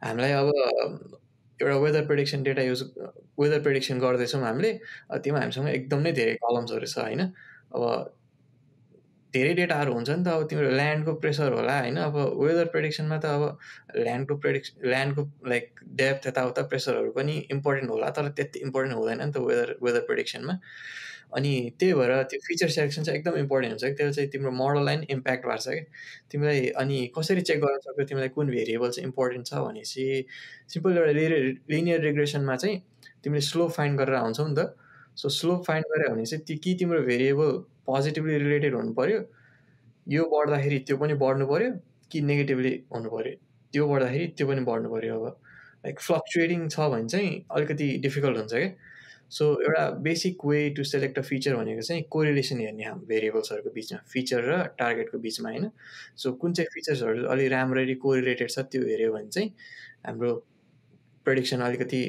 हामीलाई 0.03 0.33
अब 0.33 0.49
एउटा 1.61 1.77
weather 1.85 2.07
prediction 2.07 2.43
data 2.43 2.63
use 2.63 2.83
weather 3.41 3.61
prediction 3.63 3.99
गर्दैछौँ 4.01 4.43
हामीले 4.43 4.73
त्योमा 5.23 5.41
हामीसँग 5.41 5.69
एकदम 5.69 6.11
धेरै 6.13 6.35
कलम्सहरू 6.45 6.87
छ 6.87 6.99
होइन? 6.99 7.23
अब 7.75 7.83
धेरै 9.35 9.55
डेटाहरू 9.55 9.93
हुन्छ 9.93 10.11
नि 10.11 10.25
त 10.25 10.29
अब 10.29 10.47
तिम्रो 10.51 10.71
ल्यान्डको 10.71 11.13
प्रेसर 11.23 11.53
होला 11.53 11.79
होइन? 11.79 11.97
अब 11.97 12.15
वेदर 12.43 12.67
प्रेडिक्सनमा 12.75 13.19
त 13.19 13.27
अब 13.37 13.43
ल्यान्डको 14.05 14.37
प्रेडिक्स 14.45 14.73
ल्यान्डको 14.85 15.23
लाइक 15.53 15.81
डेप्थ 16.01 16.27
यताउता 16.29 16.63
प्रेसरहरू 16.71 17.11
पनि 17.19 17.35
इम्पोर्टेन्ट 17.57 17.91
होला 17.91 18.11
तर 18.17 18.29
त्यति 18.39 18.59
इम्पोर्टेन्ट 18.69 18.97
हुँदैन 18.99 19.23
नि 19.25 19.33
त 19.33 19.45
वेदर 19.49 19.77
वेदर 19.83 20.07
प्रेडिक्सनमा 20.11 20.55
अनि 21.33 21.53
त्यही 21.81 21.93
भएर 21.95 22.23
त्यो 22.31 22.39
फिचर 22.47 22.69
सेलेक्सन 22.69 23.03
चाहिँ 23.03 23.19
एकदम 23.19 23.37
इम्पोर्टेन्ट 23.39 23.73
हुन्छ। 23.73 23.85
कि 23.85 23.95
त्यो 23.95 24.11
चाहिँ 24.13 24.31
तिम्रो 24.31 24.51
मोडललाई 24.51 24.97
नि 24.97 25.07
इम्प्याक्ट 25.11 25.45
पार्छ 25.47 25.67
कि 25.69 25.81
तिमीलाई 26.31 26.67
अनि 26.83 26.99
कसरी 27.19 27.41
चेक 27.41 27.61
गर्न 27.61 27.79
सक्यो? 27.85 28.05
तिमीलाई 28.05 28.29
कुन 28.37 28.47
भेरिएबल 28.51 28.91
चाहिँ 28.91 29.07
इम्पोर्टेन्ट 29.07 29.47
छ 29.47 29.55
भनेपछि 29.67 30.25
सिम्पल 30.73 30.99
एउटा 30.99 31.13
लिनियर 31.75 32.01
रिग्रेसनमा 32.01 32.57
चाहिँ 32.57 32.83
तिमीले 33.25 33.41
स्लो 33.51 33.69
फाइन्ड 33.77 33.99
गरेर 34.01 34.15
आउँछौ 34.15 34.47
नि 34.49 34.55
त। 34.59 34.77
सो 35.17 35.29
स्लो 35.29 35.57
फाइन्ड 35.67 35.87
गऱ्यो 35.93 36.15
भने 36.15 36.25
चाहिँ 36.27 36.45
त्यो 36.47 36.57
कि 36.65 36.75
तिम्रो 36.81 37.01
भेरिएबल 37.03 37.51
पोजिटिभली 37.87 38.39
रिलेटेड 38.39 38.75
हुनु 38.75 38.93
पऱ्यो 38.95 39.21
यो 40.07 40.25
बढ्दाखेरि 40.33 40.79
त्यो 40.87 40.97
पनि 40.97 41.15
बढ्नु 41.23 41.47
पऱ्यो 41.47 41.71
कि 42.11 42.21
नेगेटिभली 42.23 42.73
हुनु 42.95 43.09
पऱ्यो 43.11 43.35
त्यो 43.73 43.87
बढ्दाखेरि 43.89 44.27
त्यो 44.37 44.47
पनि 44.49 44.61
बढ्नु 44.69 44.89
पऱ्यो 44.91 45.15
अब। 45.21 45.27
लाइक 45.87 46.01
फ्लक्चुएटिङ 46.01 46.69
छ 46.69 46.89
भने 46.93 47.09
चाहिँ 47.09 47.31
अलिकति 47.51 47.87
डिफिकल्ट 48.05 48.37
हुन्छ 48.37 48.53
क्या। 48.53 48.69
सो 49.31 49.45
एउटा 49.63 49.91
basic 50.01 50.45
way 50.47 50.59
to 50.71 50.85
select 50.85 51.19
a 51.19 51.23
feature 51.23 51.57
भनेको 51.57 51.83
चाहिँ 51.83 52.03
कोरिलेसन 52.11 52.61
हेर्ने 52.61 52.85
हाम्रो 52.85 53.07
भेरिएबल्सहरूको 53.07 53.71
बिचमा 53.71 53.99
फिचर 54.13 54.43
र 54.45 54.63
टार्गेटको 54.79 55.19
बिचमा 55.19 55.51
होइन? 55.51 55.71
सो 56.17 56.33
कुन 56.33 56.53
चाहिँ 56.53 56.69
फिचर्सहरू 56.75 57.27
अलिक 57.27 57.51
राम्ररी 57.53 57.95
कोरिलेटेड 58.05 58.51
छ 58.51 58.59
त्यो 58.71 58.83
हेऱ्यो 58.83 59.13
भने 59.13 59.29
चाहिँ 59.29 59.51
हाम्रो 60.07 60.35
प्रडिक्सन 61.27 61.61
अलिकति 61.61 62.03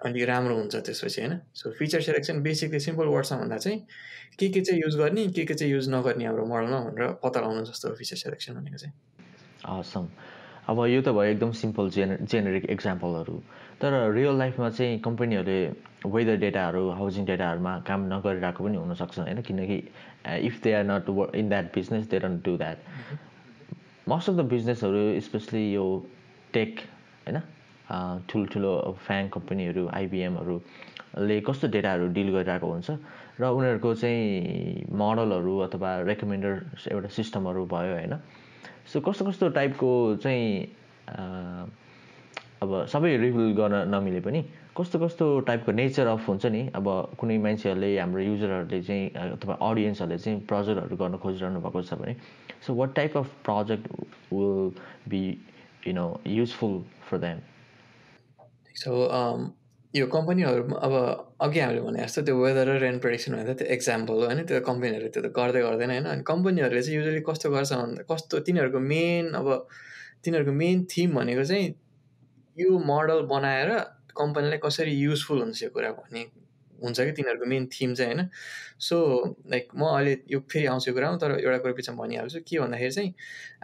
अलिक 0.00 0.24
राम्रो 0.28 0.56
हुन्छ 0.56 0.76
त्यसपछि 0.76 1.20
होइन? 1.20 1.38
So 1.54 1.70
feature 1.78 2.00
selection 2.00 2.42
basically 2.42 2.80
simple 2.80 3.06
वर्डमा 3.06 3.40
भन्दा 3.40 3.56
चाहिँ 3.56 3.78
के 4.38 4.48
के 4.48 4.60
चाहिँ 4.60 4.80
युज 4.80 4.96
गर्ने 4.96 5.26
के 5.28 5.44
के 5.44 5.54
चाहिँ 5.54 5.72
युज 5.72 5.88
नगर्ने 5.90 6.24
हाम्रो 6.24 6.46
मोडलमा 6.46 6.80
भनेर 6.80 7.12
पत्ता 7.22 7.40
लगाउनु 7.40 7.64
जस्तो 7.64 7.94
फिचर 7.94 8.16
सेलेक्सन 8.16 8.54
भनेको 8.54 8.76
चाहिँ। 8.76 8.94
हसम 9.66 10.08
अब 10.68 10.86
यो 10.86 11.02
त 11.02 11.08
भयो 11.12 11.30
एकदम 11.34 11.52
सिम्पल 11.52 11.90
जेने 11.90 12.16
जेनेरिक 12.22 12.64
इक्जाम्पलहरू 12.70 13.36
तर 13.82 13.92
रियल 14.12 14.38
लाइफमा 14.38 14.68
चाहिँ 14.70 14.98
कम्पनीहरूले 15.00 16.10
वेदर 16.14 16.36
डेटाहरू 16.40 16.88
हाउसिङ 16.98 17.24
डेटाहरूमा 17.26 17.72
काम 17.86 18.00
नगरिरहेको 18.12 18.64
पनि 18.64 18.76
हुनसक्छ 18.76 19.18
होइन? 19.18 19.40
किनकि 19.42 19.76
if 20.48 20.60
they 20.62 20.72
are 20.74 20.84
not 20.84 21.08
in 21.34 21.48
that 21.48 21.72
business 21.74 22.08
they 22.10 22.18
don't 22.20 22.44
do 22.44 22.56
that 22.56 22.78
most 24.08 24.30
of 24.30 24.36
the 24.36 24.44
बिजनेसहरू 24.52 25.20
स्पेसली 25.20 25.64
यो 25.72 25.86
टेक 26.52 26.80
होइन? 27.26 27.40
ठुल्ठुलो 28.28 28.74
फ्याङ 29.06 29.28
कम्पनीहरू 29.38 29.86
आइबिएमहरूले 29.88 31.40
कस्तो 31.48 31.68
डेटाहरू 31.74 32.06
डिल 32.14 32.28
गरिरहेको 32.36 32.66
हुन्छ? 32.72 32.90
र 33.40 33.42
उनीहरूको 33.56 33.94
चाहिँ 33.94 34.84
मोडलहरू 34.92 35.58
अथवा 35.66 35.90
रेकमेन्डर 36.12 36.54
एउटा 36.92 37.08
सिस्टमहरू 37.16 37.64
भयो 37.72 37.92
होइन? 37.96 38.14
सो 38.92 39.00
कस्तो 39.00 39.24
कस्तो 39.24 39.48
टाइपको 39.56 39.90
चाहिँ 40.22 40.46
अब 42.62 42.86
सबै 42.86 43.16
रिभिल 43.16 43.52
गर्न 43.56 43.76
नमिले 43.88 44.20
पनि 44.20 44.42
कस्तो 44.76 44.98
कस्तो 44.98 45.28
टाइपको 45.40 45.72
नेचर 45.72 46.06
अफ 46.06 46.28
हुन्छ 46.28 46.46
नि 46.46 46.62
अब 46.74 46.88
कुनै 47.18 47.38
मान्छेहरूले 47.38 47.98
हाम्रो 47.98 48.22
युजरहरूले 48.22 48.82
चाहिँ 48.82 49.10
अथवा 49.32 49.54
अडियन्सहरूले 49.70 50.18
चाहिँ 50.18 50.40
प्रोजेक्टहरू 50.46 50.96
गर्न 50.96 51.16
खोजिरहनु 51.16 51.60
भएको 51.60 51.82
छ 51.82 51.94
भने 51.94 52.16
so 52.66 52.74
what 52.74 52.94
type 52.94 53.16
of 53.16 53.32
project 53.44 53.88
will 54.32 54.70
be 55.08 55.22
you 55.86 55.92
know 55.94 56.06
useful 56.26 56.76
for 57.10 57.18
them 57.18 57.40
so 58.74 58.92
यो 59.94 60.06
कम्पनीहरू 60.06 60.74
अब 60.78 60.94
अघि 61.40 61.60
हामीले 61.60 61.80
भने 61.80 62.02
जस्तो 62.04 62.22
त्यो 62.22 62.36
वेदर 62.36 62.68
र 62.68 62.78
रेन 62.78 62.98
प्रेडिक्सन 62.98 63.32
भन्दा 63.32 63.54
त्यो 63.54 63.68
एक्जाम्पल 63.68 64.14
हो 64.14 64.26
होइन? 64.26 64.46
त्यो 64.46 64.60
कम्पनीहरूले 64.60 65.08
त्यो 65.08 65.22
त 65.22 65.32
गर्दै 65.34 65.62
गर्दैन 65.62 65.90
होइन? 65.90 66.06
अनि 66.06 66.22
कम्पनीहरूले 66.22 66.82
चाहिँ 66.82 66.98
युजली 66.98 67.20
कस्तो 67.26 67.50
गर्छ 67.50 67.72
भन्दा 67.72 68.02
कस्तो 68.14 68.38
तिनीहरूको 68.46 68.80
मेन 68.86 69.32
अब 69.34 69.48
तिनीहरूको 70.24 70.52
मेन 70.52 70.84
थिम 70.92 71.16
भनेको 71.16 71.44
चाहिँ 71.44 71.74
यो 72.58 72.78
मोडल 72.78 73.22
बनाएर 73.22 73.70
कम्पनीलाई 74.16 74.58
कसरी 74.58 74.92
युजफुल 74.92 75.40
हुन्छ 75.40 75.62
यो 75.62 75.70
कुरा 75.70 75.90
भन्ने 75.92 76.22
हुन्छ 76.82 77.00
कि 77.00 77.12
तिनीहरूको 77.12 77.46
मेन 77.46 77.66
थिम 77.66 77.94
चाहिँ 77.94 78.14
होइन? 78.14 78.28
सो 78.78 78.96
लाइक 79.50 79.68
म 79.76 79.84
अहिले 79.84 80.16
यो 80.30 80.40
फेरि 80.40 80.66
आउँछु 80.66 80.92
कुरामा 80.92 81.16
तर 81.16 81.38
एउटा 81.40 81.58
कुरा 81.58 81.72
पछि 81.72 81.92
भनिहाल्छु 81.92 82.40
के 82.40 82.58
भन्दाखेरि 82.58 82.90
चाहिँ 82.90 83.14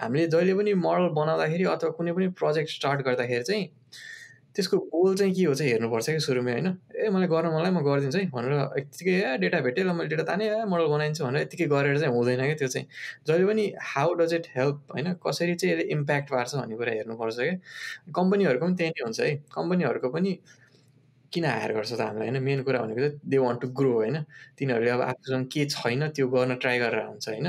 हामीले 0.01 0.27
जहिले 0.27 0.55
पनि 0.55 0.75
मोडल 0.75 1.09
बनाउँदाखेरि 1.15 1.65
अथवा 1.65 1.91
कुनै 1.91 2.13
पनि 2.13 2.29
प्रोजेक्ट 2.29 2.71
स्टार्ट 2.71 3.01
गर्दाखेरि 3.01 3.43
चाहिँ 3.43 3.65
त्यसको 4.57 4.77
गोल 4.93 5.17
चाहिँ 5.17 5.33
के 5.35 5.45
हो 5.45 5.55
चाहिँ 5.55 5.73
हेर्नुपर्छ 5.73 6.07
कि 6.11 6.21
सुरुमै 6.21 6.53
होइन? 6.53 6.69
ए 6.97 7.09
मलाई 7.13 7.29
गर्न 7.29 7.47
मलाई 7.55 7.71
म 7.71 7.81
गरिदिन्छु 7.85 8.19
है 8.19 8.27
भनेर 8.33 8.53
यत्तिकै 8.81 9.13
ए 9.13 9.37
डेटा 9.39 9.61
भेटेँ 9.61 9.85
ल 9.85 9.93
मैले 9.93 10.09
डेटा 10.09 10.25
ताने 10.25 10.45
ए 10.49 10.65
मोडल 10.65 10.87
बनाइदिन्छु 10.89 11.25
भनेर 11.25 11.43
यत्तिकै 11.43 11.67
गरेर 11.67 11.99
चाहिँ 12.01 12.13
हुँदैन 12.15 12.41
क्या 12.41 12.55
त्यो 12.57 12.69
चाहिँ। 12.69 12.87
जहिले 13.27 13.47
पनि 13.47 13.65
हाउ 13.85 14.15
डज 14.15 14.35
इट 14.35 14.47
हेल्प 14.57 14.77
होइन? 14.93 15.13
कसरी 15.27 15.55
चाहिँ 15.55 15.75
यसले 15.75 15.85
इम्प्याक्ट 15.93 16.31
पार्छ 16.31 16.55
भन्ने 16.57 16.77
कुरा 16.77 16.93
हेर्नुपर्छ 16.93 17.37
क्या। 17.37 17.55
कम्पनीहरूको 18.17 18.65
पनि 18.67 18.77
त्यही 18.77 18.91
नै 18.91 19.05
हुन्छ 19.05 19.21
है। 19.21 19.35
कम्पनीहरूको 19.55 20.09
पनि 20.09 20.33
किन 21.33 21.45
हायर 21.45 21.73
गर्छ 21.73 21.93
त 21.93 22.01
हामीलाई 22.01 22.29
होइन? 22.29 22.43
मेन 22.43 22.63
कुरा 22.63 22.81
भनेको 22.81 23.01
चाहिँ 23.01 23.21
दे 23.29 23.39
वान्ट 23.39 23.61
टु 23.61 23.69
ग्रो 23.69 23.93
होइन? 23.93 24.17
तिनीहरूले 24.59 24.91
अब 24.91 25.01
आफूसँग 25.03 25.47
के 25.53 25.65
छैन 25.69 26.09
त्यो 26.09 26.29
गर्न 26.29 26.55
ट्राई 26.57 26.79
गरेर 26.79 27.05
हुन्छ 27.07 27.29
होइन? 27.29 27.47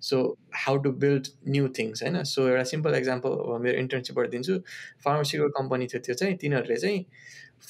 So 0.00 0.16
how 0.54 0.76
to 0.82 0.90
build 1.02 1.26
new 1.48 1.68
things 1.78 2.02
होइन? 2.02 2.22
सो 2.24 2.48
एउटा 2.48 2.64
सिम्पल 2.72 2.94
एक्जाम्पल 2.94 3.30
अब 3.30 3.60
मेरो 3.62 3.78
इन्टर्नसिपबाट 3.78 4.30
दिन्छु 4.30 4.58
फार्मासिटिकल 5.04 5.48
कम्पनी 5.58 5.86
थियो 5.86 6.00
त्यो 6.06 6.14
चाहिँ 6.14 6.36
तिनीहरूले 6.42 6.76
चाहिँ 6.76 7.04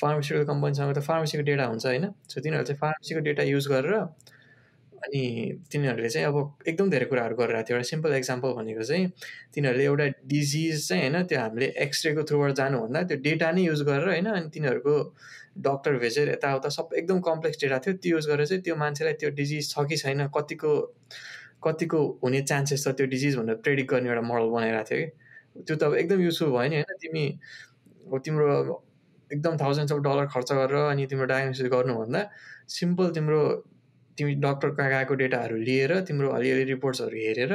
फार्मासिटिकल 0.01 0.45
कम्पनीसँग 0.47 0.95
त 0.97 1.01
फार्मेसीको 1.11 1.43
डेटा 1.45 1.67
हुन्छ 1.67 1.87
होइन? 1.87 2.11
सो 2.29 2.41
तिनीहरूले 2.41 2.67
चाहिँ 2.67 2.81
फार्मेसीको 2.81 3.21
डेटा 3.29 3.43
युज 3.53 3.69
गरेर 3.69 3.95
अनि 4.99 5.23
तिनीहरूले 5.73 6.09
चाहिँ 6.11 6.27
अब 6.27 6.37
एकदम 6.69 6.91
धेरै 6.91 7.07
कुराहरू 7.07 7.35
गरिरहेको 7.37 7.67
थियो। 7.69 7.77
एउटा 7.77 7.89
सिम्पल 7.89 8.13
एक्जाम्पल 8.15 8.53
भनेको 8.59 8.83
चाहिँ 8.83 9.07
तिनीहरूले 9.55 9.85
एउटा 9.85 10.07
डिजिज 10.27 10.89
चाहिँ 10.89 11.03
होइन? 11.03 11.23
त्यो 11.31 11.41
हामीले 11.41 11.67
एक्सरेको 11.87 12.23
थ्रुबाट 12.29 12.53
जानुभन्दा 12.61 13.03
त्यो 13.09 13.19
डेटा 13.27 13.51
नै 13.53 13.63
युज 13.63 13.83
गरेर 13.89 14.09
होइन? 14.09 14.27
अनि 14.27 14.49
तिनीहरूको 14.55 14.95
डक्टर 15.67 15.99
भेजेर 16.03 16.29
यताउता 16.31 16.69
सबै 16.69 16.99
एकदम 16.99 17.21
कम्प्लेक्स 17.31 17.61
डेटा 17.63 17.79
थियो। 17.79 17.95
त्यो 18.03 18.17
युज 18.17 18.27
गरेर 18.29 18.47
चाहिँ 18.47 18.63
त्यो 18.63 18.77
मान्छेलाई 18.83 19.15
त्यो 19.23 19.31
डिजिज 19.39 19.71
छ 19.71 19.87
कि 19.89 19.97
छैन 20.03 20.27
कतिको 20.35 20.73
कतिको 21.63 22.01
हुने 22.25 22.41
चान्सेस 22.51 22.85
छ 22.85 22.95
त्यो 22.99 23.07
डिजिज 23.15 23.37
भनेर 23.37 23.57
प्रेडिक्ट 23.65 23.91
गर्ने 23.91 24.09
एउटा 24.09 24.23
मोडल 24.29 24.49
बनाइरहेको 24.51 24.89
थियो 24.91 24.99
कि। 25.01 25.63
त्यो 25.63 25.77
त 25.77 25.83
अब 25.83 25.95
एकदम 26.03 26.21
युजफुल 26.23 26.51
भयो 26.51 26.69
नि 26.69 26.77
होइन 26.77 27.01
तिमी 27.03 27.25
अब 28.07 28.19
तिम्रो 28.25 28.47
एकदम 29.31 29.57
थाउजन्ड्स 29.59 29.93
अफ 29.93 29.99
डलर 30.05 30.27
खर्च 30.35 30.53
गरेर 30.53 30.85
अनि 30.93 31.07
तिम्रो 31.07 31.27
डायग्नोसिस 31.33 31.67
गर्नुभन्दा 31.73 32.23
सिम्पल 32.77 33.11
तिम्रो 33.17 33.41
तिमी 34.19 34.35
डक्टर 34.47 34.71
कहाँ 34.79 34.91
गएको 34.91 35.15
डेटाहरू 35.23 35.57
लिएर 35.69 36.01
तिम्रो 36.09 36.31
अलिअलि 36.39 36.65
रिपोर्ट्सहरू 36.73 37.17
हेरेर 37.27 37.53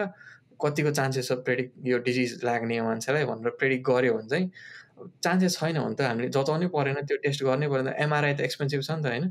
कतिको 0.62 0.92
चान्सेस 1.00 1.28
छ 1.28 1.38
प्रेडिक्ट 1.48 1.88
यो 1.88 1.98
डिजिज 2.06 2.44
लाग्ने 2.44 2.82
मान्छेलाई 2.84 3.26
भनेर 3.32 3.56
प्रेडिक्ट 3.60 3.84
गऱ्यो 3.90 4.14
भने 4.14 4.30
चाहिँ 4.30 4.48
चान्सेस 5.24 5.58
छैन 5.60 5.80
भने 5.80 5.96
त 5.96 6.02
हामीले 6.08 6.30
जताउनै 6.36 6.68
परेन 6.76 7.00
त्यो 7.10 7.18
टेस्ट 7.24 7.44
गर्नै 7.44 7.68
परेन। 7.68 7.88
एमआरआई 8.06 8.34
त 8.34 8.42
एक्सपेन्सिभ 8.48 8.82
छ 8.88 8.92
नि 8.92 9.04
त 9.04 9.08
होइन। 9.12 9.26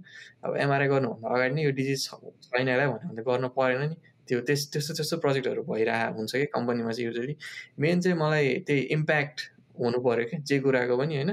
अब 0.44 0.56
एमआरआई 0.64 0.88
गर्नुभन्दा 0.92 1.28
अगाडि 1.34 1.54
नै 1.54 1.62
यो 1.62 1.70
डिजिज 1.78 2.00
छैन 2.08 2.68
यसलाई 2.68 2.86
भन्यो 2.92 3.08
भने 3.08 3.22
त 3.22 3.26
गर्नु 3.28 3.48
परेन 3.58 3.82
नि। 3.90 3.96
त्यो 4.28 4.40
त्यस 4.40 4.60
त्यस्तो 4.72 4.94
त्यस्तो 4.94 5.16
प्रोजेक्टहरू 5.18 5.62
भइरहेको 5.62 6.18
हुन्छ 6.18 6.32
कि 6.32 6.46
कम्पनीमा 6.54 6.90
चाहिँ 6.92 7.06
युजली। 7.06 7.34
मेन 7.78 8.00
चाहिँ 8.00 8.18
मलाई 8.18 8.46
त्यही 8.66 8.80
इम्प्याक्ट 8.96 9.40
हुनु 9.80 9.98
पऱ्यो 9.98 10.24
कि 10.30 10.36
जे 10.48 10.58
कुराको 10.60 10.96
पनि 10.96 11.14
होइन 11.16 11.30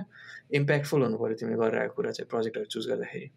इम्प्याक्टफुल 0.59 1.01
हुनु 1.03 1.17
पऱ्यो 1.17 1.35
तिमीले 1.39 1.57
गरिरहेको 1.57 1.93
कुरा 1.95 2.11
चाहिँ 2.11 2.29
प्रोजेक्टहरू 2.29 2.65
चुज 2.65 2.87
गर्दाखेरि। 2.89 3.27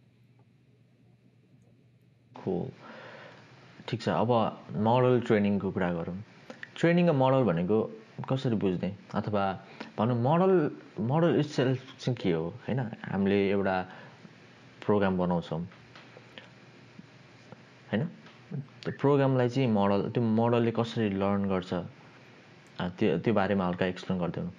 ठिक 3.89 4.01
छ 4.03 4.09
अब 4.09 4.31
मोडल 4.79 5.21
ट्रेनिङको 5.27 5.71
कुरा 5.71 5.91
गरौँ। 5.93 6.17
ट्रेनिङ 6.77 7.09
अ 7.09 7.13
मोडल 7.13 7.43
भनेको 7.45 7.79
कसरी 8.31 8.57
बुझ्ने? 8.57 8.91
अथवा 9.15 9.45
भनौँ 9.99 10.17
मोडल 10.17 10.53
मोडल 11.01 11.39
इट्सेल्फ 11.41 11.81
चाहिँ 12.01 12.17
के 12.17 12.33
हो 12.33 12.49
होइन? 12.65 12.81
हामीले 13.11 13.39
एउटा 13.51 13.77
प्रोग्राम 14.87 15.19
बनाउँछौँ। 15.19 15.61
होइन? 17.91 18.03
त्यो 18.53 18.93
प्रोग्रामलाई 19.01 19.49
चाहिँ 19.49 19.69
मोडल 19.73 20.09
त्यो 20.15 20.23
मोडलले 20.23 20.73
कसरी 20.77 21.09
लर्न 21.23 21.49
गर्छ? 21.53 21.73
त्यो 22.99 23.19
त्यो 23.25 23.33
बारेमा 23.35 23.65
हल्का 23.69 23.87
एक्सप्लेन 23.87 24.19
गरिदिनु। 24.21 24.51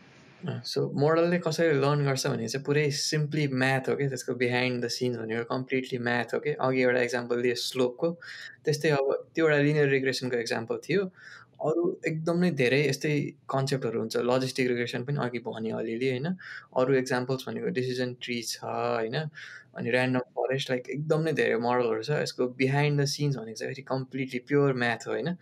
सो 0.66 0.80
मोडलले 1.00 1.38
कसरी 1.40 1.78
लर्न 1.84 2.06
गर्छ 2.06 2.28
भने 2.28 2.48
चाहिँ 2.48 2.66
पुरै 2.66 2.90
सिम्पली 2.92 3.48
म्याथ 3.62 3.90
हो 3.90 3.96
कि? 3.96 4.08
त्यसको 4.10 4.34
बिहाइन्ड 4.42 4.84
द 4.86 4.88
सिन्स 4.98 5.18
भनेको 5.18 5.44
कम्प्लिटली 5.54 5.98
म्याथ 6.08 6.34
हो 6.34 6.40
कि? 6.40 6.52
अघि 6.60 6.82
एउटा 6.82 7.02
इक्जाम्पल 7.08 7.42
दियो 7.42 7.56
स्लोपको 7.68 8.10
त्यस्तै 8.66 8.90
अब 8.98 9.08
त्यो 9.36 9.48
एउटा 9.48 9.62
लिनियर 9.64 9.88
रिग्रेसनको 9.90 10.38
इक्जाम्पल 10.46 10.78
थियो। 10.90 11.02
अरू 11.64 11.82
एकदम 12.08 12.50
धेरै 12.60 12.82
यस्तै 12.90 13.14
कन्सेप्टहरू 13.56 14.00
हुन्छ। 14.00 14.16
लजिस्टिक 14.30 14.68
रिग्रेसन 14.68 15.04
पनि 15.08 15.18
अघि 15.26 15.40
भने 15.48 15.72
अलिअलि 15.80 16.10
होइन? 16.10 16.28
अरू 16.76 16.94
इक्जाम्पल्स 17.04 17.48
भनेको 17.48 17.70
डिसिजन 17.80 18.10
ट्री 18.20 18.42
छ 18.44 18.64
होइन? 18.64 19.16
अनि 19.76 19.90
ऱ्यान्डम 19.90 20.20
फरेस्ट 20.38 20.70
लाइक 20.70 20.90
एकदम 20.90 21.22
नै 21.24 21.34
धेरै 21.34 21.56
मोडलहरू 21.58 22.04
छ। 22.04 22.22
यसको 22.22 22.48
बिहाइन्ड 22.60 23.02
द 23.02 23.06
सिन्स 23.06 23.38
भनेको 23.38 23.58
चाहिँ 23.58 23.74
फेरि 23.74 23.84
कम्प्लिटली 23.84 24.40
प्योर 24.48 24.74
म्याथ 24.74 25.08
हो 25.08 25.12
होइन? 25.12 25.36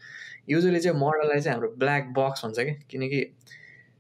युजली 0.50 0.80
चाहिँ 0.80 0.98
मोडललाई 0.98 1.40
चाहिँ 1.40 1.56
हाम्रो 1.56 1.70
ब्ल्याक 1.78 2.14
बक्स 2.18 2.44
हुन्छ 2.44 2.60
कि? 2.60 2.74
किनकि 2.90 3.22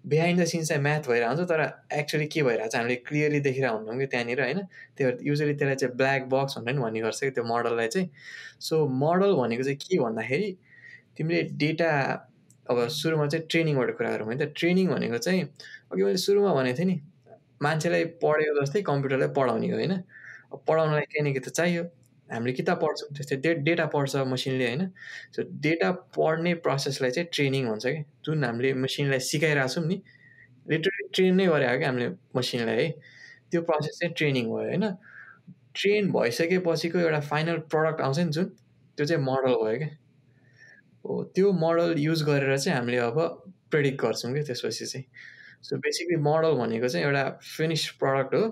बिहाइन्ड 0.05 0.41
द 0.41 0.45
सिन्स 0.45 0.67
चाहिँ 0.67 0.83
म्याथ 0.83 1.07
भइरहेको 1.07 1.35
हुन्छ 1.35 1.49
तर 1.49 1.61
एक्चुली 1.93 2.25
के 2.25 2.43
भइरहेको 2.43 2.71
छ? 2.71 2.75
हामीले 2.75 2.95
क्लियरली 2.95 3.39
देखिरहेको 3.39 3.77
हुन्छौँ 3.77 3.97
कि 3.99 4.05
त्यहाँनिर 4.05 4.41
होइन? 4.41 4.59
त्यो 4.97 5.11
युजली 5.21 5.53
त्यसलाई 5.53 5.75
चाहिँ 5.75 5.95
ब्ल्याक 5.95 6.21
बक्स 6.29 6.57
भनेर 6.57 6.75
नि 6.75 6.81
भन्ने 6.81 7.01
गर्छ 7.01 7.19
कि 7.21 7.31
त्यो 7.31 7.43
मोडललाई 7.43 7.87
चाहिँ। 7.87 8.09
सो 8.59 8.87
मोडल 8.87 9.33
भनेको 9.35 9.63
चाहिँ 9.63 9.77
के 9.77 9.99
भन्दाखेरि 9.99 10.49
तिमीले 11.17 11.41
डेटा 11.61 11.91
अब 12.69 12.87
सुरुमा 12.87 13.27
चाहिँ 13.27 13.45
ट्रेनिङबाट 13.47 13.89
कुरा 13.97 14.09
गरौँ 14.11 14.31
है 14.31 14.37
त। 14.39 14.53
ट्रेनिङ 14.57 14.87
भनेको 14.87 15.17
चाहिँ 15.17 15.41
अघि 15.91 16.03
मैले 16.03 16.17
सुरुमा 16.17 16.53
भनेको 16.53 16.77
थिएँ 16.77 16.87
नि 16.87 16.99
मान्छेलाई 17.61 18.03
पढेको 18.23 18.61
जस्तै 18.61 18.81
कम्प्युटरलाई 18.81 19.29
पढाउने 19.37 19.69
होइन? 19.69 19.93
पढाउनलाई 20.67 21.05
केही 21.11 21.21
न 21.21 21.33
केही 21.33 21.43
त 21.47 21.49
चाहियो। 21.49 21.83
हामीले 22.29 22.53
किताब 22.53 22.77
पढ्छौँ 22.81 23.09
त्यस्तै 23.15 23.35
डे 23.43 23.53
डेटा 23.67 23.85
पढ्छ 23.85 24.15
मसिनले 24.27 24.65
होइन। 24.67 24.87
सो 25.35 25.43
डेटा 25.61 25.91
पढ्ने 26.15 26.53
प्रोसेसलाई 26.65 27.11
चाहिँ 27.11 27.29
ट्रेनिङ 27.33 27.67
भन्छ 27.67 27.85
कि? 27.85 28.03
जुन 28.25 28.43
हामीले 28.43 28.73
मसिनलाई 28.83 29.19
सिकाइरहेको 29.19 29.73
छौँ 29.73 29.85
नि 29.87 29.97
लिटरली 30.69 31.07
ट्रेन 31.13 31.35
नै 31.35 31.45
गरे 31.47 31.77
क्या 31.77 31.87
हामीले 31.87 32.09
मसिनलाई 32.35 32.77
है। 32.83 32.89
त्यो 33.51 33.61
प्रोसेस 33.61 33.99
चाहिँ 33.99 34.13
ट्रेनिङ 34.13 34.45
भयो 34.45 34.67
होइन। 34.69 34.85
ट्रेन 35.75 36.11
भइसकेपछिको 36.11 36.99
एउटा 36.99 37.19
फाइनल 37.19 37.57
प्रडक्ट 37.71 38.01
आउँछ 38.01 38.19
नि 38.19 38.31
जुन 38.31 38.45
त्यो 38.97 39.05
चाहिँ 39.05 39.23
मोडल 39.23 39.53
भयो 39.63 39.77
क्या 39.77 39.89
हो 41.05 41.23
त्यो 41.35 41.51
मोडल 41.51 41.95
युज 41.99 42.23
गरेर 42.23 42.57
चाहिँ 42.57 42.77
हामीले 42.77 42.97
अब 42.97 43.19
प्रेडिक्ट 43.71 44.01
गर्छौँ 44.01 44.33
कि 44.33 44.41
त्यसपछि 44.43 44.85
चाहिँ। 44.85 45.05
सो 45.63 45.77
बेसिकली 45.77 46.17
मोडल 46.21 46.53
भनेको 46.59 46.87
चाहिँ 46.87 47.05
एउटा 47.05 47.23
फिनिस 47.57 47.87
प्रडक्ट 47.99 48.35
हो। 48.35 48.43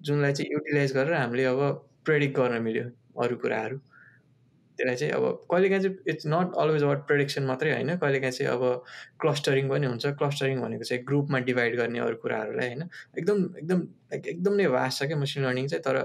जुनलाई 0.00 0.32
चाहिँ 0.32 0.52
युटिलाइज 0.52 0.92
गरेर 0.92 1.14
हामीले 1.14 1.44
अब 1.44 1.60
प्रेडिक्ट 2.04 2.36
गर्न 2.38 2.62
मिल्यो 2.62 2.84
अरू 3.22 3.36
कुराहरू। 3.36 3.78
त्यसलाई 4.78 4.96
चाहिँ 4.96 5.12
अब 5.12 5.46
कहिलेकाहीँ 5.50 5.82
चाहिँ 5.82 5.96
it's 6.08 6.26
not 6.26 6.54
always 6.58 6.82
about 6.82 7.06
prediction 7.06 7.42
मात्रै 7.42 7.72
होइन 7.72 7.96
कहिलेकाहीँ 7.96 8.32
चाहिँ 8.32 8.52
अब 8.52 8.84
क्लस्टरिङ 9.20 9.68
पनि 9.68 9.86
हुन्छ। 9.86 10.06
क्लस्टरिङ 10.18 10.60
भनेको 10.60 10.84
चाहिँ 10.84 11.04
ग्रुपमा 11.04 11.38
डिभाइड 11.48 11.76
गर्ने 11.76 11.98
अरू 11.98 12.16
कुराहरूलाई 12.16 12.66
होइन। 12.68 12.82
एकदम 13.18 13.38
एकदम 13.58 13.80
लाइक 14.12 14.26
एकदम 14.26 14.54
नै 14.54 14.66
भास्ट 14.68 15.02
छ 15.02 15.06
क्या 15.06 15.16
मसिन 15.16 15.44
लर्निङ 15.44 15.66
चाहिँ 15.68 15.82
तर 15.82 15.96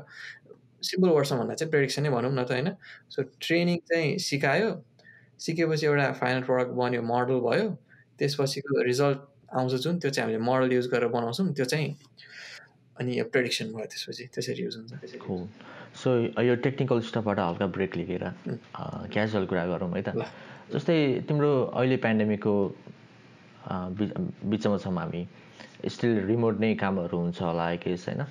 सिम्पल 0.82 1.10
वर्डमा 1.10 1.40
भन्दा 1.40 1.54
चाहिँ 1.54 1.72
प्रेडिक्सनै 1.72 2.10
भनौँ 2.10 2.32
न 2.32 2.44
त 2.44 2.52
होइन। 2.52 2.70
सो 3.10 3.24
ट्रेनिङ 3.44 3.78
चाहिँ 3.92 4.18
सिकायो। 4.18 4.70
सिकेपछि 5.40 5.86
एउटा 5.86 6.12
फाइनल 6.14 6.42
प्रडक्ट 6.44 6.72
बन्यो 6.80 7.02
मोडल 7.04 7.40
भयो। 7.42 7.68
त्यसपछिको 8.20 8.82
रिजल्ट 8.84 9.20
आउँछ 9.52 9.74
जुन 9.84 10.00
त्यो 10.00 10.10
चाहिँ 10.12 10.26
हामीले 10.26 10.46
मोडल 10.46 10.72
युज 10.72 10.88
गरेर 10.88 11.08
बनाउँछौँ। 11.10 11.54
त्यो 11.54 11.66
चाहिँ 11.66 11.90
अनि 13.02 13.18
यो 13.18 13.26
प्रेडिक्सन 13.34 13.74
भयो 13.74 13.86
त्यसपछि 13.92 14.24
त्यसरी 14.38 14.64
युज 14.64 14.76
हुन्छ। 14.78 14.94
सो 16.02 16.10
यो 16.46 16.56
टेक्निकल 16.66 17.00
स्टफबाट 17.10 17.40
हल्का 17.40 17.68
ब्रेक 17.76 17.96
लिएर 17.98 18.24
क्याजुअल 19.14 19.46
कुरा 19.52 19.66
गरौँ 19.68 19.92
है 19.96 20.02
त। 20.08 20.10
जस्तै 20.74 20.98
तिम्रो 21.28 21.52
अहिले 21.76 21.98
पेन्डेमिकको 22.06 22.56
बिचमा 24.50 24.78
छौँ 24.78 24.94
हामी 24.98 25.22
स्टिल 25.94 26.14
रिमोट 26.28 26.60
नै 26.60 26.74
कामहरू 26.80 27.18
हुन्छ 27.18 27.42
होला 27.42 27.64
आई 27.66 27.78
केस 27.84 28.08
होइन? 28.08 28.22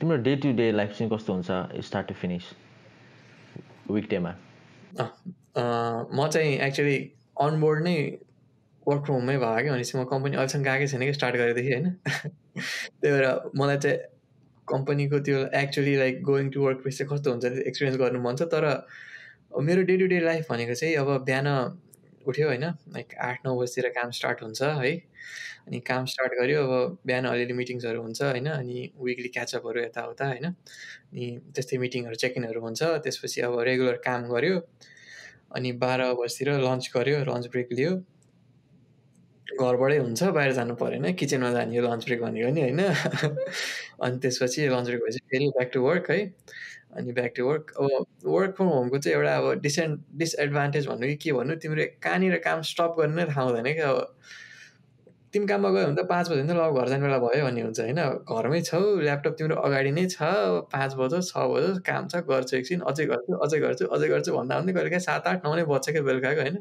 तिम्रो 0.00 0.16
डे 0.26 0.34
टु 0.42 0.52
डे 0.56 0.66
लाइफ 0.72 0.90
चाहिँ 0.98 1.10
कस्तो 1.12 1.32
हुन्छ 1.32 1.50
स्टार्ट 1.86 2.06
टु 2.08 2.14
फिनिस 2.22 2.44
विकडेमा 3.90 4.32
म 4.98 6.28
चाहिँ 6.32 6.52
एक्चुली 6.66 6.96
अनबोर्ड 7.40 7.82
नै 7.84 7.96
वर्क 8.86 9.04
फ्रम 9.04 9.14
होमै 9.14 9.36
भयो 9.38 9.58
कि 9.58 9.70
भनेपछि 9.70 9.98
म 9.98 10.04
कम्पनी 10.06 10.36
अहिलेसम्म 10.36 10.64
गएकै 10.64 10.86
छैन 10.88 11.02
कि 11.02 11.12
स्टार्ट 11.12 11.36
गरेदेखि 11.36 11.72
होइन 11.72 11.90
त्यही 12.00 13.12
भएर 13.12 13.26
मलाई 13.56 13.78
चाहिँ 13.78 13.98
कम्पनीको 14.68 15.18
त्यो 15.20 15.44
actually 15.56 15.94
like 15.96 16.22
going 16.24 16.50
to 16.50 16.62
work 16.62 16.82
place 16.82 16.98
चाहिँ 16.98 17.10
कस्तो 17.10 17.30
हुन्छ 17.32 17.44
एक्सपिरियन्स 17.64 17.98
गर्नु 17.98 18.20
मन 18.22 18.36
छ 18.36 18.50
तर 18.50 18.68
मेरो 19.62 19.82
डे 19.84 19.96
टु 19.98 20.06
डे 20.08 20.20
लाइफ 20.22 20.50
भनेको 20.50 20.74
चाहिँ 20.74 20.94
अब 20.96 21.14
बिहान 21.24 21.48
उठ्यो 22.26 22.48
होइन 22.48 22.64
लाइक 22.92 23.14
आठ 23.22 23.46
नौ 23.46 23.56
बजीतिर 23.56 23.88
काम 23.92 24.10
स्टार्ट 24.12 24.42
हुन्छ 24.42 24.62
है 24.62 24.92
अनि 25.66 25.80
काम 25.82 26.04
स्टार्ट 26.06 26.32
गऱ्यो 26.34 26.62
अब 26.68 26.98
बिहान 27.06 27.24
अलिअलि 27.26 27.52
मिटिङ्सहरू 27.54 28.02
हुन्छ 28.02 28.22
होइन 28.24 28.46
अनि 28.52 28.78
विकली 29.00 29.28
क्याचअपहरू 29.30 29.82
यताउता 29.82 30.26
होइन 30.26 30.46
अनि 30.46 31.26
त्यस्तै 31.50 31.78
मिटिङहरू 31.78 32.16
चेक 32.16 32.36
इनहरू 32.36 32.60
हुन्छ 32.60 32.90
त्यसपछि 33.02 33.40
अब 33.42 33.58
रेगुलर 33.64 34.00
काम 34.04 34.26
गऱ्यो 34.28 34.56
अनि 35.52 35.72
बाह्र 35.78 36.08
बजीतिर 36.16 36.58
लन्च 36.60 36.90
गऱ्यो 36.94 37.22
लन्च 37.26 37.48
ब्रेक 37.48 37.72
लियो 37.72 37.92
घरबाटै 39.48 39.98
हुन्छ 39.98 40.22
बाहिर 40.22 40.52
जानु 40.52 40.74
परेन 40.74 41.12
किचनमा 41.14 41.50
जाने 41.52 41.80
लन्च 41.80 42.04
ब्रेक 42.04 42.20
भनेको 42.22 42.50
नि 42.52 42.60
होइन? 42.60 42.80
अनि 44.02 44.18
त्यसपछि 44.18 44.68
लन्च 44.68 44.86
ब्रेक 44.86 45.00
भएपछि 45.00 45.18
फेरि 45.30 45.48
ब्याक 45.48 45.70
टु 45.74 45.82
वर्क 45.82 46.10
है। 46.10 46.20
अनि 46.96 47.12
ब्याक 47.12 47.32
टु 47.36 47.46
वर्क 47.46 47.72
अब 47.78 48.06
वर्क 48.26 48.54
फ्रम 48.56 48.68
होमको 48.68 48.98
चाहिँ 48.98 49.16
एउटा 49.16 49.36
अब 49.36 49.60
डिसएड 49.60 49.98
डिसएडभान्टेज 50.14 50.86
भन्नु 50.86 51.06
कि 51.08 51.16
के 51.16 51.32
भन्नु 51.32 51.56
तिम्रो 51.56 51.84
कहाँनिर 52.02 52.36
काम 52.38 52.62
स्टप 52.62 52.96
गर्नु 52.98 53.26
थाहा 53.28 53.42
हुँदैन 53.42 53.72
क्या। 53.74 53.90
अब 53.90 54.20
तिमी 55.34 55.46
काममा 55.46 55.68
गयो 55.74 55.86
भने 55.86 55.96
त 55.96 56.04
पाँच 56.08 56.28
बजी 56.30 56.42
त 56.42 56.52
ल 56.52 56.62
घर 56.76 56.88
जाने 56.88 57.02
बेला 57.02 57.18
भयो 57.18 57.44
भन्ने 57.44 57.62
हुन्छ 57.62 57.80
होइन। 57.80 58.00
घरमै 58.28 58.60
छौ 58.62 58.80
ल्यापटप 59.00 59.34
तिम्रो 59.38 59.56
अगाडि 59.66 59.90
नै 59.98 60.04
छ 60.14 60.16
पाँच 60.72 60.94
बजो 61.00 61.20
छ 61.28 61.44
बजो 61.52 61.70
काम 61.88 62.08
छ 62.08 62.20
गर्छु 62.30 62.56
एकछिन 62.56 62.80
अझै 62.90 63.06
गर्छु 63.12 63.38
अझै 63.44 63.58
गर्छु 63.64 63.84
अझै 63.96 64.08
गर्छु 64.12 64.30
भन्दा 64.36 64.58
भन्दै 64.58 64.72
कहिले 64.76 64.90
काहीँ 64.94 65.04
सात 65.08 65.26
आठ 65.26 65.46
नौ 65.46 65.54
नै 65.56 65.64
बज्छ 65.72 65.86
क्या 65.90 66.02
बेलुकाको 66.08 66.40
होइन। 66.42 66.56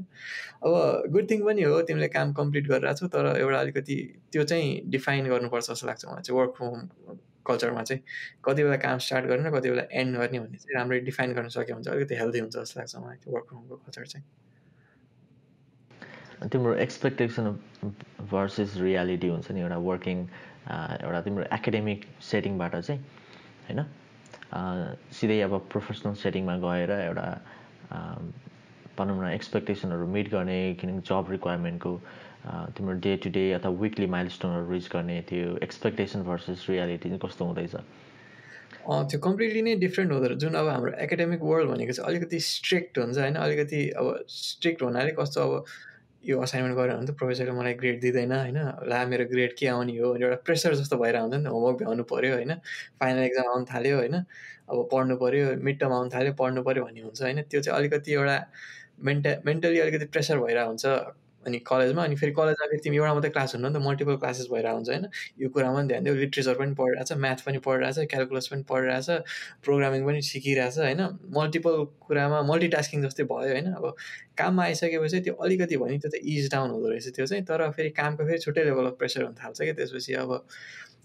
अब 0.63 1.11
गुड 1.13 1.25
थिङ 1.31 1.39
पनि 1.47 1.61
हो 1.67 1.81
तिमीले 1.89 2.07
काम 2.15 2.33
कम्प्लिट 2.39 2.67
गरिरहेको 2.71 2.99
छौ 2.99 3.07
तर 3.15 3.25
एउटा 3.41 3.59
अलिकति 3.59 3.97
त्यो 4.31 4.43
चाहिँ 4.51 4.69
डिफाइन 4.95 5.29
गर्नुपर्छ 5.33 5.67
जस्तो 5.71 5.87
लाग्छ 5.87 6.05
मलाई 6.05 6.23
चाहिँ 6.27 6.39
वर्क 6.39 6.53
फ्रम 6.57 6.67
होम 6.69 7.19
कल्चरमा 7.49 7.83
चाहिँ। 7.83 8.01
कति 8.45 8.63
बेला 8.63 8.77
काम 8.85 8.97
स्टार्ट 9.05 9.25
गर्ने 9.31 9.51
कति 9.57 9.69
बेला 9.69 9.83
एन्ड 10.01 10.17
गर्ने 10.17 10.39
भन्ने 10.39 10.57
चाहिँ 10.63 10.77
राम्ररी 10.77 10.99
डिफाइन 11.09 11.33
गर्न 11.33 11.49
सक्यो 11.57 11.75
भने 11.75 11.83
चाहिँ 11.83 11.97
अलिकति 11.97 12.15
हेल्दी 12.21 12.39
हुन्छ 12.39 12.55
जस्तो 12.57 12.79
लाग्छ 12.79 12.95
मलाई 12.95 13.17
त्यो 13.23 13.33
वर्क 13.35 13.45
फ्रम 13.49 13.59
होमको 13.59 13.75
कल्चर 13.75 14.05
चाहिँ। 14.13 14.25
तिम्रो 16.49 16.73
एक्सपेक्टेसन 16.81 17.45
भर्सेस 18.31 18.75
रियालिटी 18.81 19.27
हुन्छ 19.27 19.51
नि 19.51 19.61
एउटा 19.61 19.77
वर्किङ 19.77 20.17
एउटा 20.21 21.21
तिम्रो 21.21 21.43
एकाडेमिक 21.53 22.05
सेटिङबाट 22.29 22.75
चाहिँ 22.75 23.01
होइन? 23.67 23.85
सिधै 25.13 25.39
अब 25.41 25.53
प्रोफेसनल 25.71 26.13
सेटिङमा 26.21 26.55
गएर 26.65 26.91
एउटा 26.91 27.27
भनौँ 28.97 29.17
न 29.21 29.29
एक्सपेक्टेसनहरू 29.33 30.07
मिट 30.07 30.29
गर्ने 30.31 30.57
किनकि 30.81 31.01
जब 31.09 31.31
रिक्वायरमेन्टको 31.31 31.93
तिम्रो 32.77 32.93
डे 33.05 33.15
टु 33.23 33.29
डे 33.37 33.45
अथवा 33.53 33.71
विकली 33.81 34.07
माइलस्टोनहरू 34.15 34.71
रिच 34.71 34.89
गर्ने 34.93 35.21
त्यो 35.29 35.57
एक्सपेक्टेसन 35.63 36.23
भर्सेस 36.23 36.65
रियालिटी 36.69 37.17
कस्तो 37.25 37.45
हुँदैछ? 37.45 37.75
त्यो 38.81 39.19
कम्प्लिटली 39.21 39.61
नै 39.61 39.75
डिफ्रेन्ट 39.85 40.11
हुँदो 40.13 40.33
जुन 40.41 40.53
अब 40.57 40.67
हाम्रो 40.67 40.91
एकाडेमिक 41.05 41.41
वर्ल्ड 41.43 41.69
भनेको 41.71 41.93
चाहिँ 41.93 42.09
अलिकति 42.09 42.39
स्ट्रिक्ट 42.49 42.99
हुन्छ 42.99 43.17
होइन? 43.17 43.35
अलिकति 43.45 43.81
अब 44.01 44.25
स्ट्रिक्ट 44.41 44.83
हुनाले 44.83 45.11
कस्तो 45.21 45.41
अब 45.41 45.65
यो 46.23 46.39
असाइनमेन्ट 46.41 46.77
गऱ्यो 46.77 46.95
भने 46.97 47.07
त 47.07 47.15
प्रोफेसरले 47.19 47.51
मलाई 47.51 47.73
ग्रेड 47.81 47.99
दिँदैन 48.01 48.31
होइन? 48.31 48.57
ला 48.89 49.05
मेरो 49.11 49.25
ग्रेड 49.31 49.53
के 49.59 49.67
आउने 49.67 49.97
हो? 49.97 50.15
एउटा 50.15 50.35
प्रेसर 50.47 50.75
जस्तो 50.81 50.97
भइरहेको 50.97 51.25
हुन्छ 51.25 51.35
नि 51.37 51.43
त 51.45 51.53
होमवर्क 51.55 51.77
भ्याउनु 51.81 52.03
पऱ्यो 52.11 52.33
होइन? 52.35 52.53
फाइनल 53.01 53.23
एक्जाम 53.23 53.47
आउनु 53.53 53.65
थाल्यो 53.73 53.95
होइन? 53.97 54.15
अब 54.69 54.77
पढ्नु 54.91 55.15
पऱ्यो 55.23 55.45
मिड 55.67 55.79
टर्म 55.79 55.93
आउनु 55.93 56.09
थाल्यो 56.15 56.33
पढ्नु 56.41 56.63
पऱ्यो 56.67 56.83
भन्ने 56.85 57.01
हुन्छ 57.01 57.21
होइन? 57.21 57.41
त्यो 57.51 57.61
चाहिँ 57.61 57.77
अलिकति 57.79 58.13
एउटा 58.13 58.37
मेन्टा 59.09 59.31
मेन्टली 59.45 59.79
अलिकति 59.79 60.05
प्रेसर 60.15 60.37
भइरहेको 60.45 60.69
हुन्छ 60.69 60.85
अनि 61.47 61.59
कलेजमा 61.67 62.03
अनि 62.03 62.15
फेरि 62.15 62.31
कलेजमा 62.31 62.65
फेरि 62.71 62.81
तिमी 62.83 62.97
एउटा 62.97 63.13
मात्रै 63.13 63.31
क्लास 63.31 63.55
हुनु 63.55 63.67
नि 63.67 63.73
त 63.73 63.81
मल्टिपल 63.87 64.15
क्लासेस 64.23 64.47
भइरहेको 64.53 64.75
हुन्छ 64.77 64.89
होइन। 64.89 65.05
यो 65.41 65.49
कुरामा 65.49 65.77
पनि 65.77 65.87
ध्यान 65.87 66.03
दियो। 66.03 66.15
लिट्रेचर 66.15 66.55
पनि 66.61 66.73
पढिरहेछ 66.79 67.11
म्याथ 67.23 67.39
पनि 67.47 67.59
पढिरहेछ 67.67 67.97
क्यालकुलस 68.11 68.47
पनि 68.47 68.63
पढिरहेछ 68.71 69.09
प्रोग्रामिङ 69.65 70.05
पनि 70.05 70.21
सिकिरहेछ 70.31 70.77
होइन। 70.77 71.01
मल्टिपल 71.37 71.75
कुरामा 72.07 72.41
मल्टिटास्किङ 72.51 73.03
जस्तै 73.05 73.23
भयो 73.33 73.51
होइन। 73.53 73.71
अब 73.73 73.85
काममा 74.37 74.63
आइसकेपछि 74.63 75.19
त्यो 75.21 75.33
अलिकति 75.45 75.77
भने 75.77 75.97
त्यो 75.97 76.11
त 76.11 76.21
इज 76.35 76.51
डाउन 76.51 76.69
हुँदो 76.71 76.89
रहेछ 76.89 77.07
त्यो 77.15 77.25
चाहिँ। 77.25 77.43
तर 77.45 77.69
फेरि 77.71 77.89
कामको 78.01 78.25
फेरि 78.25 78.39
छुट्टै 78.39 78.63
लेभल 78.63 78.85
अफ 78.85 78.95
प्रेसर 78.99 79.23
हुन 79.23 79.35
थाल्छ 79.43 79.61
क्या 79.61 79.73
त्यसपछि 79.73 80.13
अब 80.23 80.31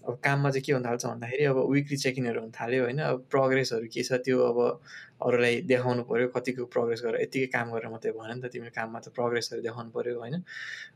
अब 0.05 0.19
काममा 0.23 0.49
चाहिँ 0.51 0.63
के 0.65 0.71
हुन 0.73 0.83
थाल्छ 0.85 1.05
भन्दाखेरि 1.05 1.43
अब 1.45 1.57
विकली 1.71 1.97
चेकिङहरू 1.97 2.39
हुन 2.41 2.51
थाल्यो 2.51 2.83
होइन। 2.83 2.99
अब 3.01 3.25
प्रोग्रेसहरू 3.31 3.87
के 3.93 4.03
छ 4.03 4.19
त्यो 4.25 4.39
अब 4.49 4.59
अरूलाई 5.17 5.61
देखाउनु 5.65 6.03
पऱ्यो 6.09 6.27
कतिको 6.29 6.65
प्रोग्रेस 6.73 7.01
गरेर 7.01 7.21
यत्तिकै 7.21 7.47
काम 7.49 7.71
गरेर 7.73 7.89
मात्रै 7.89 8.11
भएन 8.13 8.31
नि 8.33 8.41
त 8.41 8.51
तिम्रो 8.53 8.71
काममा 8.77 8.99
त 9.01 9.09
प्रोग्रेसहरू 9.17 9.61
देखाउनु 9.67 9.89
पऱ्यो 9.91 10.19
होइन। 10.19 10.35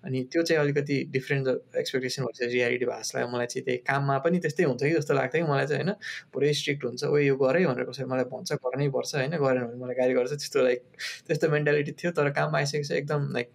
अनि 0.05 0.23
त्यो 0.31 0.43
चाहिँ 0.43 0.61
अलिकति 0.63 0.97
डिफ्रेन्ट 1.11 1.47
एक्सपेक्टेसन 1.81 2.23
भन्छ 2.23 2.39
रियालिटी 2.53 2.85
लाग्यो 2.85 3.27
मलाई 3.33 3.47
चाहिँ 3.51 3.65
त्यही 3.65 3.77
काममा 3.89 4.17
पनि 4.25 4.39
त्यस्तै 4.45 4.63
हुन्छ 4.63 4.81
कि 4.83 4.93
जस्तो 4.93 5.13
लाग्थ्यो 5.13 5.45
कि 5.45 5.51
मलाई 5.51 5.67
चाहिँ 5.67 5.83
होइन। 5.83 5.93
पुरै 6.33 6.53
स्ट्रिक्ट 6.53 6.85
हुन्छ 6.85 7.03
ओ 7.03 7.17
यो 7.17 7.35
गरै 7.35 7.65
भनेर 7.65 7.85
कसै 7.89 8.05
मलाई 8.13 8.25
भन्छ 8.31 8.49
गर्नै 8.61 8.89
पर्छ 8.95 9.11
होइन। 9.15 9.33
गरेन 9.41 9.63
भने 9.65 9.77
मलाई 9.83 9.95
गाली 10.01 10.13
गर्छ। 10.13 10.31
त्यस्तो 10.37 10.59
लाइक 10.63 10.79
त्यस्तो 11.27 11.49
मेन्टालिटी 11.49 11.91
थियो 11.99 12.11
तर 12.13 12.29
काममा 12.37 12.57
आइसकेपछि 12.61 12.93
एकदम 13.01 13.21
लाइक 13.33 13.49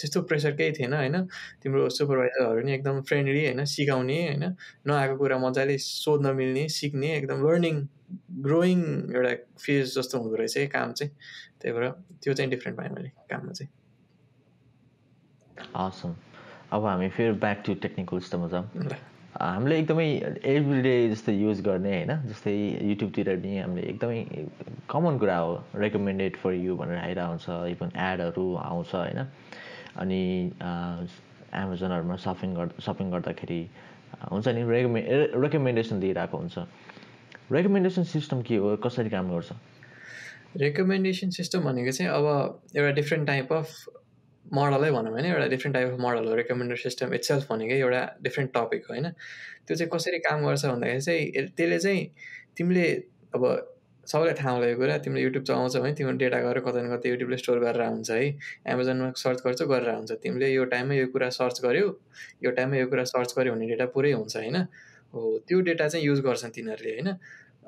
त्यस्तो 0.00 0.22
प्रेसर 0.22 0.52
केही 0.56 0.72
थिएन 0.72 0.94
होइन? 0.94 1.16
तिम्रो 1.62 1.88
सुपरभाइजरहरू 1.88 2.62
नि 2.62 2.72
एकदम 2.74 3.00
फ्रेन्डली 3.02 3.44
होइन? 3.46 3.64
सिकाउने 3.64 4.18
होइन? 4.22 4.44
नआएको 4.86 5.16
कुरा 5.16 5.38
मजाले 5.38 5.78
सोध्न 5.78 6.34
मिल्ने 6.36 6.68
सिक्ने 6.68 7.16
एकदम 7.16 7.48
लर्निङ 7.48 7.86
ग्रोइङ 8.42 8.80
एउटा 9.14 9.32
फेज 9.58 9.94
जस्तो 9.94 10.18
हुँदो 10.18 10.36
रहेछ 10.36 10.70
काम 10.72 10.92
चाहिँ। 10.92 11.12
त्यही 11.60 11.72
भएर 11.74 11.90
त्यो 12.22 12.34
चाहिँ 12.34 12.50
डिफ्रेन्ट 12.50 12.78
पाएँ 12.78 12.90
मैले 12.90 13.08
काममा 13.30 13.52
चाहिँ। 13.52 13.70
असम 15.86 16.14
अब 16.72 16.84
हामी 16.84 17.08
फेरि 17.08 17.32
ब्याक 17.42 17.62
टु 17.66 17.74
टेक्निकल 17.82 18.18
सिस्टममा 18.18 18.48
जाउँ 18.48 18.66
हामीले 19.36 19.78
एकदमै 19.78 20.06
एभ्री 20.48 20.80
डे 20.82 20.92
जस्तै 21.10 21.32
युज 21.32 21.60
गर्ने 21.60 21.90
होइन? 21.94 22.12
जस्तै 22.26 22.52
युट्युबतिर 22.88 23.28
नि 23.36 23.58
हामीले 23.58 23.82
एकदमै 23.86 24.20
कमन 24.90 25.18
कुरा 25.18 25.36
हो 25.38 25.52
रेकमेन्डेड 25.76 26.36
फर 26.36 26.52
यु 26.52 26.76
भनेर 26.76 26.98
आइरहेको 26.98 27.28
हुन्छ 27.30 27.46
इभन 27.72 27.90
एडहरू 28.00 28.46
आउँछ 28.56 28.94
होइन? 28.94 29.20
अनि 29.98 30.22
एमाजोनहरूमा 31.56 32.16
सपिङ 32.24 32.54
गर् 32.54 32.72
सपिङ 32.86 33.10
गर्दाखेरि 33.10 33.60
हुन्छ 34.32 34.48
नि 34.48 34.62
रेकमे 34.70 35.00
रेकमेन्डेसन 35.44 36.00
दिइरहेको 36.00 36.36
हुन्छ। 36.38 36.58
रेकमेन्डेसन 37.52 38.02
सिस्टम 38.14 38.42
के 38.42 38.56
हो? 38.56 38.76
कसरी 38.84 39.10
काम 39.10 39.30
गर्छ? 39.34 39.52
रेकमेन्डेसन 40.56 41.30
सिस्टम 41.38 41.60
भनेको 41.68 41.92
चाहिँ 41.92 42.10
अब 42.12 42.26
एउटा 42.76 42.92
डिफ्रेन्ट 43.00 43.26
टाइप 43.26 43.52
अफ 43.52 43.68
मोडलै 44.44 44.90
भनौँ 44.90 45.12
होइन 45.12 45.26
एउटा 45.26 45.46
डिफ्रेन्ट 45.54 45.74
टाइप 45.76 45.92
अफ 45.92 46.00
मोडल 46.00 46.28
हो। 46.28 46.34
रेकमेन्डर 46.34 46.76
सिस्टम 46.82 47.14
इट्सेल्फ 47.14 47.52
भनेकै 47.52 47.78
एउटा 47.78 48.02
डिफ्रेन्ट 48.22 48.52
टपिक 48.54 48.82
हो 48.88 48.94
होइन? 48.94 49.10
त्यो 49.66 49.76
चाहिँ 49.76 49.90
कसरी 49.94 50.18
काम 50.28 50.46
गर्छ 50.46 50.64
भन्दाखेरि 50.66 51.00
चाहिँ 51.00 51.48
त्यसले 51.56 51.78
चाहिँ 51.78 52.04
तिमीले 52.56 52.86
अब 53.34 53.42
सबैलाई 54.06 54.34
थाहा 54.40 54.66
यो 54.66 54.76
कुरा 54.76 54.96
तिमीले 55.04 55.22
युट्युब 55.22 55.44
चलाउँछ 55.44 55.76
भने 55.76 55.92
तिम्रो 55.94 56.16
डेटा 56.16 56.40
गरेर 56.40 56.60
कता 56.66 56.82
न 56.82 56.88
कता 56.90 57.08
युट्युबले 57.08 57.36
स्टोर 57.36 57.58
गरेर 57.60 57.82
हुन्छ 57.82 58.10
है। 58.10 58.26
एमाजोनमा 58.72 59.10
सर्च 59.16 59.40
गर्छ 59.46 59.62
गरेर 59.62 59.90
हुन्छ 59.94 60.12
तिमीले 60.22 60.48
यो 60.52 60.64
टाइममा 60.74 60.94
यो 60.94 61.06
कुरा 61.14 61.28
सर्च 61.38 61.60
गर्यो 61.64 61.86
यो 62.44 62.50
टाइममा 62.58 62.76
यो 62.76 62.86
कुरा 62.86 63.04
सर्च 63.12 63.34
गर्यो 63.38 63.54
भने 63.54 63.66
डेटा 63.68 63.86
पुरै 63.94 64.12
हुन्छ 64.12 64.36
होइन? 64.36 64.56
हो 65.14 65.38
त्यो 65.48 65.60
डेटा 65.68 65.88
चाहिँ 65.88 66.06
युज 66.06 66.20
गर्छन् 66.22 66.50
तिनीहरूले 66.54 66.92
होइन? 66.92 67.08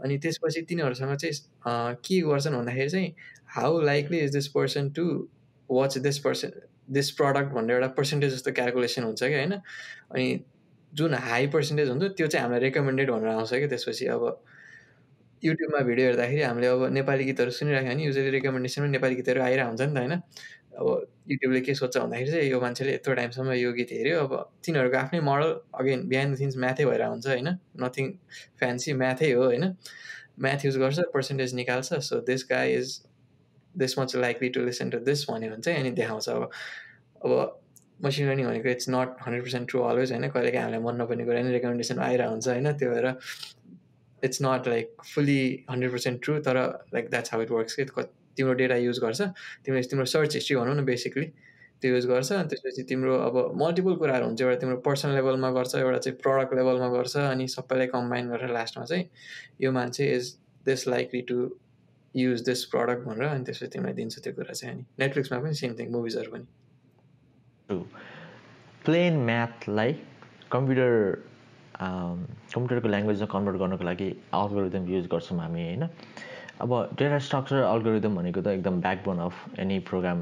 अनि 0.04 0.18
त्यसपछि 0.18 0.62
तिनीहरूसँग 0.68 1.16
चाहिँ 1.16 1.94
के 2.06 2.20
गर्छन् 2.28 2.54
भन्दाखेरि 2.56 2.90
चाहिँ 2.90 3.14
how 3.56 3.80
likely 3.82 4.18
is 4.18 4.32
this 4.32 4.48
person 4.54 4.90
to 4.96 5.04
watch 5.70 5.98
this 5.98 6.18
person 6.26 6.50
this 6.90 7.10
product 7.18 7.52
भनेर 7.54 7.74
एउटा 7.76 7.88
पर्सेन्टेज 7.96 8.32
जस्तो 8.34 8.52
क्यालकुलेसन 8.52 9.02
हुन्छ 9.04 9.22
कि 9.22 9.34
होइन? 9.34 9.52
अनि 10.14 10.26
जुन 10.92 11.14
हाई 11.14 11.46
पर्सेन्टेज 11.52 11.88
हुन्छ 11.88 12.02
त्यो 12.16 12.26
चाहिँ 12.26 12.42
हामीलाई 12.42 12.60
रेकमेन्डेड 12.60 13.10
भनेर 13.10 13.28
आउँछ 13.28 13.52
कि 13.54 13.66
त्यसपछि। 13.68 14.06
अब 14.06 14.22
युट्युबमा 15.44 15.80
भिडियो 15.88 16.06
हेर्दाखेरि 16.06 16.42
हामीले 16.42 16.66
अब 16.66 16.82
नेपाली 16.92 17.24
गीतहरू 17.24 17.50
सुनिराख्यो 17.58 17.90
भने 17.90 18.04
युजली 18.04 18.30
रेकमेन्डेसनमा 18.30 18.88
नेपाली 18.96 19.14
गीतहरू 19.14 19.40
आइरहेको 19.42 19.68
हुन्छ 19.68 19.82
नि 19.82 19.94
त 19.94 19.98
होइन। 19.98 20.14
अब 20.78 20.86
युट्युबले 21.30 21.60
के 21.60 21.74
सोध्छ 21.74 21.96
भन्दाखेरि 21.98 22.30
चाहिँ 22.30 22.50
यो 22.50 22.60
मान्छेले 22.60 22.94
यत्रो 22.94 23.14
टाइमसम्म 23.14 23.52
यो 23.52 23.72
गीत 23.72 23.90
हेऱ्यो। 23.92 24.18
अब 24.24 24.32
तिनीहरूको 24.64 24.98
आफ्नै 24.98 25.20
मोडल 25.20 25.50
अगेन 25.74 26.00
द 26.08 26.38
थिङ्स 26.40 26.56
म्याथै 26.56 26.84
भएर 26.84 27.02
हुन्छ 27.02 27.26
होइन। 27.26 27.48
नथिङ 27.82 28.06
फ्यान्सी 28.58 28.92
म्याथै 29.02 29.30
हो 29.32 29.42
होइन। 29.44 29.64
म्याथ 30.38 30.64
युज 30.66 30.76
गर्छ 30.78 30.98
पर्सेन्टेज 31.14 31.54
निकाल्छ। 31.54 31.88
So 32.08 32.20
this 32.30 32.46
guy 32.50 32.74
is 32.74 32.88
this 33.74 33.98
much 33.98 34.16
likely 34.16 34.48
to 34.54 34.60
listen 34.66 34.90
to 34.90 34.98
this 35.08 35.24
भन्यो 35.30 35.50
भने 35.50 35.62
चाहिँ 35.62 35.80
अनि 35.80 35.90
देखाउँछ। 35.98 36.28
अब 36.28 36.50
अब 37.24 37.32
मसिन 38.04 38.28
लर्निङ 38.28 38.46
भनेको 38.46 38.68
it's 38.70 38.88
not 38.88 39.08
hundred 39.26 39.42
percent 39.42 39.68
true 39.70 39.80
always 39.82 40.12
होइन। 40.12 40.28
कहिले 40.30 40.50
काहीँ 40.52 40.64
हामीलाई 40.64 40.82
मन 40.86 41.02
नपर्ने 41.02 41.24
कुरा 41.26 41.42
नि 41.42 41.50
रेकमेन्डेसन 41.52 41.98
आइरहेको 41.98 42.30
हुन्छ 42.30 42.48
होइन। 42.48 42.72
त्यो 42.78 42.90
भएर 42.90 43.06
it's 44.24 44.42
not 44.42 44.68
like 44.68 45.02
fully 45.14 45.42
hundred 45.70 45.90
percent 45.90 46.22
true 46.24 46.38
तर 46.38 46.56
like 46.94 47.10
that's 47.10 47.32
how 47.32 47.42
it 47.42 47.50
works 47.50 47.74
कि 47.74 47.84
तिम्रो 48.36 48.54
डेटा 48.54 48.76
युज 48.76 48.98
गर्छ 48.98 49.20
तिमीले 49.64 49.82
तिम्रो 49.88 50.04
सर्च 50.04 50.34
हिस्ट्री 50.34 50.56
भनौँ 50.56 50.74
न 50.74 50.84
बेसिकली 50.84 51.26
त्यो 51.82 51.94
युज 51.94 52.06
गर्छ 52.06 52.32
अनि 52.32 52.48
त्यसपछि 52.48 52.82
तिम्रो 52.82 53.16
अब 53.18 53.36
मल्टिपल 53.56 53.94
कुराहरू 53.94 54.26
हुन्छ 54.26 54.42
एउटा 54.42 54.56
तिम्रो 54.60 54.76
पर्सनल 54.86 55.14
लेभलमा 55.14 55.50
गर्छ 55.50 55.74
एउटा 55.74 55.98
चाहिँ 55.98 56.18
प्रडक्ट 56.22 56.54
लेभलमा 56.54 56.88
गर्छ 56.88 57.16
अनि 57.16 57.48
सबैलाई 57.48 57.86
कम्बाइन 57.86 58.28
गरेर 58.28 58.52
लास्टमा 58.52 58.84
चाहिँ 58.84 59.04
यो 59.60 59.72
मान्छे 59.72 60.06
is 60.16 60.34
this 60.66 60.88
likely 60.88 61.20
to 61.22 61.38
use 62.16 62.44
this 62.44 62.64
product 62.64 63.06
भनेर 63.06 63.28
अनि 63.28 63.44
त्यसपछि 63.44 63.70
तिमीलाई 63.72 63.94
दिन्छ 63.94 64.18
त्यो 64.18 64.32
कुरा 64.32 64.52
चाहिँ 64.52 64.74
अनि 64.74 64.84
नेटफ्लिक्समा 64.98 65.38
पनि 65.38 65.54
सेम 65.54 65.74
थिङ 65.78 65.90
मुभिजहरू 65.92 66.30
पनि। 66.30 66.46
प्लेन 68.84 69.16
म्याथलाई 69.24 69.92
कम्प्युटर 70.52 70.92
कम्प्युटरको 71.78 72.88
ल्याङ्ग्वेजमा 72.88 73.26
कन्भर्ट 73.34 73.56
गर्नको 73.62 73.84
लागि 73.84 74.08
अल्गोरिदम 74.34 74.88
युज 74.90 75.06
गर्छौँ 75.12 75.38
हामी 75.38 75.62
होइन? 75.64 75.84
अब 76.62 76.70
डेटा 76.98 77.18
स्ट्रक्चर 77.22 77.62
अल्गोरिदम 77.62 78.16
भनेको 78.18 78.40
त 78.42 78.46
एकदम 78.58 78.80
ब्याकबोन 78.82 79.18
अफ 79.26 79.58
एनी 79.62 79.78
प्रोग्राम 79.86 80.18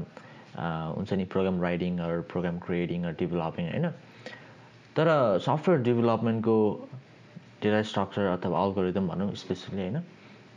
हुन्छ 0.97 1.13
नि 1.13 1.25
program 1.33 1.61
writing 1.61 1.97
or 1.97 2.21
program 2.29 2.59
creating 2.65 3.03
or 3.05 3.13
developing 3.17 3.65
होइन? 3.73 3.89
तर 4.95 5.07
सफ्टवेयर 5.41 5.81
डेभलपमेन्टको 5.81 6.57
डेटा 7.61 7.81
स्ट्रक्चर 7.89 8.25
अथवा 8.37 8.63
अल्गोरिदम 8.63 9.07
भनौँ 9.07 9.33
स्पेसली 9.41 9.81
होइन? 9.81 9.97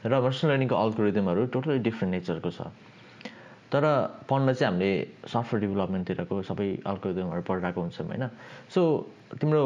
र 0.04 0.20
मसिन 0.20 0.50
लर्निङको 0.50 0.76
अल्गोरिदमहरू 0.76 1.46
टोटली 1.52 1.78
डिफ्रेन्ट 1.84 2.12
नेचरको 2.14 2.50
छ। 2.50 2.68
तर 3.72 3.84
पढ्न 4.28 4.52
चाहिँ 4.52 4.72
हामीले 4.72 4.90
सफ्टवेयर 5.28 5.60
डेभलपमेन्टतिरको 5.64 6.42
सबै 6.48 6.68
अल्गोरिदमहरू 6.92 7.42
पढिरहेको 7.48 7.80
हुन्छौँ 7.80 8.06
होइन? 8.06 8.24
सो 8.74 8.80
तिम्रो 9.40 9.62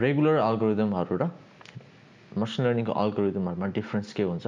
रेगुलर 0.00 0.36
अल्गोरिदमहरू 0.40 1.16
र 1.16 1.30
मसिन 2.38 2.66
लर्निङको 2.66 2.92
अल्गोरिदमहरूमा 2.92 3.66
डिफ्रेन्स 3.76 4.12
के 4.12 4.22
हुन्छ? 4.22 4.46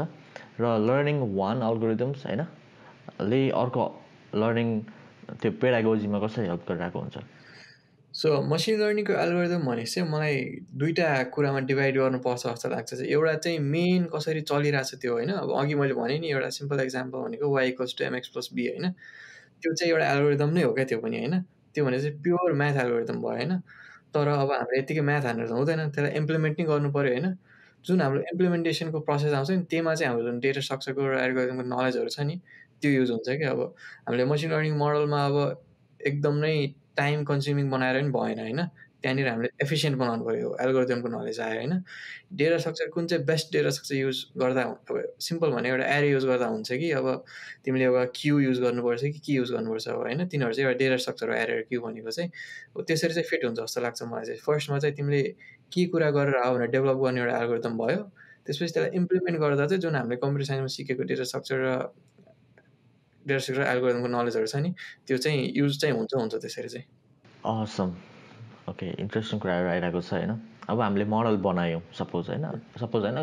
र 0.61 0.64
लर्निङ 0.88 1.16
वान 1.37 1.61
अल्गोरिदम्स 1.61 2.26
होइन? 2.26 2.42
ले 3.20 3.40
अर्को 3.50 3.85
लर्निङ 4.35 4.68
त्यो 5.40 5.50
पेडागोजीमा 5.61 6.18
कसरी 6.24 6.46
हेल्प 6.48 6.62
गरिरहेको 6.68 6.98
हुन्छ? 6.98 7.16
सो 8.14 8.28
मसिन 8.46 8.80
लर्निङको 8.80 9.12
एल्गोरिदम 9.12 9.62
भनेपछि 9.68 9.94
चाहिँ 9.94 10.09
मलाई 10.11 10.35
दुईवटा 10.80 11.09
कुरामा 11.35 11.61
डिभाइड 11.70 11.94
गर्नुपर्छ 11.98 12.42
जस्तो 12.46 12.68
लाग्छ। 12.70 12.90
चाहिँ 12.94 13.11
एउटा 13.11 13.35
चाहिँ 13.44 13.59
मेन 13.59 14.04
कसरी 14.14 14.40
चलिरहेको 14.50 14.88
छ 14.90 15.00
त्यो 15.02 15.12
होइन? 15.12 15.30
अब 15.44 15.50
अघि 15.61 15.74
मैले 15.74 15.94
भनेँ 15.94 16.18
नि 16.20 16.28
एउटा 16.30 16.50
सिम्पल 16.59 16.80
एक्जाम्पल 16.80 17.18
भनेको 17.26 17.50
Y 17.54 17.68
equals 17.68 17.94
to 17.98 18.04
M X 18.04 18.28
plus 18.33 18.48
B 18.54 18.66
होइन? 18.68 18.92
त्यो 19.61 19.72
चाहिँ 19.74 19.92
एउटा 19.92 20.07
एल्गोरिदम 20.12 20.50
नै 20.57 20.62
हो 20.62 20.72
क्या 20.72 20.85
त्यो 20.85 20.98
पनि 21.04 21.16
होइन? 21.18 21.40
त्यो 21.74 21.85
भने 21.85 21.98
चाहिँ 22.00 22.22
प्योर 22.22 22.52
म्याथ 22.54 22.76
एल्गोरिदम 22.85 23.18
भयो 23.18 23.37
होइन? 23.37 23.52
तर 24.14 24.29
अब 24.29 24.50
हामीले 24.53 24.79
यत्तिकै 24.79 25.03
म्याथ 25.11 25.24
हानेर 25.29 25.46
त 25.48 25.53
हुँदैन 25.59 25.81
त्यसलाई 25.90 26.12
इम्प्लिमेन्ट 26.20 26.61
नै 26.61 26.66
गर्नु 26.66 26.90
पऱ्यो 26.96 27.12
होइन। 27.14 27.27
जुन 27.85 28.00
हाम्रो 28.00 28.20
इम्प्लिमेन्टेसनको 28.33 29.00
प्रोसेस 29.09 29.33
आउँछ 29.35 29.50
नि 29.50 29.64
त्यहीमा 29.70 29.94
चाहिँ 29.94 30.09
हाम्रो 30.11 30.24
जुन 30.27 30.38
डेटा 30.40 30.61
स्ट्रक्चरको 30.66 31.03
र 31.09 31.18
एल्गोरिदमको 31.24 31.64
नलेजहरू 31.74 32.11
छ 32.16 32.20
नि 32.29 32.37
त्यो 32.81 32.90
युज 32.90 33.11
हुन्छ 33.11 33.29
कि 33.40 33.44
अब। 33.44 33.61
हामीले 34.07 34.24
मसिन 34.33 34.50
लर्निङ 34.53 34.74
मोडलमा 34.83 35.20
अब 35.27 35.37
एकदम 36.00 36.35
नै 36.44 36.55
टाइम 36.96 37.24
कन्ज्युमिङ 37.24 37.70
बनाएर 37.70 37.96
पनि 38.00 38.11
भएन 38.16 38.38
होइन। 38.40 38.61
त्यहाँनिर 39.05 39.29
हामीले 39.29 39.49
एफिसियन्ट 39.62 39.99
बनाउनु 40.01 40.25
पऱ्यो 40.25 40.51
एल्गोरिदमको 40.64 41.09
नलेज 41.14 41.40
आयो 41.45 41.57
होइन? 41.61 41.73
डेटा 42.40 42.59
स्ट्रक्चर 42.59 42.88
कुन 42.97 43.07
चाहिँ 43.07 43.25
बेस्ट 43.25 43.53
डेटा 43.53 43.71
स्ट्रक्चर 43.77 43.97
युज 43.97 44.25
गर्दा 44.40 44.62
अब 44.64 45.03
सिम्पल 45.21 45.51
भने 45.53 45.69
एउटा 45.69 45.87
एरे 45.97 46.09
युज 46.11 46.25
गर्दा 46.25 46.47
हुन्छ 46.49 46.73
कि? 46.73 46.90
अब 46.90 47.07
तिमीले 47.64 47.85
एउटा 47.85 48.05
क्यु 48.17 48.38
युज 48.40 48.61
गर्नुपर्छ 48.61 49.03
कि 49.05 49.21
के 49.27 49.33
युज 49.33 49.53
गर्नुपर्छ 49.53 49.88
अब 49.88 50.01
होइन? 50.01 50.27
तिनीहरू 50.27 50.55
चाहिँ 50.55 50.69
एउटा 50.69 50.79
डेटा 50.79 50.97
स्ट्रक्चर 51.05 51.35
एरे 51.37 51.61
क्यु 51.69 51.81
भनेको 51.81 52.11
चाहिँ। 52.11 52.31
त्यसरी 52.81 53.12
चाहिँ 53.14 53.29
फिट 53.31 53.45
हुन्छ 53.45 53.59
जस्तो 53.61 53.81
लाग्छ 53.81 54.03
मलाई 54.03 54.25
चाहिँ। 54.25 54.40
फर्स्टमा 54.47 54.79
चाहिँ 54.79 54.97
तिमीले 54.97 55.23
के 55.73 55.85
कुरा 55.93 56.11
गरेर 56.17 56.37
आऊ 56.40 56.55
भनेर 56.55 56.71
डेभलप 56.71 56.99
गर्ने 57.05 57.21
एउटा 57.21 57.38
एल्गोरिदम 57.38 57.79
भयो। 57.79 58.01
त्यसपछि 58.47 58.73
त्यसलाई 58.73 58.97
इम्प्लिमेन्ट 58.97 59.38
गर्दा 59.40 59.67
चाहिँ 59.67 59.81
जुन 59.83 59.95
हामीले 59.97 60.17
कम्प्युटर 60.25 60.47
साइन्समा 60.49 60.73
सिकेको 60.77 61.03
डेटा 61.12 61.25
स्ट्रक्चर 61.25 61.57
र 61.64 61.69
डेटा 63.25 63.40
स्ट्रक्चर 63.40 63.62
एल्गोरिदमको 63.69 64.09
नलेजहरू 64.17 64.47
छ 64.47 64.57
नि 64.64 64.75
त्यो 65.07 65.17
चाहिँ 65.19 65.53
युज 65.57 65.81
चाहिँ 65.81 65.97
हुन्छ 65.97 66.12
हुन्छ 66.14 66.35
त्यसरी 66.35 66.69
चाहिँ। 66.69 68.13
ओके 68.70 68.87
इन्ट्रेस्टिङ 69.03 69.38
कुराहरू 69.40 69.68
आइरहेको 69.68 70.00
छ 70.00 70.12
होइन? 70.12 70.31
अब 70.68 70.81
हामीले 70.81 71.05
मोडल 71.05 71.37
बनायौँ 71.44 71.81
सपोज 71.92 72.29
होइन? 72.29 72.44
सपोज 72.81 73.03
होइन? 73.05 73.18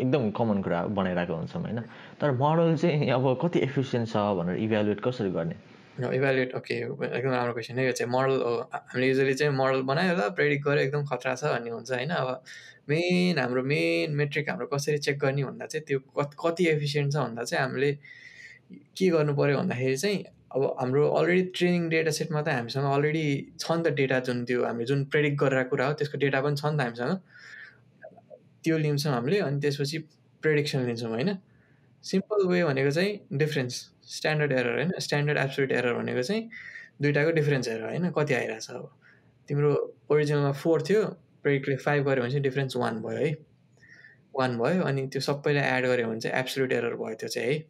एकदम 0.00 0.30
कमन 0.32 0.62
कुरा 0.62 0.80
बनाइरहेको 0.98 1.34
हुन्छौँ 1.34 1.62
होइन? 1.62 1.80
तर 2.20 2.30
मोडल 2.42 2.76
चाहिँ 2.76 3.10
अब 3.12 3.24
कति 3.42 3.58
एफिसियन्ट 3.68 4.08
छ 4.08 4.16
भनेर 4.38 4.56
इभ्यालुएट 4.66 5.00
कसरी 5.04 5.30
गर्ने? 5.30 5.56
इभ्यालुएट 6.16 6.54
ओके 6.54 6.74
एकदम 6.74 7.30
राम्रो 7.30 7.52
क्वेसन 7.52 7.78
यो 7.80 7.92
चाहिँ 7.92 8.10
मोडल 8.12 8.40
हामीले 8.72 9.08
युजली 9.08 9.34
चाहिँ 9.34 9.52
मोडल 9.52 9.82
बनायो 9.90 10.14
होला 10.14 10.28
प्रेडिक्ट 10.40 10.64
गऱ्यो 10.66 10.82
एकदम 10.82 11.04
खतरा 11.12 11.34
छ 11.34 11.44
भन्ने 11.52 11.70
हुन्छ 11.70 11.90
होइन? 11.92 12.10
अब 12.10 12.42
मेन 12.88 13.38
हाम्रो 13.38 13.62
मेन 13.62 14.14
मेट्रिक 14.16 14.48
हाम्रो 14.50 14.66
कसरी 14.72 14.98
चेक 14.98 15.18
गर्ने 15.18 15.44
भन्दा 15.44 15.66
चाहिँ 15.66 15.84
त्यो 15.84 15.98
कति 16.44 16.66
एफिसियन्ट 16.72 17.12
छ 17.12 17.16
भन्दा 17.16 17.44
चाहिँ 17.44 17.62
हामीले 17.64 17.92
के 18.96 19.08
गर्नु 19.10 19.34
पऱ्यो 19.36 19.58
भन्दाखेरि 19.58 19.96
चाहिँ 19.96 20.24
अब 20.50 20.76
हाम्रो 20.80 21.08
अलरेडी 21.10 21.42
ट्रेनिङ 21.56 21.88
डेटा 21.88 22.10
सेटमा 22.10 22.42
त 22.42 22.48
हामीसँग 22.48 22.86
अलरेडी 22.86 23.24
छ 23.58 23.72
नि 23.72 23.82
त 23.82 23.94
डेटा 23.94 24.18
जुन 24.28 24.44
त्यो 24.44 24.64
हामीले 24.64 24.86
जुन 24.86 25.04
प्रेडिक्ट 25.04 25.36
गरेर 25.40 25.62
कुरा 25.72 25.86
हो 25.86 25.92
त्यसको 25.92 26.18
डेटा 26.18 26.40
पनि 26.40 26.56
छ 26.56 26.64
नि 26.66 26.76
त 26.76 26.80
हामीसँग। 26.80 27.12
त्यो 28.64 28.78
लिन्छौँ 28.78 29.12
हामीले 29.12 29.38
अनि 29.40 29.60
त्यसपछि 29.60 29.98
प्रेडिक्सन 30.42 30.86
लिन्छौँ 30.86 31.10
होइन? 31.10 31.30
सिम्पल 32.04 32.46
वे 32.46 32.62
भनेको 32.64 32.90
चाहिँ 32.90 33.38
डिफ्रेन्स 33.38 33.74
स्ट्यान्डर्ड 34.06 34.52
एरर 34.52 34.74
होइन? 34.74 34.90
स्ट्यान्डर्ड 34.98 35.38
एब्सोल्युट 35.38 35.72
एरर 35.72 35.94
भनेको 35.94 36.22
चाहिँ 36.22 36.42
दुइटाको 37.02 37.30
डिफ्रेन्स 37.30 37.68
हेरेर 37.68 37.84
होइन? 37.84 38.10
कति 38.10 38.34
आइरहेछ 38.34 38.70
अब? 38.70 38.90
तिम्रो 39.48 39.70
ओरिजिनलमा 40.10 40.52
फोर 40.52 40.82
थियो 40.82 41.04
प्रेडिक्टले 41.42 41.76
फाइभ 41.76 42.08
गऱ्यो 42.08 42.22
भने 42.22 42.30
चाहिँ 42.30 42.42
डिफ्रेन्स 42.42 42.76
वान 42.76 43.02
भयो 43.02 43.18
है। 43.18 43.32
वान 44.34 44.58
भयो 44.58 44.82
अनि 44.82 45.06
त्यो 45.06 45.20
सबैलाई 45.20 45.78
एड 45.78 45.86
गऱ्यो 45.86 46.08
भने 46.08 46.20
चाहिँ 46.20 46.38
एब्सोल्युट 46.40 46.72
एरर 46.72 46.94
भयो 46.96 47.14
त्यो 47.14 47.28
चाहिँ 47.28 47.48
है? 47.48 47.64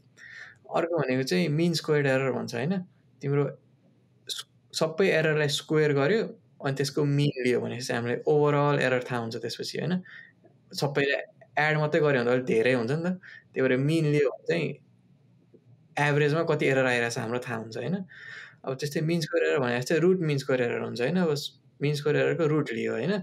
अर्को 0.75 0.99
भनेको 0.99 1.23
चाहिँ 1.23 1.49
मिन 1.49 1.73
स्क्वायर 1.75 2.07
एरर 2.07 2.33
भन्छ 2.33 2.55
होइन? 2.55 2.73
तिम्रो 3.23 3.45
सबै 4.73 5.07
एररलाई 5.09 5.49
स्क्वेयर 5.49 5.93
गऱ्यो 5.93 6.23
अनि 6.65 6.75
त्यसको 6.77 7.05
मिन 7.05 7.33
लियो 7.45 7.61
भनेपछि 7.61 7.93
हामीलाई 7.93 8.19
ओभरअल 8.27 8.79
एरर 8.79 9.03
थाहा 9.11 9.21
हुन्छ 9.21 9.37
त्यसपछि 9.37 9.79
होइन? 9.79 10.03
सबैलाई 10.73 11.23
एड 11.67 11.77
मात्रै 11.79 12.01
गऱ्यो 12.01 12.23
भने 12.25 12.31
अलिक 12.33 12.45
धेरै 12.45 12.73
हुन्छ 12.75 12.91
नि 12.91 13.03
त। 13.05 13.21
त्यही 13.53 13.69
भएर 13.69 13.77
मिन 13.77 14.05
लियो 14.13 14.31
भने 14.31 14.47
चाहिँ 14.49 14.69
एभरेजमा 15.97 16.43
कति 16.51 16.67
एरर 16.67 16.87
आइरहेछ 16.87 17.19
हाम्रो 17.19 17.39
थाहा 17.47 17.57
हुन्छ 17.57 17.77
होइन? 17.77 17.97
अब 18.65 18.75
त्यस्तै 18.75 19.01
मिन 19.01 19.21
स्क्वेयर 19.21 19.47
एरर 19.49 19.59
भने 19.61 19.79
जस्तै 19.81 19.99
रुट 19.99 20.21
मिन 20.21 20.39
स्क्वेयर 20.39 20.63
एरर 20.63 20.83
हुन्छ 20.85 21.01
होइन? 21.01 21.17
अब 21.17 21.35
मिन 21.81 21.95
स्क्वेयर 21.95 22.17
एररको 22.17 22.47
रुट 22.47 22.73
लियो 22.73 22.93
होइन? 22.93 23.19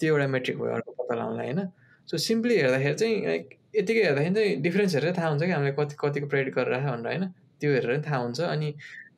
त्यो 0.00 0.14
एउटा 0.14 0.26
मेट्रिक 0.26 0.58
भयो 0.58 0.72
अर्को 0.74 0.92
पत्ता 0.92 1.14
लगाउनलाई 1.14 1.46
होइन? 1.46 1.68
सो 2.08 2.18
सिम्पली 2.18 2.56
हेर्दाखेरि 2.56 2.94
चाहिँ 2.94 3.26
लाइक 3.26 3.58
यतिकै 3.74 4.02
हेर्दाखेरि 4.04 4.34
चाहिँ 4.34 4.56
डिफ्रेन्स 4.62 4.94
हेरेर 4.94 5.14
थाहा 5.18 5.28
हुन्छ 5.28 5.42
कि 5.44 5.50
हामीले 5.50 5.72
कति 5.78 5.96
कतिको 6.00 6.26
प्रेडिक्ट 6.28 6.56
गरिरहेको 6.58 6.92
भनेर 6.92 7.06
होइन? 7.06 7.24
त्यो 7.60 7.70
हेरेर 7.72 8.02
थाहा 8.06 8.18
हुन्छ। 8.24 8.40
अनि 8.40 8.68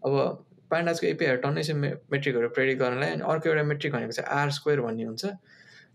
अब 0.07 0.12
पान्डाजको 0.70 1.07
एपिआईहरू 1.07 1.40
टन्नै 1.42 1.62
छ 1.62 1.70
मेट्रिकहरू 2.12 2.48
प्रेडिक्ट 2.55 2.80
गर्नलाई 2.82 3.11
अनि 3.11 3.22
अर्को 3.32 3.48
एउटा 3.50 3.62
मेट्रिक 3.70 3.92
भनेको 3.92 4.12
चाहिँ 4.12 4.28
आर 4.40 4.50
स्क्वेयर 4.59 4.80
भन्ने 4.80 5.05
हुन्छ। 5.05 5.24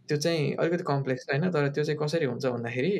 त्यो 0.09 0.17
चाहिँ 0.17 0.55
अलिकति 0.59 0.83
कम्प्लेक्स 0.83 1.25
होइन? 1.29 1.49
तर 1.51 1.67
त्यो 1.69 1.83
चाहिँ 1.83 1.99
कसरी 1.99 2.25
हुन्छ 2.25 2.45
भन्दाखेरि 2.45 2.93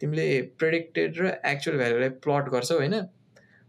तिमीले 0.00 0.26
प्रेडिक्टेड 0.60 1.18
र 1.20 1.32
एक्चुअल 1.52 1.76
भ्यालुलाई 1.78 2.08
प्लट 2.24 2.48
गर्छौ 2.54 2.76
होइन? 2.78 2.94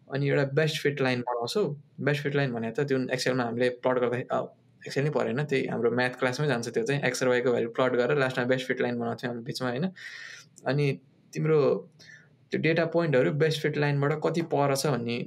अनि 0.10 0.30
एउटा 0.30 0.44
बेस्ट 0.60 0.82
फिट 0.84 1.02
लाइन 1.02 1.22
बनाउँछौ। 1.28 1.64
बेस्ट 2.08 2.24
फिट 2.24 2.36
लाइन 2.36 2.54
भने 2.54 2.72
त 2.72 2.88
त्यो 2.88 2.98
एक्सेलमा 3.14 3.44
हामीले 3.44 3.70
प्लट 3.84 3.98
गर्दा 4.04 4.40
एक्सेल 4.88 5.04
नै 5.04 5.12
परेन। 5.12 5.44
त्यही 5.44 5.68
हाम्रो 5.68 5.92
म्याथ 5.92 6.16
क्लासमै 6.20 6.48
जान्छ 6.48 6.68
त्यो 6.70 6.84
चाहिँ। 6.84 7.02
एक्स 7.04 7.24
र 7.24 7.28
वाईको 7.28 7.52
भ्यालु 7.52 7.70
प्लट 7.76 7.94
गरेर 8.02 8.18
लास्टमा 8.18 8.46
बेस्ट 8.54 8.68
फिट 8.68 8.82
लाइन 8.82 9.00
बनाउँथ्यौँ 9.00 9.34
हामी 9.34 9.44
बिचमा 9.44 9.70
होइन? 9.70 9.86
अनि 10.66 10.86
तिम्रो 11.34 11.60
त्यो 12.52 12.60
डेटा 12.62 12.86
पोइन्टहरू 12.94 13.32
बेस्ट 13.44 13.62
फिट 13.62 13.78
लाइनबाट 13.78 14.20
कति 14.24 14.42
पर 14.54 14.76
छ 14.76 14.88
भन्ने 14.88 15.18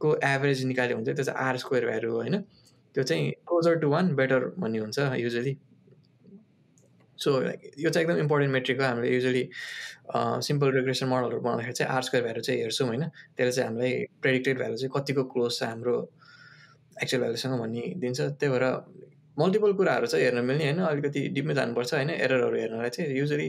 को 0.00 0.14
एभरेज 0.24 0.64
निकाल्यो 0.66 0.96
चाहिँ 0.96 1.14
त्यो 1.14 1.24
चाहिँ 1.24 1.46
आर 1.48 1.56
स्क्वेयर 1.58 1.86
भ्यालु 1.86 2.12
होइन? 2.12 2.36
त्यो 2.94 3.02
चाहिँ 3.04 3.30
क्लोजर 3.48 3.74
टु 3.80 3.88
वान 3.90 4.14
बेटर 4.16 4.44
भन्ने 4.58 4.78
हुन्छ 4.78 4.98
युजली 5.18 5.56
सो 7.18 7.30
यो 7.78 7.90
चाहिँ 7.90 8.06
एकदम 8.06 8.18
इम्पोर्टेन्ट 8.20 8.52
मेट्रिक 8.52 8.80
हो। 8.80 8.86
हामीले 8.86 9.14
युजली 9.14 9.48
सिम्पल 10.46 10.70
रिग्रेसन 10.72 11.06
मोडलहरू 11.08 11.40
बनाउँदाखेरि 11.40 11.72
चाहिँ 11.74 11.92
आर 11.92 12.02
स्क्वेयर 12.02 12.24
भ्यालु 12.24 12.40
चाहिँ 12.40 12.60
हेर्छौँ 12.60 12.86
होइन? 12.88 13.02
त्यसले 13.36 13.52
चाहिँ 13.52 13.68
हामीलाई 13.68 13.92
प्रेडिक्टेड 14.22 14.58
भ्यालु 14.58 14.76
चाहिँ 14.76 14.92
कतिको 14.96 15.24
क्लोज 15.32 15.58
छ 15.58 15.62
हाम्रो 15.62 15.96
एक्चुअल 17.02 17.22
भ्यालुसँग 17.22 17.58
भन्ने 17.60 17.82
दिन्छ। 17.96 18.20
त्यही 18.20 18.52
भएर 18.52 18.64
मल्टिपल 19.36 19.72
कुराहरू 19.72 20.06
चाहिँ 20.06 20.24
हेर्न 20.24 20.44
मिल्ने 20.44 20.64
होइन? 20.64 20.80
अलिकति 20.86 21.20
डिपमै 21.34 21.54
जानुपर्छ 21.54 21.94
होइन? 21.94 22.10
एररहरू 22.10 22.56
हेर्नलाई 22.58 22.90
चाहिँ 22.90 23.18
युजली 23.18 23.48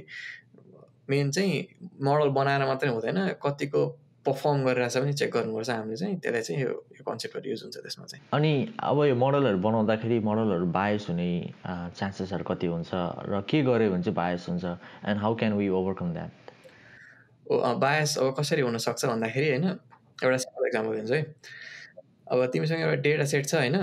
मेन 1.09 1.31
चाहिँ 1.31 1.55
मोडल 2.03 2.29
बनाएर 2.37 2.65
मात्रै 2.65 2.89
हुँदैन 2.89 3.19
कतिको 3.43 3.81
पर्फर्म 4.25 4.63
गरिरहेछ 4.65 4.97
भने 4.97 5.13
चेक 5.13 5.31
गर्नुपर्छ 5.33 5.69
हामीले 5.69 5.95
चाहिँ। 5.97 6.15
त्यसलाई 6.19 6.41
चाहिँ 6.41 6.61
यो 6.61 6.69
यो 6.69 7.03
कन्सेप्टहरू 7.03 7.49
युज 7.49 7.61
हुन्छ 7.63 7.77
त्यसमा 7.77 8.05
चाहिँ। 8.05 8.23
अनि 8.33 8.53
अब 8.77 8.97
यो 9.05 9.15
मोडलहरू 9.15 9.57
बनाउँदाखेरि 9.57 10.19
मोडलहरू 10.19 10.65
बायस 10.75 11.07
हुने 11.09 11.29
चान्सेसहरू 11.65 12.43
कति 12.43 12.67
हुन्छ 12.67 12.91
र 13.31 13.41
के 13.49 13.61
गऱ्यो 13.63 13.89
भने 13.91 14.03
चाहिँ 14.03 14.15
बायस 14.15 14.45
हुन्छ? 14.49 14.65
And 15.07 15.19
how 15.21 15.35
can 15.39 15.53
we 15.57 15.69
overcome 15.79 16.13
that 16.13 16.31
bias 17.79 18.17
अब 18.17 18.35
कसरी 18.39 18.61
हुनसक्छ 18.61 19.05
भन्दाखेरि 19.05 19.47
होइन 19.49 19.65
एउटा 19.65 20.37
सिम्पल 20.37 20.67
इक्जाम्पल 20.67 20.95
दिन्छु 20.95 21.13
है। 21.13 21.23
अब 22.31 22.45
तिमीसँग 22.53 22.79
एउटा 22.79 23.01
डेटा 23.01 23.25
सेट 23.25 23.45
छ 23.47 23.55
होइन 23.55 23.77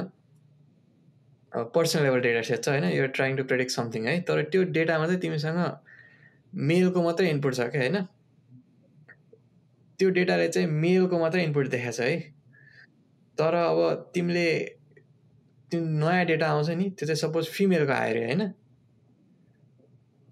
पर्सनल 1.74 2.02
लेभल 2.04 2.20
डेटा 2.20 2.42
सेट 2.44 2.60
छ 2.64 2.68
होइन 2.68 2.84
यो 2.92 3.06
ट्राइङ 3.16 3.36
टु 3.36 3.44
प्रेडिक्ट 3.44 3.72
समथिङ 3.72 4.06
है। 4.06 4.20
तर 4.20 4.42
त्यो 4.52 4.62
डेटामा 4.76 5.06
चाहिँ 5.06 5.20
तिमीसँग 5.20 5.58
मेलको 6.52 7.02
मात्रै 7.02 7.30
इनपुट 7.30 7.54
छ 7.54 7.60
क्या 7.60 7.80
होइन? 7.80 7.96
त्यो 9.98 10.10
डेटाले 10.10 10.48
चाहिँ 10.48 10.68
मेलको 10.68 11.18
मात्रै 11.18 11.44
इनपुट 11.44 11.68
देखाएको 11.68 11.92
छ 11.92 12.00
है? 12.00 12.20
तर 13.38 13.54
अब 13.54 14.10
तिमीले 14.14 14.48
त्यो 15.70 15.80
नयाँ 15.80 16.24
डेटा 16.24 16.46
आउँछ 16.48 16.70
नि 16.70 16.90
त्यो 16.90 17.06
चाहिँ 17.06 17.16
सपोज 17.16 17.48
फिमेलको 17.48 17.92
आयो 17.92 18.10
अरे 18.10 18.24
होइन? 18.24 18.48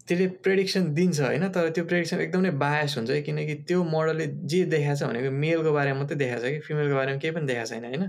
त्यसले 0.09 0.27
प्रेडिक्सन 0.45 0.93
दिन्छ 0.95 1.21
होइन? 1.21 1.49
तर 1.49 1.69
त्यो 1.71 1.85
प्रेडिक्सन 1.85 2.21
एकदमै 2.21 2.51
बायस 2.65 2.97
हुन्छ 2.99 3.11
किनकि 3.27 3.55
त्यो 3.69 3.85
मोडलले 3.85 4.27
जे 4.27 4.65
देखाएको 4.65 4.97
छ 5.01 5.09
भनेको 5.09 5.31
मेलको 5.31 5.73
बारेमा 5.73 5.99
मात्रै 5.99 6.17
देखाएको 6.17 6.47
छ 6.47 6.53
कि 6.53 6.61
फिमेलको 6.61 6.95
बारेमा 6.95 7.19
केही 7.19 7.35
पनि 7.35 7.47
देखाएको 7.47 7.69
छैन 7.71 7.85
होइन? 7.85 8.09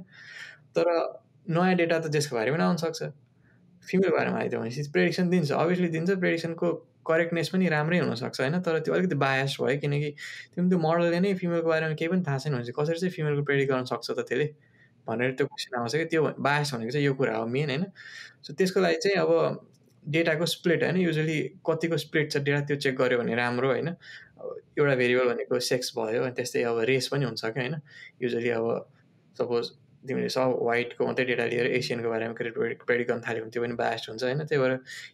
तर 0.75 0.85
नयाँ 1.49 1.75
डेटा 1.75 1.99
त 1.99 2.11
त्यसको 2.11 2.35
बारेमा 2.35 2.63
आउनसक्छ 2.65 3.03
फिमेलको 3.89 4.17
बारेमा 4.17 4.37
आइदियो 4.39 4.59
भनेपछि 4.61 4.89
प्रेडिक्सन 4.93 5.29
दिन्छ। 5.29 5.51
अभियसली 5.51 5.87
दिन्छ 5.95 6.09
प्रेडिक्सनको 6.23 6.71
करेक्टनेस 7.07 7.49
पनि 7.49 7.67
राम्रै 7.69 7.99
हुनसक्छ 7.99 8.41
होइन? 8.41 8.59
तर 8.65 8.79
त्यो 8.85 8.93
अलिकति 8.93 9.15
बायस 9.23 9.57
भयो 9.61 9.77
किनकि 9.81 10.09
तिमी 10.55 10.69
त्यो 10.69 10.79
मोडलले 10.79 11.19
नै 11.19 11.33
फिमेलको 11.41 11.69
बारेमा 11.69 11.93
केही 11.93 12.09
पनि 12.11 12.23
थाहा 12.27 12.37
छैन 12.37 12.53
भने 12.53 12.63
चाहिँ 12.65 12.77
कसरी 12.79 12.99
चाहिँ 12.99 13.13
फिमेलको 13.15 13.43
प्रेडिक्ट 13.49 13.71
गर्न 13.71 13.85
सक्छ 13.91 14.11
त 14.11 14.19
त्यसले? 14.25 14.47
भनेर 15.07 15.31
त्यो 15.37 15.47
क्वेसन 15.47 15.77
आउँछ 15.79 15.95
कि? 15.95 16.05
त्यो 16.11 16.21
बायस 16.39 16.73
भनेको 16.73 16.91
चाहिँ 16.91 17.05
यो 17.05 17.13
कुरा 17.13 17.37
हो 17.37 17.45
मेन 17.45 17.69
होइन? 17.69 17.85
सो 18.41 18.53
त्यसको 18.53 18.79
लागि 18.81 18.97
चाहिँ 19.05 19.17
अब 19.21 19.31
डेटाको 20.05 20.45
स्प्लिट 20.45 20.83
होइन? 20.83 20.97
युजली 20.97 21.37
कतिको 21.67 21.97
स्प्लिट 21.97 22.31
छ 22.31 22.37
डेटा 22.41 22.59
त्यो 22.65 22.77
चेक 22.77 22.95
गऱ्यो 22.97 23.17
भने 23.21 23.35
राम्रो 23.35 23.69
होइन? 23.69 23.87
एउटा 24.77 24.95
भेरिएबल 24.95 25.33
भनेको 25.33 25.59
सेक्स 25.69 25.93
भयो 25.97 26.23
अनि 26.23 26.33
त्यस्तै 26.35 26.63
अब 26.69 26.79
रेस 26.89 27.07
पनि 27.13 27.25
हुन्छ 27.25 27.45
क्या 27.45 27.63
होइन? 27.63 27.75
युजली 28.21 28.49
अब 28.49 28.65
सपोज 29.37 29.71
तिमीले 30.07 30.29
सब 30.29 30.57
वाइटको 30.61 31.05
मात्रै 31.05 31.25
डेटा 31.25 31.45
लिएर 31.51 31.67
एसियनको 31.77 32.09
बारेमा 32.09 32.33
क्रेडिट 32.33 33.07
गर्न 33.09 33.21
थाल्यो 33.27 33.41
भने 33.43 33.51
त्यो 33.51 33.61
पनि 33.63 33.75
बायस्ड 33.81 34.09
हुन्छ 34.09 34.23
होइन। 34.23 34.43
त्यही 34.45 34.61
भएर 34.61 34.73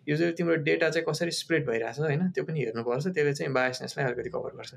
युजली 0.10 0.32
तिम्रो 0.38 0.56
डेटा 0.68 0.90
चाहिँ 0.90 1.06
कसरी 1.08 1.32
स्प्लिट 1.42 1.66
भइरहेछ 1.68 2.00
होइन 2.00 2.30
त्यो 2.36 2.44
पनि 2.44 2.60
हेर्नुपर्छ। 2.60 3.06
त्यसले 3.08 3.34
चाहिँ 3.34 3.54
बायसनेसलाई 3.54 4.06
अलिकति 4.06 4.30
कभर 4.30 4.52
गर्छ। 4.60 4.74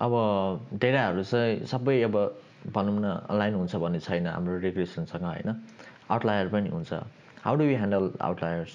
अब 0.00 0.12
डेटाहरू 0.80 1.22
चाहिँ 1.22 1.66
सबै 1.68 2.00
अब 2.02 2.16
भनौँ 2.74 3.00
न 3.00 3.06
अनलाइन 3.30 3.54
हुन्छ 3.54 3.76
भन्ने 3.76 4.00
छैन 4.00 4.26
हाम्रो 4.26 4.58
रिग्रेसनसँग 4.60 5.24
होइन। 5.24 5.48
आउटलायर 6.10 6.48
पनि 6.48 6.68
हुन्छ। 6.70 6.92
How 7.44 7.56
do 7.56 7.64
you 7.64 7.76
handle 7.76 8.04
outliers 8.20 8.72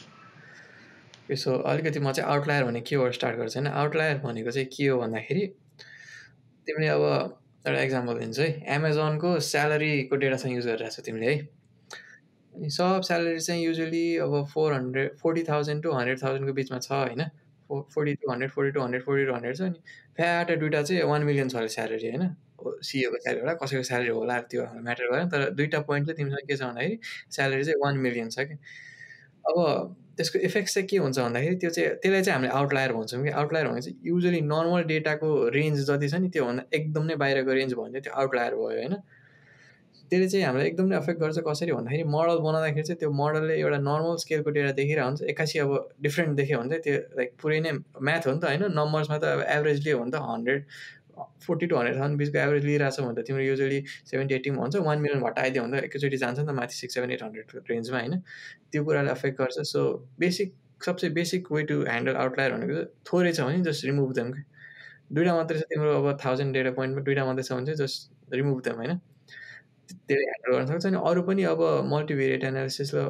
यसो 1.31 1.51
अलिकति 1.69 1.99
म 1.99 2.11
चाहिँ 2.11 2.29
आउटलायर 2.31 2.63
भन्ने 2.63 2.81
के 2.81 2.95
स्टार्ट 3.11 3.37
गर्छु 3.37 3.59
होइन। 3.59 3.67
आउटलायर 3.73 4.17
भनेको 4.25 4.51
चाहिँ 4.51 4.67
के 4.69 4.87
हो 4.87 4.99
भन्दाखेरि 5.01 5.45
तिमीले 6.67 6.87
अब 6.87 7.03
एउटा 7.65 7.81
इक्जाम्पल 7.81 8.19
दिन्छु 8.19 8.41
है। 8.41 8.49
एमाजोनको 8.75 9.39
स्यालेरीको 9.49 10.15
डेटा 10.15 10.35
चाहिँ 10.37 10.55
युज 10.55 10.67
गरिरहेको 10.67 11.01
छ 11.01 11.05
तिमीले 11.05 11.31
है। 11.31 11.37
अनि 12.53 12.69
सब 12.69 13.01
स्यालेरी 13.07 13.39
चाहिँ 13.39 13.63
युजली 13.65 14.05
अब 14.25 14.45
four 14.53 14.73
hundred 14.73 15.17
forty 15.17 15.43
thousand 15.49 15.83
to 15.83 15.91
hundred 15.91 16.21
थाउजन्डको 16.23 16.53
बिचमा 16.53 16.79
छ 16.79 16.91
होइन। 16.91 17.23
Forty 17.69 18.13
two 18.13 18.31
hundred 18.31 18.51
forty 18.51 18.71
two 18.71 18.81
hundred 18.81 19.03
forty 19.03 19.25
two 19.25 19.33
hundred 19.33 19.55
छ 19.57 19.61
अनि 19.61 19.79
फ्याट 20.17 20.51
दुइटा 20.59 20.81
चाहिँ 20.83 21.03
वान 21.11 21.23
मिलियन 21.23 21.49
छ 21.49 21.55
अरे 21.55 21.69
स्यालेरी 21.75 22.09
होइन। 22.09 22.35
सिओको 22.83 23.17
स्यालेरी 23.17 23.41
होला 23.41 23.53
कसैको 23.61 23.83
स्यालेरी 23.83 24.11
होला 24.11 24.39
त्यो 24.51 24.63
म्याटर 24.83 25.11
गरेन 25.11 25.29
तर 25.29 25.81
पोइन्ट 25.81 26.07
चाहिँ 26.07 26.17
तिमीसँग 26.17 26.47
के 26.47 26.55
छ 26.55 26.61
भन्दाखेरि 26.61 26.99
स्यालेरी 27.31 27.63
चाहिँ 27.63 27.79
वान 27.81 27.97
मिलियन 28.05 28.29
छ 28.29 28.45
कि 28.49 28.55
अब 29.45 29.57
त्यसको 30.17 30.39
इफेक्ट 30.39 30.69
चाहिँ 30.69 30.87
के 30.87 30.97
हुन्छ 30.97 31.17
भन्दाखेरि 31.19 31.55
त्यो 31.55 31.69
चाहिँ 31.69 31.89
त्यसलाई 32.03 32.21
चाहिँ 32.21 32.35
हामीले 32.35 32.53
आउटलायर 32.53 32.93
भन्छौँ 32.93 33.23
कि 33.23 33.29
आउटलायर 33.41 33.67
भने 33.67 33.81
चाहिँ 33.81 33.97
युजली 34.03 34.41
नर्मल 34.53 34.83
डेटाको 34.83 35.29
रेन्ज 35.49 35.85
जति 35.89 36.09
छ 36.09 36.21
नि 36.23 36.29
त्योभन्दा 36.29 36.63
एकदम 36.73 37.03
नै 37.05 37.15
बाहिरको 37.23 37.53
रेन्ज 37.53 37.73
भयो 37.73 37.85
भने 37.85 38.01
त्यो 38.01 38.13
आउटलायर 38.23 38.55
भयो 38.55 38.71
होइन। 38.79 38.95
त्यसले 40.11 40.27
चाहिँ 40.29 40.45
हामीलाई 40.45 40.67
एकदम 40.67 40.87
नै 40.87 40.95
अफेक्ट 40.95 41.19
गर्छ 41.21 41.39
कसरी 41.47 41.71
भन्दाखेरि 41.71 42.03
मोडल 42.15 42.37
बनाउँदाखेरि 42.39 42.83
चाहिँ 42.83 42.99
त्यो 42.99 43.09
मोडलले 43.11 43.53
एउटा 43.59 43.77
नर्मल 43.85 44.15
स्केलको 44.23 44.49
डेटा 44.57 44.71
देखिरहेको 44.79 45.07
हुन्छ 45.07 45.21
एक्कासी 45.31 45.59
अब 45.59 45.71
डिफ्रेन्ट 46.01 46.35
देख्यो 46.37 46.59
भने 46.59 46.69
चाहिँ 46.69 46.83
त्यो 46.83 46.95
लाइक 47.17 47.31
पुरै 47.41 47.59
नै 47.59 47.71
म्याथ 48.01 48.27
हो 48.27 48.33
नि 48.33 48.39
त 48.39 48.45
होइन 48.45 48.63
नम्बर्समा 48.79 49.17
त 49.17 49.33
अब 49.35 49.41
एभरेज 49.55 49.83
लियो 49.85 49.97
भने 49.99 50.11
त 50.11 50.21
hundred 50.29 50.61
forty 51.45 51.65
two 51.67 51.77
hundred 51.77 51.95
thousand 51.99 52.17
बिचको 52.19 52.37
एभरेज 52.39 52.65
लिइरहेको 52.65 52.95
छ 52.95 53.05
भने 53.05 53.21
त 53.21 53.25
तिम्रो 53.27 53.43
युजली 53.43 53.79
सेभेन्टी 54.11 54.35
एट्टी 54.35 54.49
हुन्छ 54.57 54.75
वान 54.87 55.01
मिलियन 55.01 55.21
भट्टा 55.21 55.41
आइदियो 55.41 55.63
भने 55.63 55.79
त 55.79 55.83
एकैचोटि 55.83 56.17
जान्छ 56.17 56.39
नि 56.39 56.45
त 56.45 56.55
माथि 56.59 56.75
सिक्स 56.75 56.93
सेभेन 56.95 57.11
एट 57.11 57.23
हन्ड्रेड 57.23 57.71
रेन्जमा 57.71 57.99
होइन। 57.99 58.19
त्यो 58.71 58.83
कुराले 58.85 59.09
अफेक्ट 59.11 59.37
गर्छ। 59.41 59.65
सो 59.71 59.81
बेसिक 60.19 60.53
सबसे 60.85 61.09
basic 61.17 61.51
way 61.51 61.63
to 61.65 61.81
handle 61.83 62.15
outlier 62.23 62.51
भनेको 62.53 62.83
थोरै 63.11 63.31
छ 63.33 63.41
भने 63.41 63.61
जस्ट 63.67 63.85
रिमुभ 63.85 64.13
देम 64.15 64.31
कि 64.31 64.41
दुइटा 65.11 65.35
मात्रै 65.35 65.59
छ 65.59 65.63
तिम्रो 65.69 65.91
अब 65.99 66.17
थाउजन्ड 66.25 66.53
डेटा 66.53 66.71
पोइन्टमा 66.79 67.01
दुइटा 67.03 67.25
मात्रै 67.25 67.43
छ 67.43 67.51
भने 67.53 67.65
चाहिँ 67.65 67.79
जस्ट 67.81 68.33
रिमुभ 68.33 68.61
देम 68.67 68.75
होइन? 68.81 68.97
त्यसले 69.89 70.25
ह्यान्डल 70.25 70.51
गर्न 70.53 70.65
सक्छ। 70.67 70.85
अनि 70.85 70.99
अरू 71.09 71.21
पनि 71.29 71.43
अब 71.53 71.61
मल्टिभेरिएट 71.93 72.43
एनालिसिस 72.43 72.93
र 72.95 73.05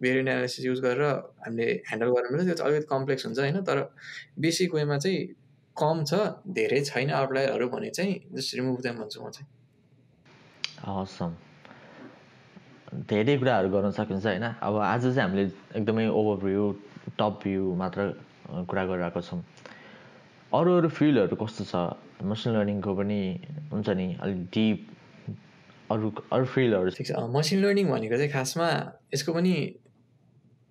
भेरिएन्ट 0.00 0.28
एनालिसिस 0.28 0.64
युज 0.64 0.80
गरेर 0.80 1.02
हामीले 1.42 1.66
ह्यान्डल 1.88 2.10
गर्न 2.14 2.32
मिल्छ। 2.32 2.44
त्यो 2.46 2.54
चाहिँ 2.54 2.70
अलिकति 2.70 2.88
कम्प्लेक्स 2.90 3.26
हुन्छ 3.26 3.38
होइन? 3.38 3.60
तर 3.68 3.78
बेसिक 4.38 4.74
वेमा 4.74 4.98
चाहिँ 4.98 5.18
कम 5.80 6.04
छ 6.04 6.12
धेरै 6.58 6.80
छैन 6.84 7.10
आउटलायरहरू 7.10 7.68
भने 7.68 7.90
चाहिँ 7.90 8.14
जस्ट 8.34 8.54
रिमुभ 8.54 8.80
देम 8.86 8.94
भन्छु 9.02 9.18
म 9.22 9.30
चाहिँ। 9.30 9.48
हवस् 10.86 11.22
धेरै 13.08 13.36
कुराहरू 13.38 13.68
गर्न 13.68 13.90
सकिन्छ 13.90 14.26
होइन? 14.26 14.46
अब 14.62 14.74
आज 14.80 15.02
चाहिँ 15.02 15.20
हामीले 15.20 15.44
एकदमै 15.76 16.06
ओभरभ्यू 16.08 16.64
टप 17.18 17.40
भ्यू 17.42 17.74
मात्र 17.76 18.00
कुरा 18.68 18.84
गरिरहेको 18.84 19.20
छौँ। 19.20 19.40
अरू 20.52 20.70
अरू 20.78 20.88
फिल्डहरू 20.88 21.36
कस्तो 21.36 21.64
छ? 21.64 21.74
मसिन 22.24 22.52
लर्निङको 22.56 22.94
पनि 22.98 23.20
हुन्छ 23.72 23.88
नि 23.94 24.06
अलिक 24.22 24.38
डिप 24.54 24.78
अरू 25.92 26.06
अरू 26.32 26.44
फिल्डहरू 26.54 27.28
मसिन 27.36 27.58
लर्निङ 27.62 27.86
भनेको 27.90 28.16
चाहिँ 28.16 28.32
खासमा 28.32 28.68
यसको 29.14 29.32
पनि 29.32 29.52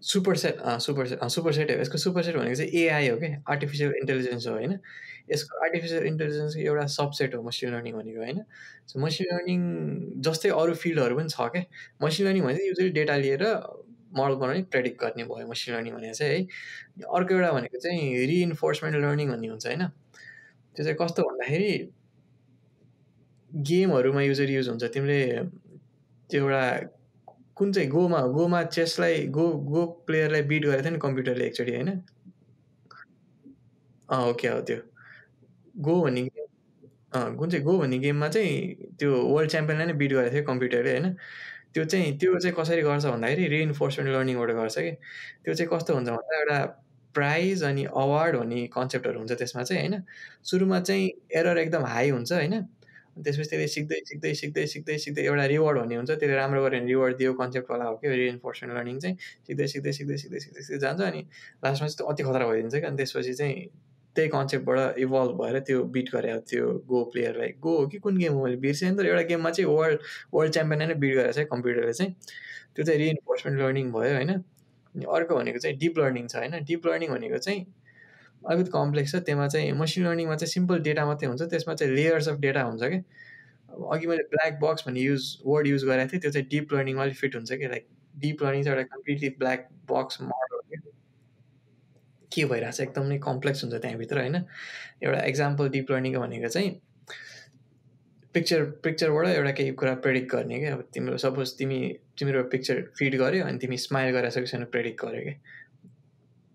super 0.01 0.35
set 0.37 0.57
super 0.81 1.07
set 1.07 1.23
super 1.23 1.53
set 1.53 1.71
हो। 1.71 1.77
यसको 1.77 1.97
सुपर 1.97 2.23
सेट 2.23 2.35
भनेको 2.37 2.55
चाहिँ 2.55 2.71
एआई 2.81 3.07
हो 3.09 3.17
कि 3.17 3.33
आर्टिफिसियल 3.49 3.93
इन्टेलिजेन्स 4.01 4.47
हो 4.47 4.53
होइन? 4.53 4.79
यसको 5.31 5.63
आर्टिफिसियल 5.65 6.03
इन्टेलिजेन्सको 6.05 6.61
एउटा 6.61 6.85
सबसेट 6.95 7.35
हो 7.35 7.41
मसिन 7.43 7.73
लर्निङ 7.73 7.93
भनेको 7.93 8.19
होइन? 8.21 8.41
सो 8.87 8.99
मसिन 8.99 9.27
लर्निङ 9.31 9.61
जस्तै 10.21 10.49
अरू 10.49 10.73
फिल्डहरू 10.83 11.15
पनि 11.17 11.29
छ 11.29 11.49
क्या? 11.55 11.63
मसिन 12.03 12.27
लर्निङ 12.27 12.43
भने 12.43 12.55
चाहिँ 12.55 12.69
युजली 12.69 12.89
डेटा 12.99 13.15
लिएर 13.17 13.43
मोडल 14.17 14.35
बनाउने 14.35 14.63
प्रेडिक्ट 14.71 15.01
गर्ने 15.01 15.23
भयो 15.31 15.47
मसिन 15.47 15.75
लर्निङ 15.75 15.93
भनेको 15.95 16.13
चाहिँ 16.13 16.33
है? 16.33 16.45
अर्को 17.17 17.33
एउटा 17.33 17.51
भनेको 17.51 17.77
चाहिँ 17.79 18.25
रिइन्फोर्समेन्ट 18.31 18.95
लर्निङ 18.97 19.31
भन्ने 19.31 19.47
हुन्छ 19.47 19.65
होइन? 19.67 19.83
त्यो 20.75 20.83
चाहिँ 20.83 20.97
कस्तो 21.01 21.23
भन्दाखेरि 21.23 21.73
गेमहरूमा 23.51 24.21
युजली 24.21 24.53
युज 24.53 24.69
हुन्छ। 24.69 24.83
तिमीले 24.93 25.19
त्यो 26.29 26.43
एउटा 26.43 26.63
कुन 27.57 27.71
चाहिँ 27.73 27.89
गोमा 27.89 28.21
गोमा 28.37 28.63
चेसलाई 28.63 29.25
गो 29.27 29.47
गो 29.71 29.85
प्लेयरलाई 30.07 30.41
बिट 30.43 30.65
गरेको 30.65 30.83
थियो 30.83 30.91
नि 30.93 30.99
कम्प्युटरले 30.99 31.45
एकचोटि 31.45 31.71
होइन? 31.71 31.89
अँ 34.09 34.21
ओके 34.29 34.47
हो 34.47 34.61
त्यो। 34.61 34.77
गो 35.77 36.01
भन्ने 36.03 36.21
गेम 36.23 37.35
कुन 37.37 37.49
चाहिँ 37.49 37.63
गो 37.65 37.77
भन्ने 37.79 37.97
गेममा 37.99 38.27
चाहिँ 38.29 38.93
त्यो 38.99 39.11
वर्ल्ड 39.33 39.51
च्याम्पियनलाई 39.51 39.87
नै 39.87 39.93
बिट 39.93 40.11
गरेको 40.13 40.33
थियो 40.33 40.43
कम्प्युटरले 40.43 40.91
होइन? 40.91 41.13
त्यो 41.73 41.85
चाहिँ 41.85 42.17
त्यो 42.19 42.39
चाहिँ 42.39 42.55
कसरी 42.59 42.81
गर्छ 42.81 43.05
भन्दाखेरि 43.05 43.47
रिइन्फोर्समेन्ट 43.47 44.11
लर्निङबाट 44.15 44.51
गर्छ 44.51 44.75
कि? 44.79 44.91
त्यो 45.43 45.53
चाहिँ 45.53 45.69
कस्तो 45.73 45.93
हुन्छ 45.95 46.09
भन्दा 46.09 46.39
एउटा 46.39 46.59
प्राइज 47.15 47.63
अनि 47.63 47.83
अवार्ड 47.85 48.35
भन्ने 48.37 48.65
कन्सेप्टहरू 48.77 49.19
हुन्छ 49.19 49.31
त्यसमा 49.33 49.63
चाहिँ 49.63 49.81
होइन? 49.81 50.03
सुरुमा 50.43 50.79
चाहिँ 50.79 51.09
एरर 51.39 51.57
एकदम 51.57 51.85
हाई 51.85 52.09
हुन्छ 52.09 52.31
होइन? 52.33 52.53
त्यसपछि 53.23 53.49
त्यसले 53.49 53.67
सिक्दै 53.75 53.99
सिक्दै 54.09 54.33
सिक्दै 54.41 54.65
सिक्दै 54.73 54.97
सिक्दै 55.05 55.23
एउटा 55.29 55.45
रिवार्ड 55.53 55.77
भन्ने 55.79 55.95
हुन्छ। 55.95 56.09
त्यसले 56.11 56.35
राम्रो 56.35 56.61
गऱ्यो 56.63 56.79
भने 56.79 56.87
रिवार्ड 56.93 57.17
दियो 57.17 57.33
कन्सेप्टवाला 57.41 57.85
हो 57.89 57.95
कि 58.01 58.07
रिइन्फोर्समेन्ट 58.23 58.77
लर्निङ 58.77 58.97
चाहिँ। 58.99 59.15
सिक्दै 59.47 59.67
सिक्दै 59.73 59.91
सिक्दै 59.97 60.17
सिक्दै 60.23 60.39
सिक्दै 60.45 60.61
सिक्दै 60.61 60.79
जान्छ 60.85 61.01
अनि 61.09 61.21
लास्टमा 61.65 61.87
चाहिँ 61.87 62.09
अति 62.11 62.23
खतरा 62.23 62.45
भइदिन्छ 62.49 62.75
कि 62.75 62.87
अनि 62.87 62.97
त्यसपछि 62.97 63.33
चाहिँ 63.33 63.55
त्यही 64.15 64.29
कन्सेप्टबाट 64.33 64.97
इभल्भ 64.99 65.31
भएर 65.41 65.59
त्यो 65.67 65.83
बिट 65.95 66.07
गरे 66.13 66.37
त्यो 66.49 66.65
गो 66.89 67.03
प्लेयरलाई 67.13 67.51
गो 67.61 67.77
हो 67.77 67.87
कि 67.87 67.97
कुन 68.05 68.17
गेम 68.17 68.33
हो 68.33 68.45
मैले 68.45 68.57
बिर्सेँ 68.65 68.89
नि 68.91 68.97
त। 68.97 69.05
एउटा 69.05 69.21
गेममा 69.31 69.49
चाहिँ 69.51 69.69
वर्ल्ड 69.69 69.99
वर्ल्ड 70.33 70.53
च्याम्पियन 70.53 70.87
नै 70.87 70.95
बिट 71.03 71.13
गरेर 71.15 71.31
चाहिँ 71.33 71.47
कम्प्युटरले 71.51 71.93
चाहिँ 71.93 72.13
त्यो 72.75 72.85
चाहिँ 72.85 72.99
रिइन्फोर्समेन्ट 72.99 73.59
लर्निङ 73.61 73.91
भयो 73.91 74.13
होइन। 74.15 74.31
अनि 74.31 75.05
अर्को 75.05 75.35
भनेको 75.35 75.59
चाहिँ 75.59 75.77
डिप 75.77 75.99
लर्निङ 75.99 76.27
छ 76.27 76.35
होइन। 76.35 76.63
डिप 76.65 76.87
लर्निङ 76.87 77.09
भनेको 77.13 77.37
चाहिँ 77.37 77.65
अलिकति 78.45 78.71
कम्प्लेक्स 78.71 79.11
छ 79.11 79.15
त्यसमा 79.15 79.47
चाहिँ 79.47 79.71
मसिन 79.71 80.05
लर्निङमा 80.05 80.35
चाहिँ 80.35 80.51
सिम्पल 80.51 80.79
डेटा 80.79 81.05
मात्रै 81.05 81.27
हुन्छ 81.27 81.41
त्यसमा 81.41 81.73
चाहिँ 81.73 81.93
लेयर्स 81.95 82.29
अफ 82.29 82.39
डेटा 82.39 82.61
हुन्छ 82.61 82.83
कि। 82.83 83.03
अघि 83.93 84.07
मैले 84.07 84.23
ब्ल्याक 84.23 84.59
बक्स 84.61 84.87
भन्ने 84.87 84.99
युज 84.99 85.37
वर्ड 85.45 85.67
युज 85.67 85.85
गरेको 85.85 86.09
थिएँ 86.13 86.21
त्यो 86.21 86.31
चाहिँ 86.31 86.47
डिप 86.47 86.73
लर्निङमा 86.73 87.03
अलिक 87.03 87.15
फिट 87.15 87.35
हुन्छ 87.35 87.51
कि 87.51 87.67
लाइक 87.67 87.87
डिप 88.15 88.43
लर्निङ 88.43 88.63
चाहिँ 88.63 88.77
एउटा 88.77 88.95
कम्प्लिटली 88.95 89.29
ब्ल्याक 89.29 89.67
बक्स 89.91 90.21
मोडल 90.21 90.77
के। 92.31 92.45
भइरहेछ 92.45 92.79
एकदम 92.81 93.05
नै 93.05 93.17
कम्प्लेक्स 93.19 93.63
हुन्छ 93.63 93.75
त्यहाँभित्र 93.75 94.19
होइन? 94.19 94.35
एउटा 95.03 95.23
इक्जाम्पल 95.23 95.69
डिप 95.69 95.91
लर्निङको 95.91 96.19
भनेको 96.19 96.47
चाहिँ 96.47 96.81
पिक्चर 98.33 98.63
पिक्चरबाट 98.83 99.27
एउटा 99.27 99.51
केही 99.51 99.71
कुरा 99.71 99.93
प्रेडिक्ट 99.95 100.31
गर्ने 100.31 100.59
क्या 100.59 100.73
अब 100.73 100.81
तिम्रो 100.93 101.17
सपोज 101.17 101.57
तिमी 101.57 101.79
तिम्रो 102.19 102.43
पिक्चर 102.43 102.81
फिड 102.97 103.15
गऱ्यो 103.15 103.45
अनि 103.45 103.57
तिमी 103.57 103.77
स्माइल 103.77 104.11
गरेर 104.11 104.45
छैन 104.45 104.65
प्रेडिक्ट 104.65 105.05
गऱ्यो 105.05 105.21
क्या 105.21 105.33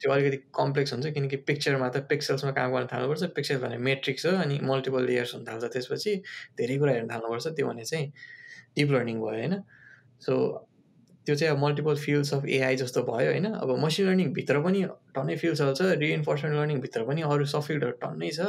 त्यो 0.03 0.13
अलिकति 0.13 0.37
कम्प्लेक्स 0.59 0.93
हुन्छ 0.93 1.07
किनकि 1.15 1.37
पिक्चरमा 1.49 1.89
त 1.89 2.03
पिक्सल्समा 2.11 2.51
काम 2.59 2.73
गर्न 2.75 2.87
थाल्नुपर्छ। 2.93 3.31
पिक्सल 3.37 3.59
भने 3.65 3.79
मेट्रिक्स 3.89 4.27
हो 4.27 4.33
अनि 4.43 4.59
मल्टिपल 4.71 5.07
लेयर्स 5.07 5.35
हुन 5.35 5.45
थाल्छ। 5.49 5.65
त्यसपछि 5.75 6.17
धेरै 6.59 6.77
कुरा 6.83 6.93
हेर्न 6.93 7.09
थाल्नुपर्छ। 7.13 7.47
त्यो 7.57 7.69
भने 7.69 7.85
चाहिँ 7.85 8.13
डिप 8.77 8.91
लर्निङ 8.93 9.17
भयो 9.23 9.39
होइन? 9.39 9.55
सो 10.23 10.35
त्यो 11.27 11.35
चाहिँ 11.37 11.55
अब 11.55 11.59
मल्टिपल 11.63 11.97
फिल्ड्स 12.05 12.33
अफ 12.35 12.47
एआई 12.51 12.77
जस्तो 12.77 13.03
भयो 13.07 13.31
होइन? 13.31 13.47
अब 13.55 13.71
मसिन 13.85 14.07
लर्निङभित्र 14.07 14.61
पनि 14.63 14.83
टन्नै 15.15 15.37
फिल्ड्सहरू 15.43 15.75
छ 15.79 15.83
रिइन्फोर्समेन्ट 16.03 16.57
लर्निङभित्र 16.59 17.05
पनि 17.07 17.23
अरू 17.23 17.45
सब 17.53 17.63
फिल्डहरू 17.69 17.93
टन्नै 18.03 18.31
छ। 18.31 18.49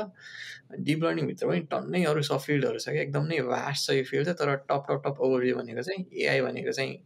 डिप 0.88 1.04
लर्निङभित्र 1.04 1.48
पनि 1.48 1.60
टन्नै 1.72 2.04
अरू 2.12 2.22
सब 2.30 2.40
फिल्डहरू 2.48 2.80
छ 2.80 2.90
कि 2.90 3.00
एकदम 3.06 3.30
भास्ट 3.50 3.88
छ 3.88 3.98
यो 3.98 4.04
फिल्ड 4.10 4.30
तर 4.42 4.56
टप 4.70 4.86
टप 4.90 5.02
टप 5.06 5.22
ओभरभ्यू 5.28 5.56
भनेको 5.58 5.82
चाहिँ 5.90 6.06
एआई 6.24 6.42
भनेको 6.42 6.72
चाहिँ 6.72 6.98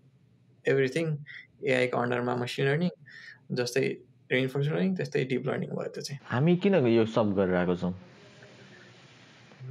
एभ्रिथिङ 0.66 1.16
एआईको 1.68 1.98
अन्डरमा 1.98 2.36
मसिन 2.44 2.66
लर्निङ 2.68 2.90
जस्तै 3.60 3.84
रेइन्फोर्स 4.32 4.68
लर्निङ 4.68 4.96
त्यस्तै 4.96 5.24
डिप 5.26 5.48
लर्निङ 5.48 5.70
भयो 5.70 5.90
त्यो 5.94 6.02
चाहिँ। 6.02 6.20
हामी 6.32 6.56
किन 6.64 6.76
यो 6.88 7.06
सब 7.16 7.34
गरिरहेको 7.38 7.76
छौँ? 7.76 7.94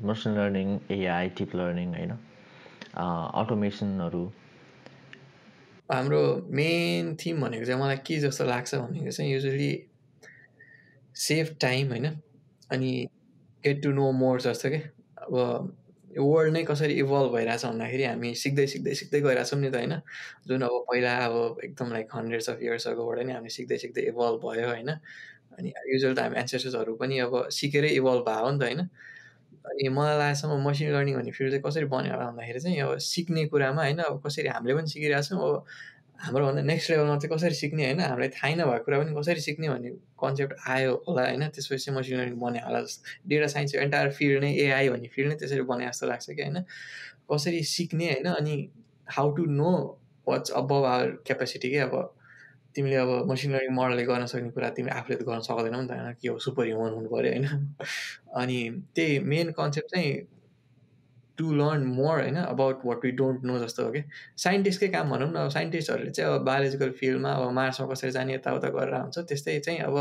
Machine 0.04 0.32
learning 0.38 0.68
AI 0.92 1.28
deep 1.38 1.54
learning 1.56 1.88
होइन? 1.94 2.12
अटोमेसनहरू 2.96 4.24
हाम्रो 5.90 6.22
मेन 6.58 7.14
थिम 7.16 7.40
भनेको 7.40 7.64
चाहिँ 7.64 7.80
मलाई 7.80 7.96
के 8.06 8.18
जस्तो 8.20 8.44
लाग्छ 8.44 8.74
भनेको 8.74 9.10
चाहिँ 9.10 9.32
युजली 9.32 9.72
सेभ 11.16 11.56
टाइम 11.60 11.88
होइन? 11.88 12.06
अनि 12.72 12.92
गेट 13.64 13.82
टु 13.82 13.90
नो 13.92 14.10
मोर 14.12 14.40
जस्तो 14.40 14.68
कि? 14.70 14.80
अब 15.22 15.34
वर्ल्ड 16.18 16.52
नै 16.52 16.62
कसरी 16.64 16.94
इभल्भ 16.96 17.32
भइरहेछ 17.32 17.64
भन्दाखेरि 17.64 18.04
हामी 18.04 18.34
सिक्दै 18.34 18.66
सिक्दै 18.66 18.94
सिक्दै 18.94 19.20
गइरहेछौँ 19.20 19.60
नि 19.60 19.70
त 19.70 19.76
होइन 19.76 19.94
जुन 20.46 20.62
अब 20.62 20.76
पहिला 20.88 21.12
अब 21.26 21.60
एकदम 21.64 21.92
लाइक 21.92 22.08
हन्ड्रेड्स 22.12 22.50
अफ 22.50 22.62
इयर्स 22.62 22.86
अगोबाट 22.86 23.18
नै 23.22 23.32
हामी 23.32 23.50
सिक्दै 23.50 23.78
सिक्दै 23.78 24.02
इभल्भ 24.06 24.40
भयो 24.44 24.68
होइन 24.68 24.90
अनि 25.58 25.72
युजल 25.88 26.14
त 26.14 26.18
हामी 26.20 26.36
एन्सेस्टर्सहरू 26.38 26.96
पनि 26.96 27.18
अब 27.20 27.34
सिकेरै 27.50 27.90
इभल्भ 27.96 28.24
भयो 28.28 28.50
नि 28.50 28.58
त 28.58 28.62
होइन 28.62 28.88
अनि 29.66 29.88
मलाई 29.90 30.18
लागेसम्म 30.18 30.58
मसिन 30.62 30.90
लर्निङ 30.92 31.14
भन्ने 31.14 31.32
फिल्ड 31.32 31.50
चाहिँ 31.50 31.62
कसरी 31.62 31.86
बन्यो 31.88 32.12
होला 32.12 32.26
भन्दाखेरि 32.26 32.60
चाहिँ 32.60 32.80
अब 32.80 32.98
सिक्ने 33.04 33.46
कुरामा 33.48 33.82
होइन 33.82 33.98
अब 34.00 34.20
कसरी 34.26 34.48
हामीले 34.48 34.74
पनि 34.74 34.88
सिकिरहेछौँ 34.88 35.40
अब 35.40 35.64
हाम्रोभन्दा 36.18 36.62
नेक्स्ट 36.62 36.90
लेभलमा 36.90 37.16
चाहिँ 37.18 37.30
कसरी 37.32 37.54
सिक्ने 37.54 37.84
होइन 37.84 38.00
हामीलाई 38.00 38.28
थाहै 38.36 38.54
नभएको 38.54 38.84
कुरा 38.84 38.98
पनि 39.00 39.14
कसरी 39.16 39.40
सिक्ने 39.40 39.68
भन्ने 39.68 39.90
कन्सेप्ट 40.22 40.54
आयो 40.68 40.92
होला 41.08 41.22
होइन। 41.28 41.42
त्यसपछि 41.48 41.90
मसिन 41.92 42.18
लर्निङ 42.18 42.38
बने 42.40 42.60
होला 42.66 42.80
जस्तो 42.82 43.28
डेटा 43.28 43.46
साइन्स 43.54 43.74
एन्टायर 43.84 44.10
फिल्ड 44.18 44.42
नै 44.44 44.52
एआई 44.64 44.88
भन्ने 44.88 45.08
फिल्ड 45.14 45.28
नै 45.30 45.36
त्यसरी 45.36 45.62
बने 45.70 45.86
जस्तो 45.86 46.06
लाग्छ 46.06 46.26
कि 46.30 46.42
होइन। 46.42 46.58
कसरी 47.30 47.62
सिक्ने 47.68 48.06
होइन 48.12 48.26
अनि 48.34 48.54
how 49.08 49.34
to 49.36 49.44
know 49.52 49.72
what's 50.26 50.50
above 50.60 50.84
our 50.84 51.10
capacity 51.26 51.70
के 51.70 51.78
अब 51.78 51.94
तिमीले 52.76 52.96
अब 52.96 53.10
मसिन 53.30 53.52
लर्निङ 53.52 53.74
मोडलले 53.74 54.04
गर्न 54.04 54.26
सक्ने 54.32 54.50
कुरा 54.56 54.68
तिमीले 54.76 54.94
आफूले 54.94 55.16
त 55.16 55.22
गर्न 55.28 55.40
सक्दैनौ 55.48 55.80
नि 55.80 55.88
त 55.88 55.92
होइन 55.92 56.12
के 56.22 56.28
हो 56.28 56.38
सुपर 56.46 56.64
ह्युमन 56.66 56.92
हुनु 56.96 57.08
पऱ्यो 57.12 57.30
होइन। 57.32 57.46
अनि 58.40 58.58
त्यही 58.96 59.18
मेन 59.32 59.50
कन्सेप्ट 59.60 59.88
चाहिँ 59.90 60.10
टु 61.38 61.52
लर्न 61.54 61.84
मोर 61.84 62.20
होइन 62.20 62.36
about 62.36 62.80
what 62.84 63.04
we 63.04 63.10
don't 63.10 63.44
know 63.44 63.58
जस्तो 63.58 63.84
हो 63.84 63.90
कि? 63.92 64.02
साइन्टिस्टकै 64.36 64.88
काम 64.88 65.10
भनौँ 65.10 65.30
न 65.30 65.36
अब 65.36 65.48
साइन्टिस्टहरूले 65.48 66.10
चाहिँ 66.10 66.34
अब 66.34 66.44
बायोलोजिकल 66.44 66.90
फिल्डमा 66.90 67.32
अब 67.32 67.50
मार्समा 67.52 67.86
कसरी 67.86 68.10
जाने 68.10 68.34
यताउता 68.34 68.68
गरेर 68.68 68.94
हुन्छ 68.94 69.18
त्यस्तै 69.18 69.58
चाहिँ 69.60 69.80
अब 69.80 69.96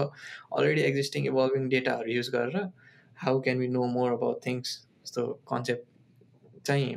अलरेडी 0.57 0.81
एक्जिस्टिङ 0.81 1.25
इभल्भिङ 1.25 1.69
डेटाहरू 1.69 2.11
युज 2.11 2.29
गरेर 2.29 2.69
how 3.17 3.39
can 3.39 3.57
we 3.57 3.67
know 3.67 3.85
more 3.97 4.11
about 4.11 4.45
things 4.45 4.77
जस्तो 5.05 5.27
कन्सेप्ट 5.49 6.63
चाहिँ 6.65 6.95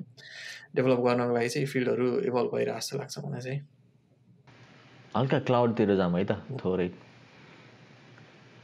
डेभलप 0.74 1.00
गर्नको 1.00 1.34
लागि 1.34 1.48
चाहिँ 1.48 1.66
फिल्डहरू 1.66 2.06
इभल्भ 2.20 2.54
भइरहेको 2.54 2.78
जस्तो 2.78 2.98
लाग्छ 2.98 3.18
मलाई 3.18 3.40
चाहिँ। 3.40 3.60
हल्का 5.16 5.38
क्लाउडतिर 5.38 5.96
जाऊँ 5.96 6.18
है 6.18 6.24
त 6.24 6.32
थोरै। 6.64 6.88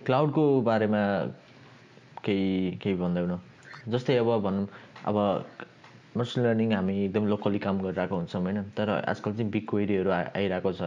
क्लाउडको 0.06 0.44
बारेमा 0.60 1.02
केही 2.24 2.78
केही 2.82 2.96
भन्दैनौँ। 2.96 3.40
जस्तै 3.88 4.16
अब 4.16 4.30
भनौँ 4.42 4.66
अब 5.04 5.16
मसिन 6.16 6.44
लर्निङ 6.44 6.72
हामी 6.72 6.94
एकदम 7.04 7.26
लोकली 7.28 7.58
काम 7.58 7.80
गरिरहेको 7.82 8.16
हुन्छौँ 8.16 8.42
होइन? 8.42 8.62
तर 8.76 8.90
आजकल 8.90 9.32
चाहिँ 9.36 9.50
बिग 9.50 9.66
क्वेरीहरू 9.70 10.10
आइरहेको 10.10 10.72
छ। 10.72 10.82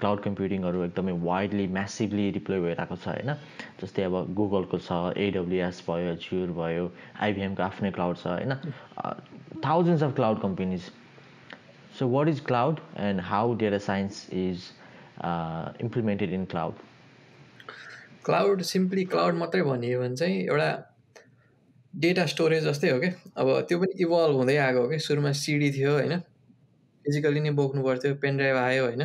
क्लाउड 0.00 0.20
कम्प्युटिङहरू 0.22 0.82
एकदमै 0.84 1.12
वाइडली 1.24 1.66
म्यासिभली 1.74 2.30
डिप्लोय 2.32 2.60
भइरहेको 2.60 2.96
छ 2.96 3.08
होइन? 3.08 3.34
जस्तै 3.80 4.02
अब 4.02 4.34
गुगलको 4.40 4.78
छ 4.78 5.16
एडब्लुएस 5.26 5.82
भयो 5.88 6.14
जियोर 6.24 6.50
भयो 6.60 6.90
आइबिएमको 7.26 7.62
आफ्नै 7.62 7.90
क्लाउड 7.98 8.16
छ 8.16 8.26
होइन? 8.26 8.56
Thousands 9.66 10.02
of 10.02 10.14
cloud 10.16 10.40
companies 10.42 10.88
so 11.98 12.08
what 12.08 12.28
is 12.28 12.40
cloud 12.46 12.80
and 13.10 13.20
how 13.20 13.54
data 13.58 13.78
science 13.90 14.26
is 14.32 14.64
implemented 15.84 16.32
in 16.32 16.44
cloud 16.56 16.82
cloud 18.24 18.62
simply 18.72 19.04
cloud 19.14 19.34
मात्रै 19.34 19.62
भनियो 19.62 20.00
भने 20.00 20.16
चाहिँ 20.16 20.42
एउटा 20.42 20.68
डेटा 21.94 22.24
स्टोरेज 22.26 22.64
जस्तै 22.64 22.90
हो 22.90 22.98
क्या 23.00 23.10
अब 23.36 23.48
त्यो 23.68 23.78
पनि 23.78 24.02
इभल्भ 24.02 24.36
हुँदै 24.36 24.56
आएको 24.56 24.80
हो 24.80 24.88
कि? 24.88 24.98
सुरुमा 24.98 25.32
सिडी 25.32 25.70
थियो 25.72 25.92
होइन? 25.92 26.18
फिजिकली 27.04 27.40
नै 27.40 27.50
बोक्नु 27.60 27.82
पर्थ्यो 27.84 28.14
पेनड्राइभ 28.22 28.56
आयो 28.56 28.84
होइन? 28.84 29.02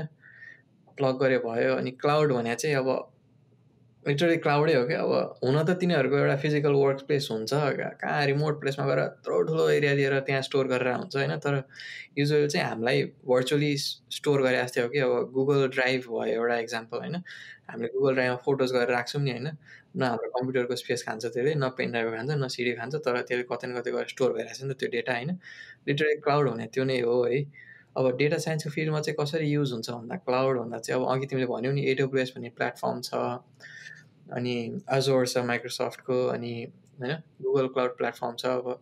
प्लग 0.97 1.19
गरे 1.19 1.37
भयो 1.45 1.75
अनि 1.75 1.91
क्लाउड 2.01 2.33
भने 2.33 2.55
चाहिँ 2.55 2.75
अब 2.75 2.89
लिटरली 4.05 4.37
क्लाउडै 4.37 4.73
हो 4.75 4.83
क्या 4.87 4.99
अब 5.01 5.39
हुन 5.43 5.57
त 5.63 5.75
तिनीहरूको 5.79 6.17
एउटा 6.17 6.35
फिजिकल 6.43 6.73
वर्क 6.73 7.05
प्लेस 7.07 7.27
हुन्छ 7.31 7.53
कहाँ 8.01 8.25
रिमोट 8.25 8.59
प्लेसमा 8.61 8.85
गएर 8.87 8.99
यत्रो 8.99 9.41
ठुलो 9.49 9.69
एरिया 9.69 9.93
लिएर 9.93 10.19
त्यहाँ 10.27 10.41
स्टोर 10.41 10.67
गरेर 10.67 10.93
हुन्छ 10.93 11.15
होइन? 11.15 11.35
तर 11.45 11.61
युजली 12.17 12.47
चाहिँ 12.47 12.67
हामीलाई 12.67 13.03
भर्चुअली 13.29 13.71
स्टोर 14.17 14.41
गरे 14.41 14.63
जस्तै 14.63 14.81
हो 14.81 14.89
कि? 14.89 14.99
अब 14.99 15.31
गुगल 15.33 15.67
ड्राइभ 15.77 16.09
भयो 16.09 16.33
एउटा 16.33 16.57
इक्जाम्पल 16.59 16.97
होइन? 16.97 17.21
हामीले 17.69 17.89
गुगल 17.93 18.13
ड्राइभमा 18.13 18.35
फोटोज 18.45 18.71
गरेर 18.73 18.91
राख्छौँ 18.91 19.21
नि 19.21 19.31
होइन? 19.31 19.47
न 19.95 20.03
हाम्रो 20.03 20.29
कम्प्युटरको 20.29 20.75
स्पेस 20.75 21.03
खान्छ 21.03 21.25
त्यसले 21.25 21.53
न 21.55 21.69
पेन 21.77 21.91
ड्राइभ 21.91 22.13
खान्छ 22.15 22.31
न 22.31 22.47
सिडी 22.47 22.73
खान्छ 22.79 22.95
तर 23.05 23.21
त्यसले 23.21 23.45
कतै 23.51 23.67
न 23.67 23.79
कतै 23.79 23.91
गएर 23.91 24.07
स्टोर 24.13 24.33
भइरहेको 24.33 24.59
छ 24.59 24.63
नि 24.63 24.73
त 24.73 24.77
त्यो 24.79 24.89
डेटा 24.89 25.13
होइन? 25.13 25.31
लिटरली 25.87 26.15
क्लाउड 26.25 26.49
हुने 26.49 26.65
त्यो 26.73 26.83
नै 26.83 26.99
हो 27.01 27.17
है। 27.25 27.41
अब 27.97 28.05
डेटा 28.17 28.37
साइन्सको 28.37 28.69
फिल्डमा 28.69 28.99
चाहिँ 29.01 29.17
कसरी 29.19 29.47
युज 29.49 29.71
हुन्छ 29.73 29.89
भन्दा 29.89 30.15
क्लाउड 30.27 30.59
भन्दा 30.59 30.77
चाहिँ 30.79 31.01
अब 31.01 31.07
अघि 31.09 31.25
तिमीले 31.25 31.47
भन्यौ 31.47 31.71
नि 31.71 31.85
एडब्लुएस 31.91 32.33
भन्ने 32.35 32.49
प्लेटफर्म 32.57 33.01
छ 33.01 33.13
अनि 34.37 34.55
एजोर 34.97 35.25
छ 35.27 35.45
माइक्रोसफ्टको 35.45 36.17
अनि 36.27 36.53
होइन? 36.99 37.15
गुगल 37.41 37.67
क्लाउड 37.67 37.97
प्लेटफर्म 37.97 38.35
छ 38.35 38.45
अब 38.45 38.81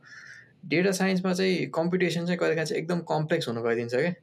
डेटा 0.66 0.92
साइन्समा 0.92 1.34
चाहिँ 1.34 1.66
कम्पिटिसन 1.72 2.26
चाहिँ 2.26 2.40
कहिलेकाहीँ 2.40 2.68
चाहिँ 2.68 2.82
एकदम 2.82 3.00
कम्प्लेक्स 3.10 3.48
हुनु 3.48 3.62
गइदिन्छ 3.64 3.96
क्या 3.96 4.14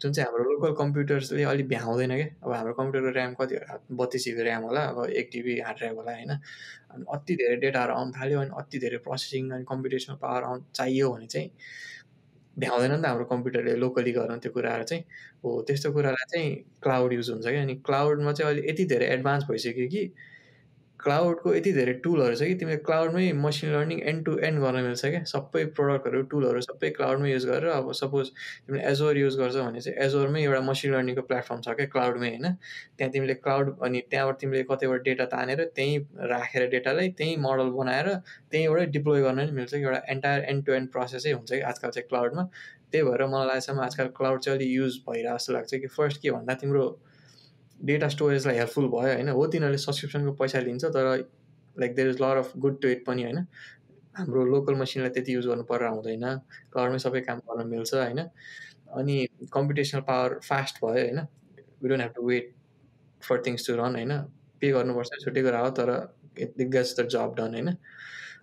जुन 0.00 0.12
चाहिँ 0.12 0.26
हाम्रो 0.26 0.44
लोकल 0.50 0.72
कम्प्युटर्सले 0.78 1.42
अलिक 1.44 1.68
भ्याउँदैन 1.68 2.14
क्या 2.16 2.26
अब 2.44 2.52
हाम्रो 2.52 2.72
कम्प्युटरको 2.74 3.18
ऱ्याम 3.18 3.34
कति 3.40 3.56
बत्तिस 4.00 4.24
जिबी 4.24 4.42
ऱ्याम 4.42 4.62
होला 4.62 4.80
अब 4.84 5.04
एक 5.20 5.30
जिबी 5.32 5.58
हार्ड 5.60 5.78
ड्राइभ 5.78 5.96
होला 5.96 6.12
होइन। 6.12 6.30
अनि 6.30 7.04
अति 7.14 7.34
धेरै 7.36 7.56
डेटाहरू 7.56 7.94
आउनु 7.94 8.12
थाल्यो 8.18 8.40
अनि 8.40 8.50
अति 8.58 8.78
धेरै 8.78 8.98
प्रोसेसिङ 9.06 9.50
अनि 9.50 9.64
कम्प्युटेसनल 9.68 10.16
पावर 10.22 10.42
आउनु 10.42 10.62
चाहियो 10.74 11.10
भने 11.12 11.26
चाहिँ 11.26 11.50
भ्याउँदैन 12.56 12.92
नि 12.92 13.02
त 13.02 13.06
हाम्रो 13.06 13.24
कम्प्युटरले 13.24 13.76
लोकली 13.76 14.12
गर्न 14.12 14.38
त्यो 14.38 14.52
कुराहरू 14.52 14.84
चाहिँ। 14.84 15.04
हो 15.44 15.60
त्यस्तो 15.68 15.92
कुरालाई 15.92 16.26
चाहिँ 16.32 16.50
क्लाउड 16.82 17.12
युज 17.12 17.30
हुन्छ 17.30 17.46
क्या 17.46 17.62
अनि 17.62 17.74
क्लाउडमा 17.86 18.32
चाहिँ 18.32 18.50
अहिले 18.50 18.70
यति 18.70 18.84
धेरै 18.92 19.06
एडभान्स 19.14 19.44
भइसक्यो 19.50 19.88
कि 19.88 20.04
क्लाउडको 21.04 21.54
यति 21.54 21.72
धेरै 21.72 21.92
टुलहरू 22.04 22.34
छ 22.34 22.46
कि 22.48 22.54
तिमीले 22.60 22.76
क्लाउडमै 22.88 23.24
machine 23.40 23.70
learning 23.72 23.98
end 24.10 24.24
to 24.26 24.36
end 24.48 24.60
गर्न 24.64 24.82
मिल्छ 24.86 25.10
क्या? 25.14 25.22
सबै 25.32 25.64
प्रडक्टहरू 25.78 26.22
टुलहरू 26.32 26.60
सबै 26.66 26.90
क्लाउडमै 26.98 27.30
युज 27.32 27.46
गरेर 27.50 27.70
अब 27.74 27.90
सपोज 28.00 28.30
तिमीले 28.40 28.84
एजोर 28.90 29.20
युज 29.22 29.38
गर्छ 29.42 29.56
भने 29.66 29.80
चाहिँ 29.86 30.06
एजोरमै 30.06 30.42
एउटा 30.44 30.60
मसिन 30.68 30.94
लर्निङको 30.96 31.24
प्लेटफर्म 31.30 31.60
छ 31.66 31.76
क्या 31.80 31.86
क्लाउडमै 31.94 32.30
होइन? 32.34 32.46
त्यहाँ 32.96 33.12
तिमीले 33.16 33.38
क्लाउड 33.46 33.72
अनि 33.88 34.04
त्यहाँबाट 34.10 34.40
तिमीले 34.44 34.62
कतिवटा 34.72 35.02
डेटा 35.08 35.26
तानेर 35.34 35.64
त्यहीँ 35.76 35.98
राखेर 36.34 36.68
डेटालाई 36.76 37.14
त्यहीँ 37.20 37.36
मोडल 37.48 37.74
बनाएर 37.80 38.12
त्यहीँबाटै 38.50 38.86
डिप्लोय 38.98 39.22
गर्न 39.28 39.40
नि 39.44 39.58
मिल्छ 39.60 39.72
कि? 39.74 39.82
एउटा 39.82 40.02
एन्टायर 40.16 40.44
एन्ड 40.52 40.66
टु 40.66 40.78
एन्ड 40.80 40.92
प्रोसेसै 40.98 41.32
हुन्छ 41.38 41.50
कि 41.52 41.60
आजकल 41.72 41.96
चाहिँ 41.98 42.08
क्लाउडमा 42.12 42.48
त्यही 42.92 43.04
भएर 43.10 43.26
मलाई 43.32 43.46
लागेसम्म 43.48 43.80
आजकल 43.88 44.14
क्लाउड 44.20 44.40
चाहिँ 44.46 44.58
अलिक 44.58 44.70
युज 44.72 45.00
भइरहेको 45.08 45.36
जस्तो 45.38 45.52
लाग्छ 45.52 45.74
कि? 45.74 45.86
फर्स्ट 45.96 46.22
के 46.22 46.30
भन्दा 46.38 46.54
तिम्रो 46.62 46.86
डेटा 47.84 48.08
स्टोरेजलाई 48.08 48.56
हेल्पफुल 48.56 48.88
भयो 48.88 49.14
होइन? 49.14 49.28
हो 49.28 49.46
तिनीहरूले 49.46 49.78
सब्सक्रिप्सनको 49.78 50.32
पैसा 50.42 50.60
लिन्छ 50.60 50.84
तर 50.84 51.06
like 51.76 51.94
there 51.94 52.08
is 52.08 52.20
lot 52.20 52.36
of 52.36 52.56
good 52.56 52.80
to 52.82 52.88
it 52.88 53.04
पनि 53.06 53.22
होइन? 53.22 53.46
हाम्रो 54.16 54.44
लोकल 54.44 54.74
मसिनलाई 54.74 55.10
त्यति 55.10 55.34
युज 55.34 55.46
गर्नु 55.46 55.64
परेर 55.70 55.88
हुँदैन। 55.88 56.26
क्लाउडमै 56.72 56.98
सबै 56.98 57.20
काम 57.20 57.38
गर्न 57.48 57.66
मिल्छ 57.68 57.94
होइन? 57.94 58.20
अनि 58.94 59.16
कम्पिटिसनल 59.52 60.00
पावर 60.10 60.38
फास्ट 60.48 60.84
भयो 60.84 61.04
होइन? 61.04 61.20
We 61.82 61.88
don't 61.88 62.02
have 62.02 62.12
to 62.16 62.26
wait 62.26 62.54
for 63.22 63.42
things 63.46 63.66
to 63.66 63.76
run 63.76 64.00
होइन? 64.00 64.12
पे 64.60 64.70
गर्नुपर्छ 64.72 65.24
छुट्टै 65.24 65.42
कुरा 65.42 65.60
हो 65.60 65.70
तर 65.78 65.90
it 66.38 66.54
gets 66.58 67.00
the 67.00 67.08
job 67.16 67.34
done 67.38 67.54
होइन? 67.54 67.76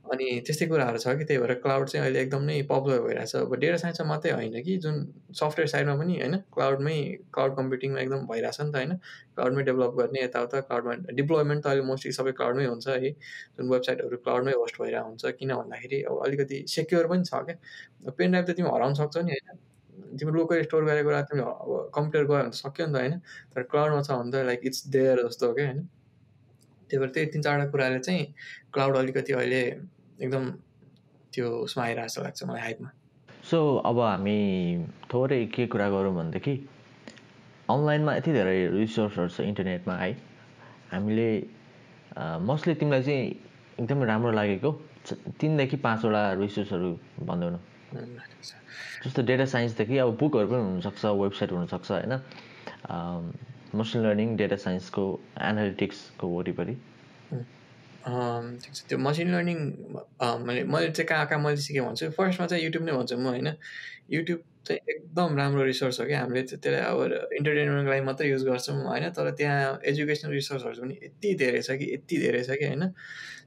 अनि 0.06 0.28
त्यस्तै 0.48 0.66
कुराहरू 0.68 1.00
छ 1.00 1.14
कि 1.18 1.26
त्यही 1.26 1.40
भएर 1.42 1.54
क्लाउड 1.64 1.88
चाहिँ 1.90 2.06
अहिले 2.06 2.22
एकदम 2.22 2.44
नै 2.44 2.56
पपुलर 2.70 3.02
भइरहेछ। 3.02 3.36
अब 3.36 3.54
डेटा 3.60 3.78
साइन्समा 3.78 4.08
मात्रै 4.10 4.32
होइन 4.32 4.62
कि 4.64 4.78
जुन 4.86 4.96
सफ्टवेयर 5.40 5.68
साइडमा 5.74 5.96
पनि 5.96 6.16
होइन 6.20 6.36
क्लाउडमै 6.56 6.96
क्लाउड 7.34 7.56
कम्प्युटिङमा 7.58 8.00
एकदम 8.02 8.26
भइरहेछ 8.32 8.62
नि 8.62 8.72
त 8.72 8.76
होइन। 8.76 8.92
क्लाउडमै 9.36 9.64
डेभलप 9.70 9.94
गर्ने 10.00 10.24
यताउता 10.24 10.62
क्लाउडमा 10.62 10.96
डिप्लोयमेन्ट 11.22 11.64
त 11.64 11.68
अहिले 11.68 11.86
मोस्टली 11.92 12.12
सबै 12.20 12.32
क्लाउडमै 12.40 12.66
हुन्छ 12.66 12.88
है। 12.88 13.12
जुन 13.12 13.70
वेबसाइटहरू 13.70 14.18
क्लाउडमै 14.26 14.54
होस्ट 14.62 14.82
भइरहेको 14.82 15.08
हुन्छ 15.08 15.34
किन 15.40 15.56
भन्दाखेरि 15.56 16.02
अब 16.10 16.26
अलिकति 16.26 16.64
सेक्योर 16.76 17.08
पनि 17.14 17.24
छ 17.24 17.44
क्या। 17.46 18.12
पेन 18.18 18.32
ड्राइभ 18.32 18.46
त 18.46 18.58
तिमी 18.58 18.70
हराउन 18.76 18.94
सक्छौ 19.02 19.22
नि 19.22 19.38
होइन। 19.38 19.58
तिम्रो 20.20 20.36
लोकल 20.36 20.62
स्टोर 20.64 20.84
गरेको 20.86 21.10
कुरा 21.10 21.22
तिमी 21.30 21.42
अब 21.42 21.92
कम्प्युटर 21.96 22.28
गयो 22.28 22.44
भने 22.44 22.60
सक्यो 22.60 22.86
नि 22.88 22.94
त 22.94 22.98
होइन। 22.98 23.20
तर 23.56 23.64
क्लाउडमा 23.72 24.02
छ 24.02 24.12
भने 24.12 24.32
त 24.32 24.46
लाइक 24.52 24.62
इट्स 24.66 24.88
देयर 24.98 25.28
जस्तो 25.28 25.54
क्या 25.54 25.66
होइन। 25.68 25.88
त्यही 26.92 27.00
भएर 27.00 27.10
त्यही 27.16 27.28
तिन 27.34 27.42
चारवटा 27.42 27.70
कुराले 27.72 28.00
चाहिँ 28.00 28.26
क्लाउड 28.74 28.98
अलिकति 28.98 29.34
अहिले 29.34 29.62
एकदम 30.22 30.50
त्यो 31.34 31.48
उसमा 31.66 31.84
आइरहेको 31.84 32.08
जस्तो 32.08 32.24
लाग्छ 32.24 32.44
मलाई 32.44 32.62
हाइपमा 32.62 32.90
सो 33.50 33.60
अब 33.86 34.00
हामी 34.00 34.38
थोरै 35.14 35.46
के 35.56 35.68
कुरा 35.72 35.90
गरौँ 35.90 36.14
भनेदेखि 36.16 36.54
अनलाइनमा 37.70 38.16
यति 38.16 38.32
धेरै 38.34 38.58
रिसोर्सहरू 38.76 39.30
छ 39.30 39.42
इन्टरनेटमा 39.42 39.96
है। 39.96 40.12
हामीले 40.92 41.30
मोस्टली 42.44 42.74
तिमीलाई 42.76 43.04
चाहिँ 43.04 43.24
एकदमै 43.80 44.06
राम्रो 44.06 44.32
लागेको 44.32 44.72
तिनदेखि 45.40 45.78
पाँचवटा 45.86 46.22
रिसोर्सहरू 46.44 46.90
भनिदेऊ 47.24 47.50
न। 47.50 47.58
जस्तो 49.06 49.22
डेटा 49.24 49.46
साइन्सदेखि 49.46 49.98
अब 49.98 50.18
बुकहरू 50.20 50.48
पनि 50.52 50.62
हुनसक्छ 50.62 51.06
वेबसाइट 51.06 51.52
हुनसक्छ 51.52 51.92
होइन। 51.92 52.14
मसिन 53.76 54.02
लर्निङ 54.04 54.36
डेटा 54.38 54.56
साइन्सको 54.66 55.04
एनालिटिक्सको 55.50 56.28
वरिपरि? 56.28 56.76
ठिक 58.04 58.74
छ। 58.76 58.80
त्यो 58.90 58.98
मसिन 58.98 59.28
लर्निङ 59.32 59.58
मैले 60.46 60.64
मैले 60.64 60.90
चाहिँ 60.92 61.08
कहाँ 61.08 61.26
कहाँ 61.28 61.42
मैले 61.42 61.58
सिकेँ 61.58 61.84
भन्छु। 61.86 62.10
फर्स्टमा 62.18 62.48
चाहिँ 62.48 62.64
युट्युब 62.64 62.84
नै 62.86 62.92
भन्छु 62.92 63.18
म 63.18 63.28
होइन? 63.32 63.50
युट्युब 64.12 64.40
चाहिँ 64.68 64.80
एकदम 64.94 65.38
राम्रो 65.38 65.64
रिसोर्स 65.64 66.00
हो 66.00 66.06
क्या। 66.06 66.20
हामीले 66.22 66.42
त्यसलाई 66.44 66.82
अब 66.82 67.00
इन्टरटेनमेन्टको 67.38 67.92
लागि 67.92 68.02
मात्रै 68.06 68.28
युज 68.30 68.44
गर्छौँ 68.46 68.76
होइन? 68.84 69.10
तर 69.16 69.32
त्यहाँ 69.40 69.80
एजुकेसनल 69.92 70.32
रिसोर्सहरू 70.34 70.82
पनि 70.82 70.96
यति 71.04 71.30
धेरै 71.42 71.62
छ 71.62 71.78
कि 71.80 71.86
यति 71.94 72.18
धेरै 72.26 72.44
छ 72.44 72.58
कि 72.60 72.66
होइन? 72.66 72.84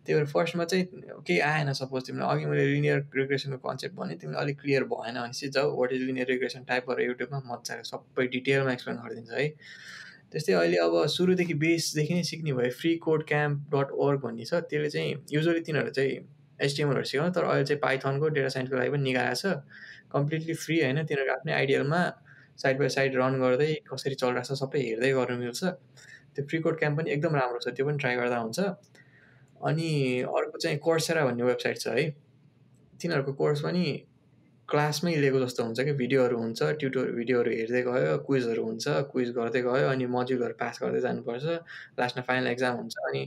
त्यही 0.04 0.14
भएर 0.14 0.26
फर्स्टमा 0.32 0.64
चाहिँ 0.70 0.84
केही 1.26 1.38
आएन 1.40 1.72
सपोज 1.72 2.06
तिमीलाई। 2.06 2.28
अघि 2.34 2.46
मैले 2.46 2.64
लिनियर 2.72 2.98
रिग्रेसनको 3.16 3.58
कन्सेप्ट 3.68 3.94
भने 3.96 4.14
तिमीलाई 4.22 4.42
अलिक 4.44 4.56
क्लियर 4.60 4.84
भएन 4.92 5.14
भने 5.20 5.32
चाहिँ 5.32 5.50
जाऊ। 5.52 5.68
What 5.80 5.92
is 5.92 6.02
linear 6.02 6.26
regression 6.30 6.64
type 6.70 6.90
गरेर 6.90 7.06
युट्युबमा 7.08 7.40
मजाले 7.50 7.82
सबै 7.90 8.26
डिटेलमा 8.34 8.72
एक्सप्लेन 8.72 8.96
गरिदिन्छ 9.04 9.32
है। 9.32 9.46
त्यस्तै 10.34 10.54
अहिले 10.60 10.78
अब 10.82 10.94
सुरुदेखि 11.14 11.54
बेसदेखि 11.62 12.14
नै 12.14 12.22
सिक्ने 12.28 12.52
भयो 12.58 12.70
free 12.78 12.94
code 13.02 13.24
camp 13.26 13.74
dot 13.74 13.90
org 14.04 14.20
भन्ने 14.22 14.44
छ 14.44 14.60
त्यसले 14.70 14.90
चाहिँ 14.94 15.12
युजली 15.32 15.60
तिनीहरू 15.68 15.90
चाहिँ 15.98 16.16
एचटिएमएलहरू 16.58 17.10
सिकाउनु 17.10 17.34
तर 17.36 17.44
अहिले 17.50 17.64
चाहिँ 17.70 17.80
पाइथनको 17.84 18.28
डेटा 18.36 18.48
साइन्सको 18.54 18.76
लागि 18.76 18.90
पनि 18.94 19.02
निकालेको 19.02 19.38
छ। 19.42 19.54
कम्प्लिटली 20.14 20.54
फ्री 20.64 20.80
होइन 20.80 20.98
तिनीहरू 21.10 21.32
आफ्नै 21.34 21.52
आइडियलमा 21.54 22.00
साइड 22.62 22.78
बाई 22.78 22.88
साइड 22.96 23.16
रन 23.20 23.38
गर्दै 23.40 23.70
कसरी 23.90 24.14
चलिरहेको 24.22 24.48
छ 24.48 24.58
सबै 24.62 24.82
हेर्दै 24.88 25.10
गर्नु 25.18 25.36
मिल्छ। 25.38 25.62
त्यो 26.34 26.46
फ्री 26.50 26.58
कोड 26.66 26.78
क्याम्प 26.78 26.98
पनि 27.00 27.10
एकदम 27.14 27.38
राम्रो 27.40 27.58
छ 27.64 27.74
त्यो 27.78 27.86
पनि 27.86 27.98
ट्राई 28.04 28.16
गर्दा 28.22 28.38
हुन्छ। 28.44 28.58
अनि 29.70 29.88
अर्को 30.38 30.58
चाहिँ 30.64 30.78
कोर्सेरा 30.86 31.24
भन्ने 31.26 31.44
वेबसाइट 31.50 31.78
छ 31.78 31.94
है। 31.98 32.04
तिनीहरूको 33.00 33.32
कोर्स 33.42 33.60
पनि 33.66 33.84
क्लासमै 34.68 35.14
लिएको 35.22 35.40
जस्तो 35.40 35.64
हुन्छ 35.64 35.80
कि 35.80 35.92
भिडियोहरू 35.92 36.36
हुन्छ 36.38 36.62
ट्युटोर 36.80 37.10
भिडियोहरू 37.12 37.50
हेर्दै 37.50 37.82
गयो 37.88 38.16
क्विजहरू 38.26 38.62
हुन्छ 38.64 38.84
क्विज 39.12 39.30
गर्दै 39.38 39.60
गयो 39.62 39.88
अनि 39.90 40.06
मजुलहरू 40.14 40.54
पास 40.60 40.78
गर्दै 40.82 41.00
जानुपर्छ। 41.06 41.44
लास्टमा 42.00 42.22
फाइनल 42.28 42.46
एक्जाम 42.48 42.74
हुन्छ 42.80 42.94
अनि 43.08 43.22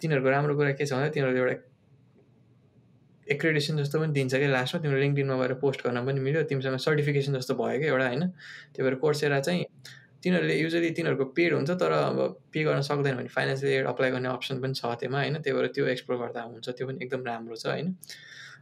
तिनीहरूको 0.00 0.30
राम्रो 0.30 0.54
कुरा 0.56 0.72
के 0.72 0.86
छ 0.86 0.92
भन्दा 0.92 1.08
तिनीहरू 1.16 1.38
एउटा 1.38 1.56
एक्रेडिसन 3.26 3.76
जस्तो 3.78 3.98
पनि 4.00 4.12
दिन्छ 4.12 4.34
कि 4.34 4.46
लास्टमा 4.52 4.82
तिम्रो 4.82 4.98
लिङ्कडिनमा 5.00 5.36
गएर 5.40 5.54
पोस्ट 5.64 5.86
गर्न 5.86 6.04
पनि 6.06 6.20
मिल्यो। 6.20 6.42
तिमीसँग 6.50 6.76
सर्टिफिकेसन 6.86 7.32
जस्तो 7.38 7.54
भयो 7.54 7.78
कि 7.80 7.86
एउटा 7.86 8.06
होइन? 8.06 8.22
त्यही 8.74 8.82
भएर 8.84 8.94
कोर्सेरा 9.04 9.40
चाहिँ 9.40 9.64
तिनीहरूले 10.22 10.56
युजली 10.60 10.90
तिनीहरूको 10.96 11.24
पेड 11.36 11.54
हुन्छ 11.54 11.70
तर 11.80 11.92
अब 11.92 12.18
पे 12.52 12.64
गर्न 12.64 12.80
सक्दैन 12.88 13.16
भने 13.16 13.28
फाइनेन्सियल 13.36 13.72
एड 13.72 13.86
अप्लाई 13.86 14.10
गर्ने 14.10 14.28
अप्सन 14.28 14.60
पनि 14.60 14.74
छ 14.74 14.92
त्यसमा 15.00 15.18
होइन? 15.18 15.40
त्यही 15.40 15.56
भएर 15.56 15.66
त्यो 15.76 15.86
एक्सप्लोर 15.94 16.18
गर्दा 16.22 16.42
हुन्छ 16.42 16.68
त्यो 16.68 16.86
पनि 16.86 17.04
एकदम 17.04 17.24
राम्रो 17.24 17.56
छ 17.56 17.66
होइन? 17.72 17.94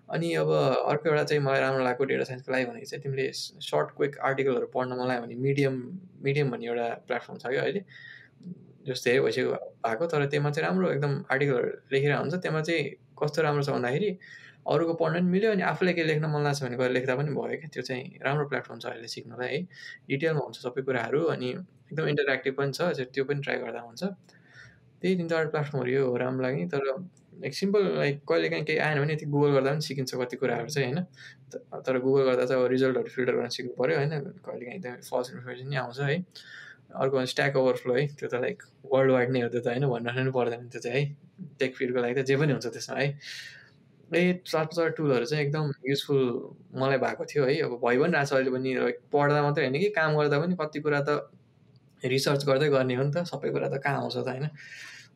अनि 0.09 0.33
अब 0.41 0.51
अर्को 0.51 1.09
एउटा 1.09 1.25
चाहिँ 1.25 1.43
मलाई 1.45 1.61
राम्रो 1.61 1.85
लागेको 1.85 2.05
डेटा 2.11 2.25
साइन्सको 2.25 2.53
लागि 2.53 2.65
भनेको 2.65 2.87
चाहिँ 2.91 3.03
तिमीले 3.03 3.31
सर्ट 3.69 3.91
क्विक 3.97 4.19
आर्टिकलहरू 4.29 4.67
पढ्न 4.75 4.99
मलाई 5.01 5.19
भने 5.21 5.35
मिडियम 5.47 5.75
मिडियम 6.25 6.51
भन्ने 6.51 6.67
एउटा 6.67 6.89
प्लेटफर्म 7.07 7.39
छ 7.39 7.47
क्या 7.47 7.63
अहिले। 7.63 7.85
जस्तो 8.89 9.23
भइसक्यो 9.25 9.53
भएको 9.87 10.07
तर 10.13 10.27
त्यसमा 10.27 10.51
चाहिँ 10.51 10.67
राम्रो 10.69 10.91
एकदम 10.93 11.13
आर्टिकलहरू 11.33 11.69
लेखिरहेको 11.93 12.23
हुन्छ 12.23 12.35
त्यसमा 12.35 12.61
चाहिँ 12.69 12.85
कस्तो 13.23 13.43
राम्रो 13.43 13.63
छ 13.63 13.71
भन्दाखेरि 13.77 14.11
अरूको 14.73 14.95
पढ्न 15.01 15.15
पनि 15.15 15.31
मिल्यो 15.33 15.51
अनि 15.53 15.63
आफूलाई 15.73 15.95
केही 15.95 16.07
लेख्न 16.09 16.27
मन 16.33 16.43
लाग्छ 16.45 16.63
भने 16.63 16.77
गएर 16.77 16.91
लेख्दा 16.97 17.15
पनि 17.17 17.31
भयो 17.37 17.59
क्या। 17.61 17.69
त्यो 17.75 17.83
चाहिँ 17.83 18.19
राम्रो 18.25 18.49
प्लेटफर्म 18.49 18.79
छ 18.81 18.87
अहिले 18.87 19.09
सिक्नलाई 19.09 19.49
है। 19.55 19.61
डिटेलमा 20.09 20.43
हुन्छ 20.45 20.59
सबै 20.65 20.83
कुराहरू 20.89 21.21
अनि 21.35 21.49
एकदम 21.51 22.09
इन्टरेक्टिभ 22.09 22.55
पनि 22.59 22.73
छ 22.73 23.09
त्यो 23.15 23.25
पनि 23.29 23.41
ट्राई 23.45 23.57
गर्दा 23.65 23.81
हुन्छ। 23.81 24.03
त्यही 24.05 25.17
तिन 25.17 25.29
चारवटा 25.29 25.51
प्लेटफर्महरू 25.51 25.91
यो 25.93 26.17
राम्रो 26.17 26.43
लाग्ने 26.45 26.67
तर 26.75 26.85
सिम्पल 27.45 27.85
लाइक 27.97 28.21
कहिले 28.29 28.49
काहीँ 28.49 28.65
केही 28.65 28.79
आएन 28.79 29.01
भने 29.01 29.13
यति 29.13 29.27
गुगल 29.27 29.53
गर्दा 29.53 29.71
पनि 29.71 29.81
सिकिन्छ 29.81 30.15
कति 30.15 30.37
कुराहरू 30.37 30.69
चाहिँ 30.69 30.93
होइन 30.93 31.05
तर 31.81 31.99
गुगल 31.99 32.25
गर्दा 32.25 32.47
चाहिँ 32.47 32.63
अब 32.63 32.71
रिजल्टहरू 32.71 33.09
फिल्टर 33.09 33.37
गर्न 33.37 33.49
सिक्नु 33.49 33.73
पऱ्यो 33.75 33.97
होइन 33.97 34.11
कहिले 34.11 34.65
काहीँ 34.65 34.75
एकदमै 34.75 35.09
फल्स 35.11 35.31
इन्फर्मेसन 35.33 35.69
नै 35.69 35.77
आउँछ 35.77 36.01
है 36.01 36.17
अर्को 36.95 37.25
स्ट्याक 37.27 37.57
ओभरफ्लो 37.57 37.95
है 37.95 38.07
त्यो 38.15 38.29
त 38.29 38.41
लाइक 38.41 38.63
वर्ल्ड 38.93 39.13
वाइड 39.13 39.31
नै 39.31 39.43
हो 39.43 39.49
त्यो 39.49 39.61
त 39.61 39.67
होइन 39.69 39.89
भन्नु 39.89 40.13
नै 40.21 40.31
पर्दैन 40.31 40.69
त्यो 40.69 40.81
चाहिँ 40.81 41.05
है 41.05 41.49
टेक 41.59 41.77
फिल्डको 41.77 42.01
लागि 42.01 42.15
त 42.15 42.27
जे 42.27 42.37
पनि 42.37 42.53
हुन्छ 42.53 42.67
त्यसमा 42.69 42.99
है 42.99 43.09
ए 44.11 44.41
चार 44.47 44.91
टुलहरू 44.91 45.25
चाहिँ 45.25 45.45
एकदम 45.45 45.73
युजफुल 45.85 46.23
मलाई 46.75 46.99
भएको 46.99 47.25
थियो 47.25 47.45
है 47.45 47.61
अब 47.61 47.81
भइ 47.85 47.99
पनि 47.99 48.13
रहेछ 48.13 48.33
अहिले 48.33 48.51
पनि 48.51 48.75
लाइक 48.77 49.01
पढ्दा 49.13 49.43
मात्रै 49.43 49.65
होइन 49.65 49.81
कि 49.81 49.89
काम 49.97 50.17
गर्दा 50.17 50.39
पनि 50.41 50.57
कति 50.61 50.81
कुरा 50.81 51.01
त 51.01 51.31
रिसर्च 52.03 52.45
गर्दै 52.47 52.69
गर्ने 52.69 52.95
हो 52.95 53.05
नि 53.05 53.13
त 53.13 53.25
सबै 53.27 53.51
कुरा 53.51 53.69
त 53.69 53.83
कहाँ 53.83 54.01
आउँछ 54.01 54.17
त 54.17 54.29
होइन 54.29 54.49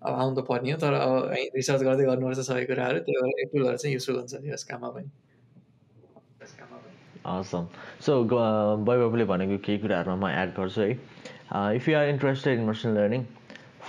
अब 0.03 0.13
आउनु 0.15 0.35
त 0.37 0.45
पर्ने 0.49 0.71
हो 0.73 0.79
तर 0.83 0.93
अब 0.95 1.13
रिसर्च 1.57 1.83
गर्दै 1.89 2.05
गर्नुपर्छ 2.07 2.41
सबै 2.49 2.65
कुराहरू 2.71 2.99
त्यही 3.07 3.23
भएर 3.23 3.49
टुलहरू 3.53 3.77
चाहिँ 3.83 3.95
युजफुल 3.95 4.17
हुन्छ 4.17 4.35
यस 4.53 4.65
काममा 4.71 4.91
पनि। 4.97 5.11
असम 7.33 7.67
सो 8.07 8.13
वैभवले 8.89 9.25
भनेको 9.33 9.59
केही 9.67 9.79
कुराहरूमा 9.79 10.17
म 10.27 10.31
एड 10.43 10.49
गर्छु 10.59 10.81
है। 10.81 10.91
If 11.77 11.89
you 11.89 11.95
are 11.99 12.09
interested 12.09 12.59
in 12.59 12.65
machine 12.67 12.95
learning 12.99 13.23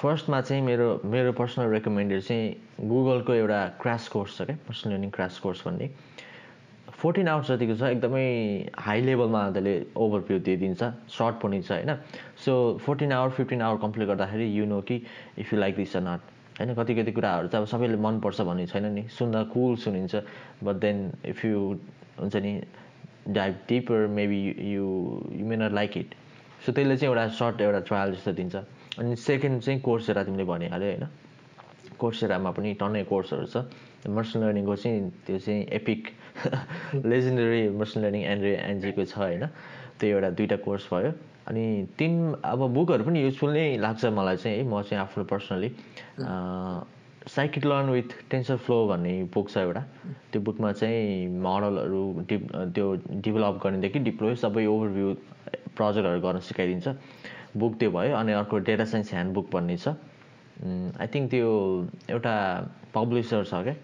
फर्स्टमा 0.02 0.42
चाहिँ 0.42 0.62
मेरो 0.64 0.88
मेरो 1.06 1.32
पर्सनल 1.40 1.72
रेकमेन्डेड 1.72 2.22
चाहिँ 2.22 2.88
गुगलको 2.90 3.34
एउटा 3.34 3.60
क्रास 3.82 4.08
कोर्स 4.14 4.38
छ 4.38 4.42
क्या 4.50 4.58
मसिन 4.70 4.92
लर्निङ 4.94 5.10
क्रास 5.18 5.40
कोर्स 5.40 5.68
भन्ने। 5.68 5.88
फोर्टिन 6.92 7.28
आवर्स 7.28 7.48
जतिको 7.52 7.76
छ 7.76 7.84
एकदमै 7.84 8.28
हाई 8.80 9.02
लेभलमा 9.02 9.42
त्यसले 9.52 9.74
ओभरभ्यू 9.96 10.40
दिइदिन्छ 10.40 10.84
सर्ट 11.10 11.36
पनि 11.42 11.62
छ 11.62 11.72
होइन? 11.72 11.96
So 12.46 12.78
fourteen 12.86 13.12
hour 13.12 13.30
fifteen 13.40 13.62
hour 13.62 13.78
complete 13.82 14.08
गर्दाखेरि 14.08 14.48
यु 14.58 14.66
नो 14.66 14.82
कि 14.82 14.96
if 15.40 15.54
you 15.54 15.60
like 15.60 15.76
this 15.76 15.96
or 15.98 16.00
not 16.00 16.22
होइन? 16.60 16.74
कति 16.76 16.96
कति 16.96 17.12
कुराहरू 17.12 17.48
चाहिँ 17.48 17.64
अब 17.64 17.70
सबैले 17.72 17.98
मनपर्छ 17.98 18.42
भन्ने 18.42 18.66
छैन 18.68 18.86
नि। 18.94 19.04
सुन्दा 19.10 19.44
कुल 19.56 19.76
सुनिन्छ 19.84 20.16
बट 20.64 20.76
देन 20.76 21.12
इफ 21.26 21.46
यु 21.46 21.60
हुन्छ 22.20 22.36
नि 22.36 22.54
dive 23.30 23.56
deeper 23.70 24.08
maybe 24.08 24.42
you 24.74 24.86
you 25.32 25.46
may 25.48 25.56
not 25.56 25.74
like 25.74 25.98
it 25.98 26.16
so 26.66 26.72
त्यसले 26.72 26.98
चाहिँ 26.98 27.14
एउटा 27.14 27.28
सर्ट 27.40 27.62
एउटा 27.62 27.80
ट्रायल 27.88 28.12
जस्तो 28.14 28.32
दिन्छ। 28.32 28.56
अनि 29.00 29.16
सेकेन्ड 29.16 29.62
चाहिँ 29.62 29.80
कोर्सेरा 29.82 30.24
तिमीले 30.24 30.44
भनिहाल्यो 30.44 30.90
होइन? 30.90 31.08
कोर्सेरामा 32.00 32.52
पनि 32.52 32.74
टन्नै 32.80 33.04
कोर्सहरू 33.04 33.46
छ। 33.46 33.66
मर्सन 34.10 34.40
लर्निङको 34.40 34.76
चाहिँ 34.76 35.10
त्यो 35.26 35.38
चाहिँ 35.40 35.66
epic 35.80 36.08
legendary 37.06 37.64
machine 37.80 38.02
learning 38.02 38.24
Andrew 38.34 38.54
एनजीको 38.70 39.06
छ 39.06 39.18
होइन? 39.18 39.46
त्यो 40.00 40.10
एउटा 40.10 40.30
दुइटा 40.38 40.58
कोर्स 40.66 40.88
भयो। 40.94 41.12
अनि 41.48 41.64
तिन 42.00 42.14
अब 42.44 42.60
बुकहरू 42.74 43.04
पनि 43.04 43.22
युजफुल 43.22 43.52
नै 43.54 43.78
लाग्छ 43.78 44.06
मलाई 44.06 44.38
चाहिँ 44.38 44.58
है? 44.58 44.64
म 44.64 44.82
चाहिँ 44.82 45.02
आफूले 45.04 45.26
personally 45.28 45.70
scikit 47.24 47.66
learn 47.66 47.90
with 47.90 48.10
TensorFlow 48.68 48.78
भन्ने 48.88 49.12
बुक 49.34 49.50
छ 49.50 49.58
एउटा। 49.58 49.82
त्यो 50.32 50.42
बुकमा 50.42 50.72
चाहिँ 50.72 51.28
मोडलहरू 51.40 52.02
डिप 52.30 52.42
त्यो 52.76 52.88
डेभलप 53.24 53.60
गर्नेदेखि 53.64 54.00
डिप्लोय 54.08 54.36
सबै 54.44 54.66
ओभरभ्यू 54.66 55.08
प्रोजेक्टहरू 55.78 56.20
गर्न 56.20 56.40
सिकाइदिन्छ। 56.50 56.88
बुक 57.56 57.74
त्यो 57.80 57.92
भयो 57.92 58.16
अनि 58.16 58.32
अर्को 58.34 58.58
डेटा 58.68 58.86
साइन्स 58.92 59.14
ह्यान्ड 59.14 59.34
बुक 59.34 59.48
भन्ने 59.52 59.78
छ। 59.78 59.96
आई 61.00 61.08
थिङ्क 61.14 61.30
त्यो 61.32 61.48
एउटा 62.10 62.36
पब्लिसर 62.94 63.44
छ 63.44 63.54
क्या? 63.64 63.76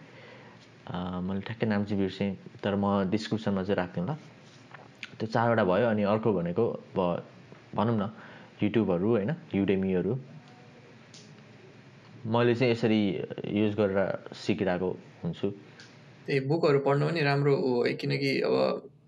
मैले 0.89 1.41
ठ्याक्कै 1.41 1.67
नाम 1.67 1.85
चाहिँ 1.85 2.01
बिर्सेँ 2.01 2.29
तर 2.63 2.75
म 2.75 3.09
डिस्क्रिप्सनमा 3.09 3.63
चाहिँ 3.63 3.77
राख्थेँ 3.77 4.05
ल 4.05 4.15
त्यो 5.19 5.27
चारवटा 5.27 5.63
भयो 5.63 5.87
अनि 5.87 6.03
अर्को 6.03 6.33
भनेको 6.33 6.65
अब 6.65 6.99
भनौँ 7.75 7.97
न 7.97 8.09
युट्युबहरू 8.63 9.09
होइन 9.09 9.31
युडेमीहरू 9.53 10.13
मैले 12.25 12.55
चाहिँ 12.55 12.71
यसरी 12.73 13.01
युज 13.53 13.75
गरेर 13.75 13.99
सिकिरहेको 14.35 14.89
हुन्छु। 15.23 15.47
त्यही 16.25 16.39
बुकहरू 16.47 16.79
पढ्नु 16.85 17.05
पनि 17.07 17.21
राम्रो 17.21 17.55
हो 17.55 17.71
है? 17.83 17.93
किनकि 17.93 18.31
अब 18.41 18.55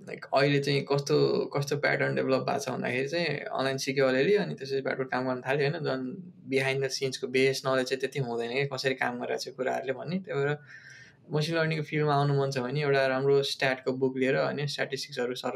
लाइक 0.08 0.26
अहिले 0.34 0.60
चाहिँ 0.60 0.82
कस्तो 0.92 1.16
कस्तो 1.56 1.78
प्याटर्न 1.78 2.16
डेभलप 2.16 2.46
भएको 2.48 2.60
छ 2.60 2.70
भन्दाखेरि 2.70 3.08
चाहिँ 3.10 3.28
अनलाइन 3.52 3.78
सिक्यो 3.78 4.06
अलिअलि 4.08 4.36
अनि 4.36 4.54
त्यसपछि 4.56 4.82
बाटो 4.82 5.04
काम 5.12 5.28
गर्न 5.28 5.42
थाल्यो 5.48 5.70
होइन? 5.70 5.78
झन् 5.84 6.04
बिहाइन्ड 6.50 6.86
द 6.86 6.88
सिन्सको 6.90 7.28
बेस 7.28 7.62
नलेज 7.66 7.86
चाहिँ 7.90 8.00
त्यति 8.02 8.20
हुँदैन 8.20 8.52
कि 8.54 8.66
कसरी 8.74 8.96
काम 9.02 9.20
गरिरहेको 9.22 9.52
छ 9.52 9.56
कुराहरूले 9.58 9.94
भन्ने। 10.00 10.18
त्यही 10.26 10.40
भएर 10.40 10.50
मसिन 11.34 11.56
लर्निङको 11.56 11.84
फिल्डमा 11.90 12.14
आउनु 12.16 12.34
मन 12.42 12.52
छ 12.52 12.64
भने 12.68 12.82
एउटा 12.82 13.06
राम्रो 13.08 13.42
स्ट्याटको 13.50 13.92
बुक 14.04 14.18
लिएर 14.24 14.36
होइन 14.38 14.66
स्ट्याटिस्टिक्सहरू 14.76 15.36
सर 15.42 15.54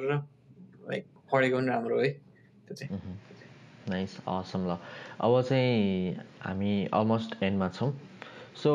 लाइक 0.89 1.05
पढेको 1.31 1.57
पनि 1.57 1.67
राम्रो 1.67 1.99
है 2.01 2.09
त्यो 2.67 2.75
चाहिँ। 2.75 2.99
नाइस 3.89 4.17
असम 4.27 4.67
ल। 4.67 4.77
अब 5.21 5.41
चाहिँ 5.49 6.15
हामी 6.41 6.73
अलमोस्ट 6.93 7.43
एन्डमा 7.43 7.69
छौँ। 7.69 7.91
So 8.63 8.71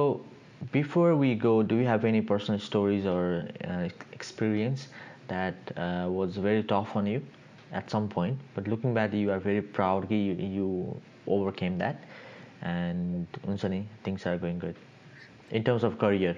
before 0.72 1.12
we 1.20 1.34
go 1.44 1.60
do 1.68 1.76
you 1.76 1.88
have 1.88 2.04
any 2.06 2.20
personal 2.28 2.58
stories 2.64 3.06
or 3.06 3.88
experience 4.14 4.86
that 5.28 5.72
was 6.16 6.38
very 6.46 6.62
tough 6.72 6.96
on 6.98 7.06
you 7.06 7.20
at 7.78 7.90
some 7.90 8.08
point 8.14 8.58
but 8.58 8.68
looking 8.68 8.94
back 8.94 9.14
you 9.14 9.30
are 9.30 9.38
very 9.46 9.60
proud 9.78 10.06
कि 10.12 10.18
यु 10.58 10.68
ओभरकेम 11.28 11.78
द्याट 11.78 12.04
एन्ड 12.66 13.40
हुन्छ 13.46 13.64
नि 13.66 13.84
things 14.06 14.26
are 14.26 14.38
going 14.38 14.58
good 14.58 14.74
in 15.52 15.62
terms 15.62 15.84
of 15.84 15.96
career 16.00 16.34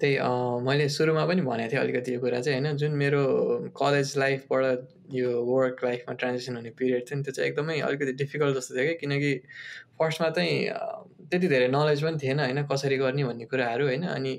त्यही 0.00 0.18
मैले 0.66 0.88
सुरुमा 0.88 1.24
पनि 1.26 1.42
भनेको 1.42 1.70
थिएँ 1.72 1.80
अलिकति 1.80 2.14
यो 2.14 2.20
कुरा 2.20 2.40
चाहिँ 2.40 2.60
होइन? 2.60 2.76
जुन 2.76 2.92
मेरो 3.02 3.22
कलेज 3.80 4.14
लाइफबाट 4.18 4.88
यो 5.14 5.30
वर्क 5.44 5.84
लाइफमा 5.84 6.14
ट्रान्जेक्सन 6.14 6.56
हुने 6.56 6.70
पिरियड 6.78 7.02
थियो 7.10 7.16
नि 7.18 7.22
त्यो 7.24 7.32
चाहिँ 7.32 7.50
एकदमै 7.50 7.80
अलिकति 7.88 8.12
डिफिकल्ट 8.22 8.56
जस्तो 8.56 8.74
थियो 8.76 8.86
कि? 8.88 8.94
किनकि 9.00 9.32
फर्स्टमा 9.98 10.30
चाहिँ 10.30 11.26
त्यति 11.30 11.48
धेरै 11.48 11.68
नलेज 11.68 12.02
पनि 12.02 12.18
थिएन 12.22 12.40
होइन? 12.40 12.62
कसरी 12.72 12.96
गर्ने 12.96 13.24
भन्ने 13.24 13.44
कुराहरू 13.52 13.86
होइन? 13.86 14.06
अनि 14.06 14.34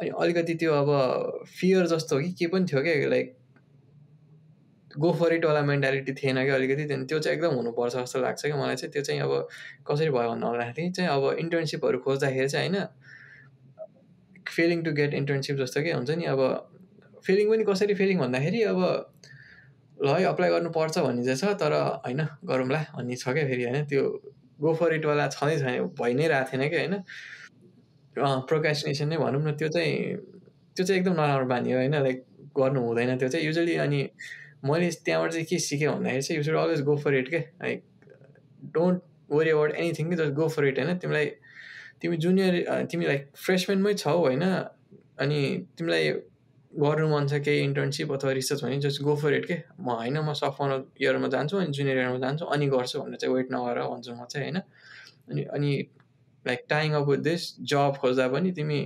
अनि 0.00 0.10
अलिकति 0.20 0.54
त्यो 0.60 0.72
अब 0.72 0.90
फियर 1.58 1.86
जस्तो 1.86 2.16
हो 2.16 2.22
कि? 2.22 2.32
के 2.38 2.46
पनि 2.52 2.66
थियो 2.72 2.82
क्या 2.82 3.08
लाइक 3.10 3.36
गो 4.98 5.12
फर 5.18 5.32
इटवाला 5.32 5.60
मेन्टालिटी 5.62 6.12
थिएन 6.12 6.44
क्या 6.44 6.54
अलिकति 6.54 6.84
त्यहाँदेखि 6.84 7.08
त्यो 7.08 7.18
चाहिँ 7.18 7.36
एकदम 7.38 7.54
हुनुपर्छ 7.56 7.96
जस्तो 7.96 8.20
लाग्छ 8.20 8.42
कि 8.46 8.52
मलाई 8.52 8.76
चाहिँ। 8.76 8.92
त्यो 8.92 9.02
चाहिँ 9.02 9.20
अब 9.22 9.48
कसरी 9.88 10.10
भयो 10.10 10.28
भन्नु 10.30 10.46
भन्दाखेरि 10.46 10.90
चाहिँ 10.90 11.10
अब 11.10 11.38
इन्टर्नसिपहरू 11.38 11.98
खोज्दाखेरि 12.04 12.48
चाहिँ 12.48 12.68
होइन? 12.68 12.86
फेलिङ 14.48 14.82
टु 14.84 14.92
गेट 14.92 15.14
इन्टर्नसिप 15.14 15.56
जस्तो 15.56 15.82
के 15.82 15.92
हुन्छ 15.92 16.10
नि 16.10 16.24
अब 16.24 16.40
फेलिङ 17.26 17.50
पनि 17.50 17.64
कसरी 17.64 17.94
फेलिङ 17.94 18.18
भन्दाखेरि 18.18 18.62
अब 18.72 18.80
ल 20.02 20.08
है 20.08 20.24
अप्लाई 20.24 20.50
गर्नुपर्छ 20.50 20.98
भन्ने 20.98 21.24
चाहिँ 21.24 21.36
छ 21.36 21.56
तर 21.60 21.72
होइन 22.06 22.20
गरौँला 22.48 22.80
भन्ने 22.96 23.16
छ 23.16 23.28
क्या 23.36 23.44
फेरि 23.46 23.64
होइन? 23.64 23.84
त्यो 23.84 24.02
गो 24.60 24.72
फर 24.74 24.94
इटवाला 24.94 25.26
छँदै 25.28 25.56
छैन 25.58 25.86
भइ 26.00 26.14
नै 26.14 26.28
रहेको 26.28 26.50
थिएन 26.52 26.68
कि 26.68 26.76
होइन? 26.76 26.94
प्रोकास्टिनेसन 28.48 29.08
नै 29.08 29.16
भनौँ 29.16 29.42
न 29.42 29.52
त्यो 29.60 29.68
चाहिँ 29.68 30.16
त्यो 30.76 30.84
चाहिँ 30.86 31.00
एकदम 31.00 31.14
नराम्रो 31.20 31.46
बानी 31.52 31.72
हो 31.72 31.78
होइन? 31.78 31.94
लाइक 32.02 32.24
गर्नु 32.56 32.80
हुँदैन 32.80 33.16
त्यो 33.18 33.28
चाहिँ। 33.28 33.46
युजली 33.46 33.74
अनि 33.84 34.00
मैले 34.64 34.90
त्यहाँबाट 35.04 35.32
चाहिँ 35.32 35.46
के 35.46 35.58
सिकेँ 35.58 35.88
भन्दाखेरि 35.88 36.22
चाहिँ 36.22 36.36
you 36.38 36.44
should 36.44 36.56
always 36.56 36.80
go 36.88 36.96
for 36.96 37.14
it 37.14 37.28
के? 37.28 37.38
Like 37.38 37.84
don't 38.74 39.02
worry 39.30 39.50
about 39.50 39.72
anything 39.74 40.14
just 40.16 40.32
go 40.40 40.48
for 40.48 40.64
it 40.68 40.78
होइन? 40.78 40.96
तिमीलाई 40.98 41.30
तिमी 42.02 42.16
जुनियर 42.16 42.84
तिमी 42.90 43.06
लाइक 43.06 43.30
फ्रेसमेनमै 43.36 43.94
छौ 43.94 44.16
होइन? 44.18 44.44
अनि 45.18 45.40
तिमीलाई 45.78 46.12
गर्नु 46.72 47.08
मन 47.08 47.26
छ 47.26 47.40
केही 47.44 47.60
इन्टर्नसिप 47.60 48.12
अथवा 48.12 48.32
रिसर्च 48.32 48.64
भने 48.64 48.78
जस्ट 48.80 49.02
गो 49.02 49.14
फर 49.16 49.34
इट 49.34 49.46
के? 49.46 49.56
म 49.80 49.90
होइन 49.90 50.18
म 50.18 50.32
सफ्टवेयर 50.32 50.84
इयरमा 51.00 51.28
जान्छु 51.28 51.56
अनि 51.56 51.72
जुनियर 51.72 51.98
इयरमा 51.98 52.18
जान्छु 52.18 52.46
अनि 52.46 52.66
गर्छु 52.66 53.00
भनेर 53.00 53.16
चाहिँ 53.16 53.34
वेट 53.34 53.48
नगर 53.52 53.82
भन्छु 53.88 54.14
म 54.14 54.24
चाहिँ 54.24 54.46
होइन? 54.46 54.62
अनि 55.30 55.44
अनि 55.44 55.72
like 56.44 56.64
tying 56.68 56.92
up 56.92 57.08
with 57.08 57.18
this 57.18 57.46
job 57.64 57.96
खोज्दा 58.00 58.28
पनि 58.28 58.52
तिमी 58.52 58.80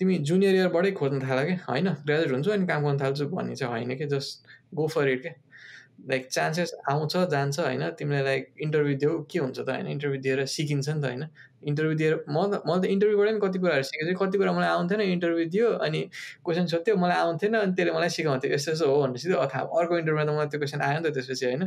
तिमी 0.00 0.18
जुनियर 0.28 0.54
इयरबाटै 0.54 0.90
खोज्नु 0.92 1.20
थाल 1.20 1.44
कि? 1.44 1.54
होइन? 1.68 1.88
ग्रेजुएट 2.06 2.32
हुन्छु 2.32 2.50
अनि 2.50 2.66
काम 2.66 2.82
गर्नु 2.82 3.00
थाल्छु 3.00 3.26
भन्ने 3.28 3.56
चाहिँ 3.56 3.72
होइन 3.74 3.96
कि? 3.96 4.06
जस्ट 4.06 4.46
गो 4.74 4.86
फर 4.86 5.08
इट 5.08 5.22
के? 5.22 5.51
लाइक 5.98 6.28
चान्सेस 6.32 6.72
आउँछ 6.90 7.16
जान्छ 7.30 7.58
होइन? 7.60 7.82
तिमीलाई 7.98 8.22
लाइक 8.24 8.54
इन्टरभ्यू 8.60 8.96
देऊ 8.98 9.18
के 9.30 9.38
हुन्छ 9.38 9.58
त 9.58 9.68
होइन? 9.68 9.86
इन्टरभ्यू 9.86 10.20
दिएर 10.20 10.44
सिकिन्छ 10.46 10.88
नि 10.88 11.00
त 11.02 11.04
होइन? 11.04 11.26
इन्टरभ्यू 11.62 11.96
दिएर 11.98 12.14
म 12.28 12.46
त 12.50 12.62
मैले 12.66 12.80
त 12.82 12.90
इन्टरभ्यूबाट 12.90 13.28
पनि 13.28 13.40
कति 13.40 13.58
कुराहरू 13.58 13.82
सिकेको 13.82 14.24
कति 14.24 14.38
कुरा 14.38 14.52
मलाई 14.52 14.68
आउँथेन 14.68 15.00
इन्टरभ्यू 15.00 15.46
दियो 15.48 15.68
अनि 15.86 16.00
क्वेसन 16.44 16.66
सोध्थ्यो 16.74 16.96
मलाई 16.96 17.16
आउँथेन 17.16 17.54
अनि 17.54 17.72
त्यसले 17.72 17.92
मलाई 17.92 18.08
सिकाउँथ्यो। 18.18 18.54
यस्तो 18.54 18.72
यस्तो 18.72 18.90
हो 18.90 19.02
भनेपछि 19.02 19.32
अथा 19.46 19.60
अर्को 19.80 19.98
इन्टरभ्यूमा 19.98 20.24
त 20.24 20.36
मलाई 20.36 20.46
त्यो 20.50 20.60
क्वेसन 20.60 20.80
आयो 20.82 20.98
नि 21.00 21.10
त 21.10 21.14
त्यसपछि 21.14 21.46
होइन? 21.46 21.62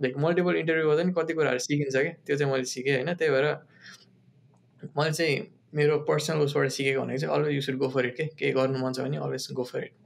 लाइक 0.00 0.16
मल्टिपल 0.18 0.56
इन्टरभ्यूबाट 0.56 0.98
पनि 0.98 1.12
कति 1.18 1.34
कुराहरू 1.34 1.58
सिकिन्छ 1.66 1.96
क्या? 1.96 2.12
त्यो 2.26 2.36
चाहिँ 2.36 2.52
मैले 2.52 2.64
सिकेँ 2.74 2.94
होइन? 2.94 3.14
त्यही 3.14 3.30
भएर 3.32 3.46
मैले 4.96 5.12
चाहिँ 5.12 5.36
मेरो 5.74 5.98
पर्सनल 6.08 6.38
उसबाट 6.44 6.68
सिकेको 6.70 7.00
भनेको 7.02 7.20
चाहिँ 7.20 7.34
always 7.36 7.54
you 7.54 7.60
should 7.60 7.76
go 7.76 7.88
for 7.88 8.06
it 8.06 8.16
के 8.16 8.24
केही 8.38 8.52
गर्नु 8.52 8.78
मन 8.78 8.92
छ 8.92 9.00
भने 9.00 9.16
अलवेज 9.18 9.48
गो 9.52 9.64
फर 9.64 9.84
इट 9.84 10.05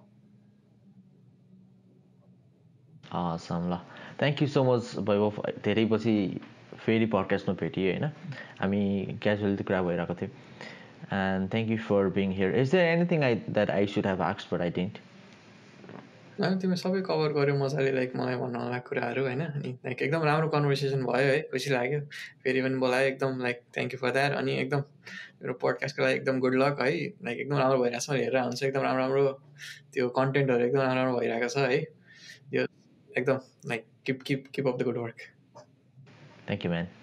हवस् 3.12 3.50
ल 3.52 3.78
thank 4.18 4.42
you 4.42 4.48
so 4.48 4.64
much 4.64 4.94
Vaibhav 5.04 5.42
धेरै 5.64 5.84
पछि 5.86 6.14
फेरि 6.76 7.06
पडकास्टमा 7.08 7.54
भेटियो 7.56 7.90
होइन 7.90 8.04
हामी 8.58 8.82
क्याजुअली 9.22 9.64
कुरा 9.64 9.82
भइरहेको 9.82 10.14
थियो 10.14 10.30
and 11.12 11.50
thank 11.52 11.70
you 11.70 11.78
for 11.84 12.08
being 12.14 12.32
here 12.32 12.58
is 12.58 12.70
there 12.70 12.86
anything 12.88 13.24
I 13.24 13.34
that 13.50 13.70
I 13.72 13.86
should 13.88 14.06
have 14.06 14.22
आक्स 14.24 14.52
but 14.52 14.61
I 14.61 14.70
didn't 14.72 14.98
तिमी 16.61 16.76
सबै 16.76 17.00
कभर 17.02 17.32
गऱ्यो 17.32 17.54
मजाले 17.56 17.90
लाइक 17.92 18.16
मलाई 18.16 18.36
भन्नु 18.36 18.61
होला 18.61 18.78
कुराहरू 18.82 19.24
होइन 19.24 19.40
अनि 19.42 19.72
लाइक 19.84 20.02
एकदम 20.02 20.22
राम्रो 20.24 20.48
कन्भर्सेसन 20.48 21.04
भयो 21.04 21.26
है 21.26 21.40
खुसी 21.50 21.70
लाग्यो 21.70 22.00
फेरि 22.44 22.62
पनि 22.62 22.78
बोलायो 22.78 23.08
एकदम 23.08 23.42
like 23.42 23.61
thank 23.74 23.92
you 23.92 23.98
for 24.00 24.12
that 24.12 24.36
अनि 24.36 24.56
एकदम 24.58 24.84
मेरो 25.42 25.54
पडकास्टको 25.61 26.02
लागि 26.02 26.14
एकदम 26.14 26.38
गुड 26.40 26.54
लक 26.56 26.80
है 26.80 26.90
लाइक 27.24 27.38
एकदम 27.38 27.58
राम्रो 27.58 27.82
भइरहेको 27.82 28.04
छ 28.06 28.18
हेरेर 28.18 28.40
हुन्छ 28.40 28.62
एकदम 28.62 28.82
राम्रो 28.82 29.02
राम्रो 29.02 29.32
त्यो 29.92 30.08
कन्टेन्टहरू 30.16 30.64
एकदम 30.64 30.80
राम्रो 30.80 31.00
राम्रो 31.00 31.18
भइरहेको 31.18 31.48
छ 31.48 31.66
है 31.66 31.80
ekdam 33.21 33.45
like 33.75 33.87
keep 34.05 34.25
keep 34.31 34.51
keep 34.53 34.66
up 34.73 34.79
the 34.79 34.89
good 34.91 34.99
work. 35.05 35.29
Thank 36.47 36.64
you 36.64 36.71
man. 36.71 36.99